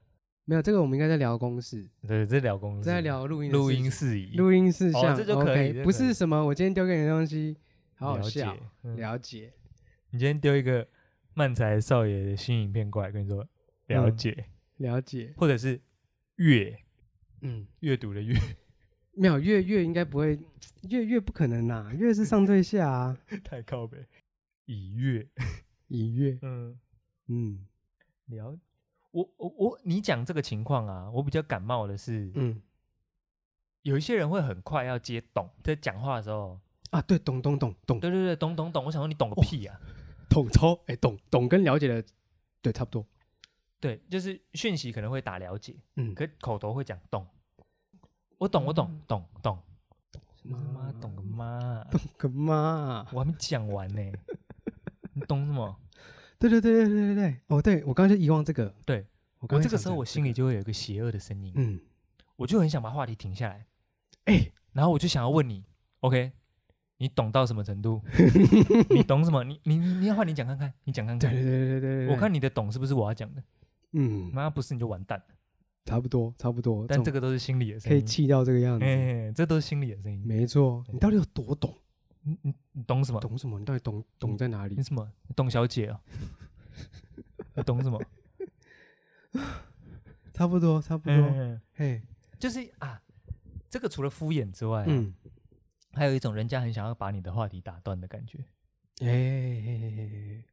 [0.46, 1.88] 没有这个，我们应该在聊公事。
[2.08, 5.72] 对，在聊公事，在聊录音录音事宜，录音事项，这就可以。
[5.84, 7.56] 不是什么，我今天丢给你的东西，
[7.96, 8.54] 好好笑。
[8.54, 8.58] 了
[8.96, 9.02] 解。
[9.02, 9.54] 了解。
[10.12, 10.88] 你今天丢一个
[11.34, 13.48] 漫才少爷的新影片过来，跟你说
[13.88, 14.46] 了解，
[14.78, 15.82] 了解，或者是
[16.36, 16.78] 阅，
[17.42, 18.36] 嗯，阅读的阅，
[19.16, 20.38] 没有阅阅应该不会，
[20.90, 24.06] 阅阅不可能呐，阅是上对下啊， 太靠北。
[24.66, 25.28] 以阅，
[25.88, 26.78] 以阅，嗯。
[27.28, 27.66] 嗯，
[28.28, 28.58] 了。
[29.12, 32.62] 我我我，你讲这个情况啊，我比较感冒的是，嗯，
[33.84, 36.60] 有一些人会很快要接懂，在讲话的时候
[36.92, 39.80] 啊，对，懂懂懂懂，对对对，懂懂懂，我想说你懂个屁啊，
[40.32, 42.04] 懂超哎，懂懂跟了解的，
[42.62, 43.06] 对，差不多，
[43.82, 47.28] 对，就是讯息可能会打了解，嗯，可口头会讲懂，
[48.38, 49.60] 我懂我懂懂懂，
[50.42, 50.94] 什么。
[51.02, 54.02] 懂个妈，懂个妈，我还没讲完呢，
[55.14, 55.76] 你懂什么？
[56.40, 57.16] 对对对对对对。
[57.16, 59.06] 对，哦，对我刚刚就遗忘这个，对。
[59.40, 61.80] 我这个时候我心里就会有一个邪恶的声音，嗯，
[62.36, 63.66] 我就很想把话题停下来，
[64.26, 65.66] 哎，然后我就想要问你
[66.02, 66.32] ，OK，
[67.02, 68.00] 你懂到什么程度？
[68.92, 69.44] 你懂什么？
[69.44, 73.44] 你你你要换你讲看看，你讲看看，对对对对对，我看你的懂是不是我要讲的？
[73.94, 75.26] 嗯，妈不是你就完蛋了，
[75.84, 81.76] 差不多差不多，但这个都是心理的声音，可以气到这个样子，哎，这都是心理的声音，没错，你到底有多懂？
[82.22, 83.20] 你你你懂什么？
[83.20, 83.58] 懂什么？
[83.58, 84.76] 你到底懂懂在哪里？
[84.76, 85.12] 你什么？
[85.36, 86.00] 董小姐啊？
[87.66, 88.00] 懂什么？
[90.34, 91.60] 差不多，差不多。
[91.74, 92.00] 嘿，
[92.38, 93.02] 就是啊，
[93.68, 95.12] 这个除了敷衍之外，嗯，
[95.94, 98.40] 还有一种人家很想要把你的话题打断的感觉。
[99.00, 100.44] 哎，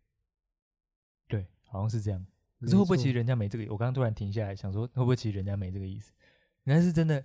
[1.26, 2.26] 对，好像是这样。
[2.60, 3.64] 可是会不会其实人家没这个？
[3.72, 6.12] 我刚刚突然停下来想说，会不会其实人家没这个意思？
[6.64, 7.24] 人家是真的，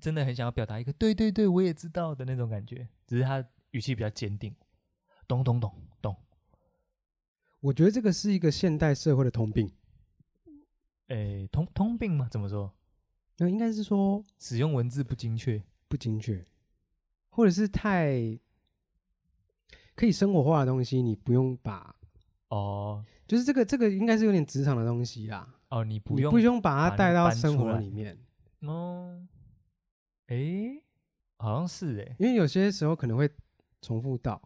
[0.00, 3.44] 真的很想要表达一个“对对对，我也知道”的那种感觉，只是他。
[3.74, 4.54] 语气比较坚定，
[5.26, 6.16] 懂懂懂懂。
[7.58, 9.68] 我觉得这个是一个现代社会的通病。
[11.08, 12.28] 诶，通通病吗？
[12.30, 12.72] 怎么说？
[13.38, 16.46] 那应该是说使用文字不精确，不精确，
[17.34, 18.38] 或者是太
[19.94, 21.94] 可以生活化的东西，你不用把
[22.48, 25.54] 哦，就是这个这个应该是有点职场的东西啦。
[25.68, 28.18] 哦，你不用不用把它带到生活里面。
[28.60, 29.26] 哦，
[30.26, 30.80] 哎，
[31.38, 33.30] 好像是哎，因为有些时候可能会。
[33.84, 34.40] 重复到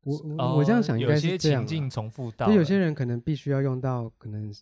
[0.00, 4.52] 我，哦、我这样想应该是这样，有些情境重复到，就有些人可能必须要用到，可能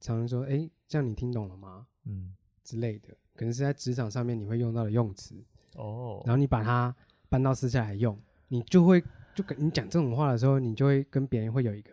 [0.00, 1.86] 常常说，哎、欸，这样你听懂了吗？
[2.06, 2.34] 嗯，
[2.64, 6.22] 之类的，可能是在职场上面你会用到的用词哦。
[6.26, 6.94] 然后你把它
[7.28, 8.18] 搬到私下来用，
[8.48, 9.02] 你就会
[9.34, 11.90] 就跟你讲这种话的时候，你就会跟别人会有一个，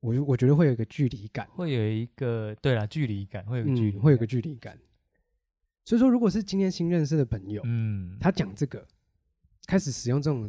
[0.00, 4.78] 我我觉得会有一个距离感，会有一个对啦，距离感，会有个距离、嗯，会有个距离感。
[5.84, 8.86] 所以说，如果是今天新认识的朋友，嗯，他讲这个。
[9.68, 10.48] 开始使用这种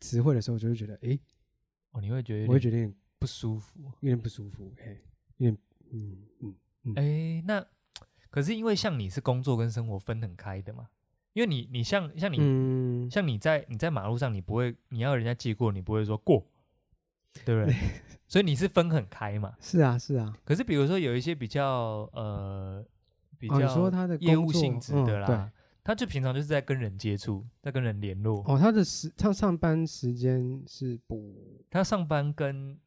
[0.00, 1.16] 词汇的时候，就会觉得，哎，
[1.92, 4.98] 哦，你会觉得，我会觉得有点不舒服，有点不舒服，哎，
[5.36, 5.58] 有点，
[5.92, 7.64] 嗯嗯嗯，哎，那
[8.30, 10.88] 可是因为像你是工作跟生活分很开的嘛，
[11.34, 16.46] 因为你你像像你，嗯、像你在你在马路上，你不会你要人家借过，你不会说过，
[17.44, 17.76] 对不对？
[18.26, 19.54] 所以你是分很开嘛？
[19.60, 20.34] 是啊是啊。
[20.44, 22.82] 可是比如说有一些比较呃
[23.38, 25.26] 比较说他的业务性质的啦。
[25.28, 25.50] 哦
[25.86, 28.42] 他就平常就是在跟人接触，在跟人联络。
[28.46, 31.62] 哦，他的时他上班时间是不？
[31.68, 32.78] 他上班跟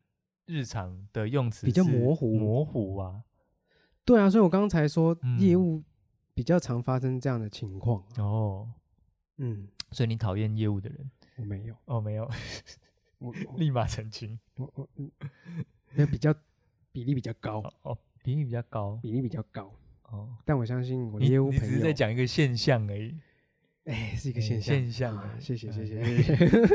[0.47, 3.21] 日常的用词比较模糊，模糊啊。
[4.03, 5.83] 对啊，所以我刚才说业务
[6.37, 8.03] 比较常发生这样的情况。
[8.15, 8.69] 嗯、哦，
[9.37, 11.09] 嗯，所以你讨厌业务的人？
[11.35, 12.29] 我没有，哦，没有，
[13.17, 15.09] 我立马澄清，我我嗯，
[15.97, 16.31] 那比较
[16.91, 19.73] 比例比较高，哦，比例比较高，比例比较高，
[20.03, 23.17] 哦，但我相信我的业务朋友，你只是在讲一个现象而已，
[23.85, 26.67] 哎，是一个现象，现象，谢谢谢谢谢谢，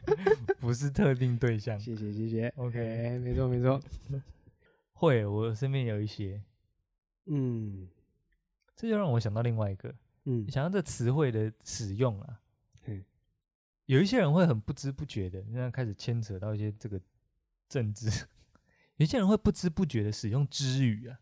[0.60, 3.78] 不是特定对象，谢谢谢谢，OK，没错没错，
[4.94, 6.42] 会，我身边有一些，
[7.26, 7.86] 嗯，
[8.80, 9.94] 这就让我想到另外一个，
[10.24, 12.40] 嗯，想到这词汇的使用啊。
[13.84, 16.98] 有一些人会很不知不觉的，现在开始牵扯到一些这个
[17.68, 18.08] 政治。
[18.96, 21.20] 有一些人会不知不觉的使用支语啊，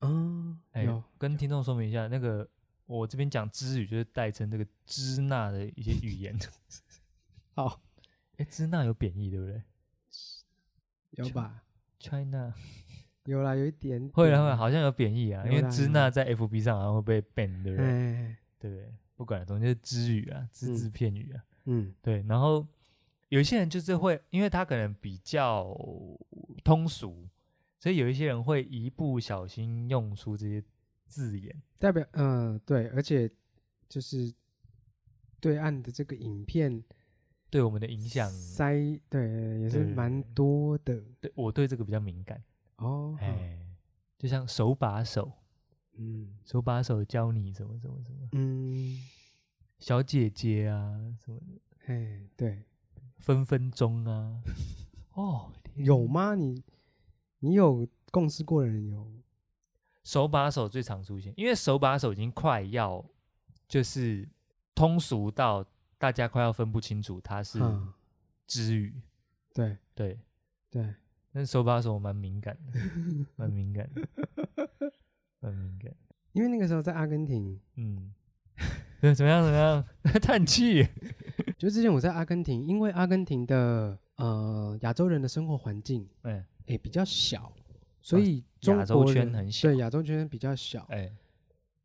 [0.00, 2.46] 嗯，哎，跟听众说明一下，那个
[2.84, 6.38] 我这边讲支语就是代称这个支那的一些语言。
[7.56, 7.80] 好，
[8.36, 9.62] 哎，支那有贬义对不对？
[11.12, 11.62] 有吧
[11.98, 12.52] ？China
[13.24, 18.36] 有啦，有一点会会好像有贬义啊，因为支那在 FB 上好像会被 ban，对不对？
[18.58, 18.94] 对不对？
[19.16, 21.44] 不管，总之是支语啊，只字片语啊。
[21.66, 22.66] 嗯，对，然后
[23.28, 25.72] 有一些人就是会，因为他可能比较
[26.64, 27.28] 通俗，
[27.78, 30.60] 所以有一些人会一不小心用出这些
[31.06, 33.30] 字眼，代表嗯，对，而且
[33.88, 34.32] 就是
[35.38, 36.82] 对岸的这个影片
[37.48, 41.00] 对我们的影响塞，对，也是蛮多的。
[41.20, 42.42] 对，我对这个比较敏感
[42.76, 43.11] 哦，哎，
[44.22, 45.32] 就像手把手，
[45.96, 48.96] 嗯，手把手教你什么什么什么，嗯。
[49.80, 51.60] 小姐姐啊，什么的？
[51.86, 52.62] 哎，对，
[53.18, 54.40] 分分钟啊，
[55.14, 56.36] 哦，有吗？
[56.36, 56.62] 你
[57.40, 59.10] 你有共事过的人有？
[60.04, 63.04] 手把手最常出现，因为手把手已经快要
[63.66, 64.28] 就是
[64.72, 65.66] 通俗到
[65.98, 67.58] 大家快要分不清楚它是
[68.46, 68.94] 支语。
[69.52, 70.16] 对对
[70.70, 70.94] 对，
[71.32, 72.78] 但手把手 蛮敏感的，
[73.36, 74.02] 蛮敏感的，
[75.40, 75.92] 蛮敏感。
[76.32, 78.12] 因为那个时候在阿根廷， 嗯。
[79.16, 79.42] 怎么样？
[79.42, 79.84] 怎么样？
[80.22, 80.86] 叹气。
[81.58, 86.34] 就之前我在阿根廷，因为阿根廷的呃亚洲人的生活环境，哎哎、
[86.66, 87.52] 欸欸、比较小，
[88.00, 89.68] 所以亚洲圈很小。
[89.68, 91.16] 对，亚洲圈比较小，哎、欸，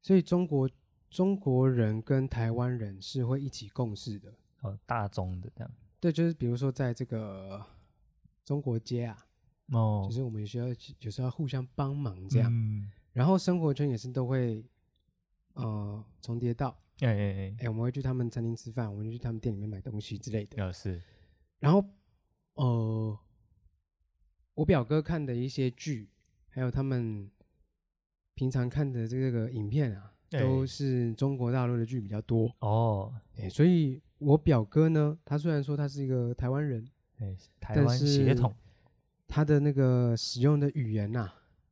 [0.04, 0.70] 所以中国
[1.10, 4.32] 中国人跟台湾人是会一起共事的。
[4.62, 5.72] 哦，大中的这样。
[6.00, 7.66] 对，就是比如说在这个
[8.46, 9.18] 中国街啊，
[9.72, 10.68] 哦，就是我们需要
[11.00, 12.52] 有时候要互相帮忙这样。
[12.54, 12.92] 嗯。
[13.14, 14.64] 然后生活圈也是都会
[15.54, 16.78] 呃重叠到。
[17.00, 17.56] 哎哎哎！
[17.60, 20.64] 哎，我们会去他们餐厅吃饭，我们会去他们店里面买东西之类的。
[20.64, 21.02] 啊，是。
[21.60, 21.84] 然后，
[22.56, 23.20] 呃，
[24.56, 26.10] 我表哥看的一些剧，
[26.50, 27.30] 还有他们
[28.34, 32.52] 平常看的这个影片啊，都是中国大陆的剧比较多。
[32.60, 33.14] 哦。
[33.36, 36.88] 哎，所以我表哥呢，他虽然说他是一个台湾人，
[37.20, 38.56] 哎，台湾血统，
[39.28, 41.32] 他的那个使用的语言呐，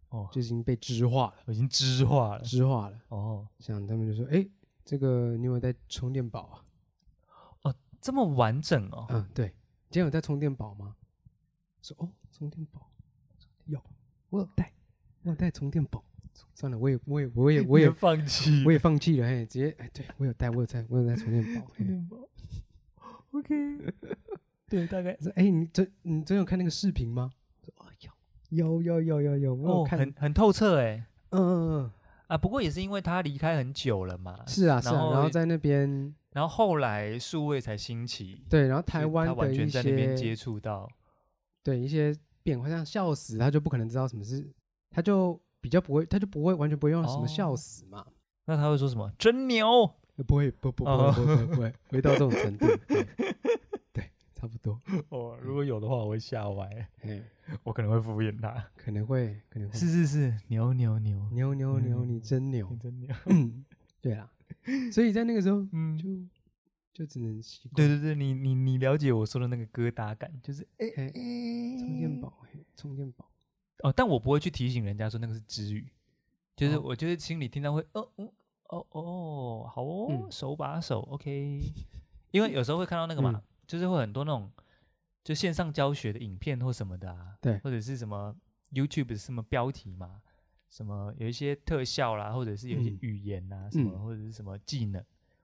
[0.10, 2.99] 哦，就已经被知化了，已经知化了，知化了。
[3.10, 4.48] 哦，像他们就说，哎。
[4.88, 6.61] 这个你有带充电宝啊？
[7.64, 9.07] 哦，这么完整哦。
[9.10, 9.48] 嗯，对。
[9.90, 10.95] 今天有带充电宝吗？
[11.82, 12.88] 说哦，充电宝
[13.65, 13.82] 有，
[14.30, 14.72] 我有带，
[15.23, 16.03] 我有带充电宝。
[16.53, 19.27] 算了，我也，我也，我也，我也放弃，我也放弃了。
[19.27, 21.68] 嘿，直接，哎，对我有带，我有带，我有带充电宝。
[21.76, 22.18] 充电宝。
[23.32, 23.94] OK。
[24.69, 25.18] 对，大概。
[25.34, 27.32] 哎，你真，你真有看那个视频吗？
[28.49, 29.67] 哦，有，有，有，有，有，有。
[29.67, 31.05] 哦，很很透彻哎。
[31.30, 31.91] 嗯嗯嗯。
[32.27, 34.39] 啊，不过也是因为他离开很久了嘛。
[34.47, 35.11] 是啊，是啊。
[35.11, 38.41] 然后在那边，然后后来数位才兴起。
[38.49, 40.89] 对，然后台湾完全在那边接触到，
[41.63, 44.47] 对一些变化，像笑死，他就不可能知道什么是，
[44.89, 48.05] 他就比较不会，他就不会完全不会用什么笑死嘛。
[48.45, 49.11] 那他会说什么？
[49.19, 49.89] 真牛？
[50.26, 52.65] 不会，不不不不不不会，没到这种程度。
[54.47, 54.80] 对，差不多。
[55.09, 56.89] 哦，如果有的话，我会吓歪。
[57.63, 59.77] 我可能会敷衍他，可能会，可能会。
[59.77, 63.13] 是是是，牛牛牛牛牛牛，你真牛，你真牛。
[64.01, 64.31] 对啊，
[64.91, 66.09] 所以在那个时候，嗯，就
[66.93, 67.76] 就只能习惯。
[67.76, 71.11] 对对对，你你你了解我说的那个疙瘩感，就是哎哎，
[71.80, 72.41] 充电宝，
[72.76, 73.30] 充电宝。
[73.84, 75.88] 哦，但我不会去提醒人家说那个是知语，
[76.55, 78.34] 就是我就是心里听到会，哦哦
[78.69, 81.61] 哦哦，好哦，手把手，OK。
[82.31, 84.52] 因为有时候会看到那个嘛，就是会很多那种。
[85.24, 88.36] 就线上教学的影片或什么的啊，对，或者是什么
[88.74, 90.22] YouTube 什么标题嘛，
[90.70, 95.04] 什么有一些特效啦，或者是有一些语言啊，嗯、什么或者是什么技能，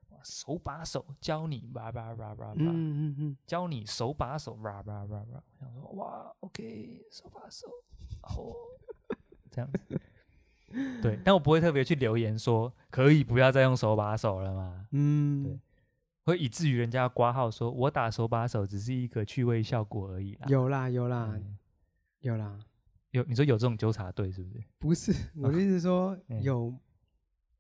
[0.10, 7.68] 哇，手把手教你叭叭叭叭叭，嗯嗯嗯，教你手把手叭叭叭叭，我想说哇，OK，手把手，
[8.22, 8.54] 哦，
[9.50, 10.00] 这样子，
[11.02, 15.60] 对，但我不会特别去留言说可以不要再用手把手了嘛，嗯，对。
[16.24, 20.48] 会以至于人家挂号说，我打手把手只是一个趣味效果而已啦。
[20.48, 21.58] 有啦有啦，嗯、
[22.20, 22.60] 有啦
[23.12, 23.24] 有。
[23.24, 24.64] 你说有这种纠察队是不是？
[24.80, 26.74] 不是，我的意思是说、哦、有，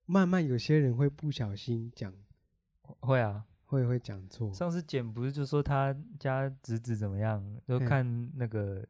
[0.06, 2.14] 慢慢有些人会不小心讲
[3.00, 4.54] 会啊，会会讲错。
[4.54, 8.86] 上次简不是就说他家侄子怎么样，就看那个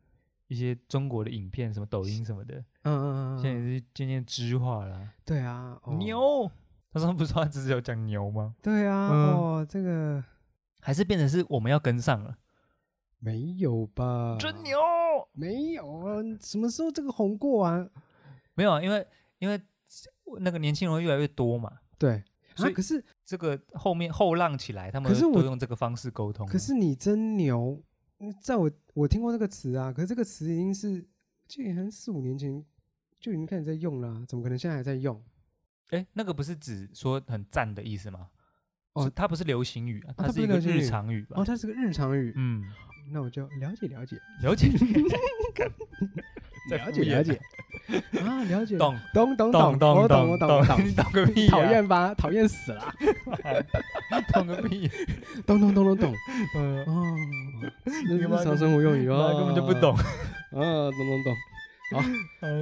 [0.47, 5.09] 一些中国的影片，什么抖音什么的，嗯嗯嗯，现在也是渐渐知化了。
[5.23, 6.51] 对啊，牛，
[6.91, 8.53] 他上次不是说他只是有讲牛吗？
[8.61, 10.23] 对啊，哦，这个
[10.81, 12.37] 还是变成是我们要跟上了。
[13.23, 14.35] 没有吧？
[14.39, 14.77] 真牛！
[15.33, 17.87] 没有啊，什么时候这个红过完？
[18.55, 19.07] 没有啊，因为
[19.37, 19.61] 因为
[20.39, 21.71] 那个年轻人会越来越多嘛。
[21.99, 22.23] 对，
[22.55, 26.47] 所以可是这个后面后浪起来，他们都用这个方式沟通。
[26.47, 27.79] 可是你真牛，
[28.41, 31.07] 在我我听过这个词啊，可是这个词已经是
[31.47, 32.65] 就已经四五年前
[33.19, 35.23] 就已经开始在用了啊，怎么可能现在还在用？
[35.91, 38.27] 哎，那个不是指说很赞的意思吗？
[38.93, 41.35] 哦，它不是流行语啊，它是一个日常语吧？
[41.39, 42.63] 哦，它是个日常语，嗯。
[43.13, 44.67] 那我就了解了解了解，
[46.69, 47.41] 了解 了解
[48.21, 52.93] 啊，了解，懂懂懂懂懂，我懂我懂我懂，懂个屁， 讨厌吧，讨厌死了，
[54.31, 54.87] 懂个屁，
[55.45, 56.15] 懂懂懂懂懂，
[56.55, 57.15] 嗯哦，
[57.83, 60.01] 日常生活用语啊，根本就不懂，啊，
[60.53, 61.35] 懂懂懂，
[61.91, 62.03] 好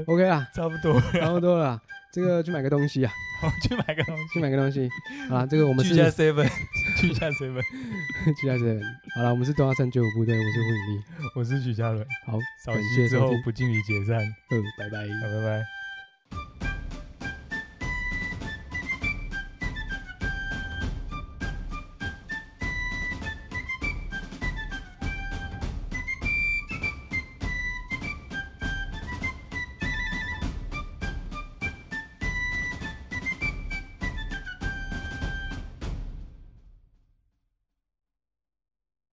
[0.08, 1.80] ，OK 啦，差不多，差不多了。
[2.12, 3.12] 这个去买个东西啊！
[3.42, 4.90] 好，去买个东西，去买个东西。
[5.30, 6.50] 啊，这个我们是去下 seven，
[6.98, 7.62] 去下 seven，
[8.42, 8.82] 去下 seven。
[9.16, 11.04] 好了，我们是东华三九五部队，我是胡永丽，
[11.36, 12.06] 我是许嘉伦。
[12.26, 14.18] 好，扫息之后不敬礼解散。
[14.52, 16.79] 嗯，拜拜，好，拜拜。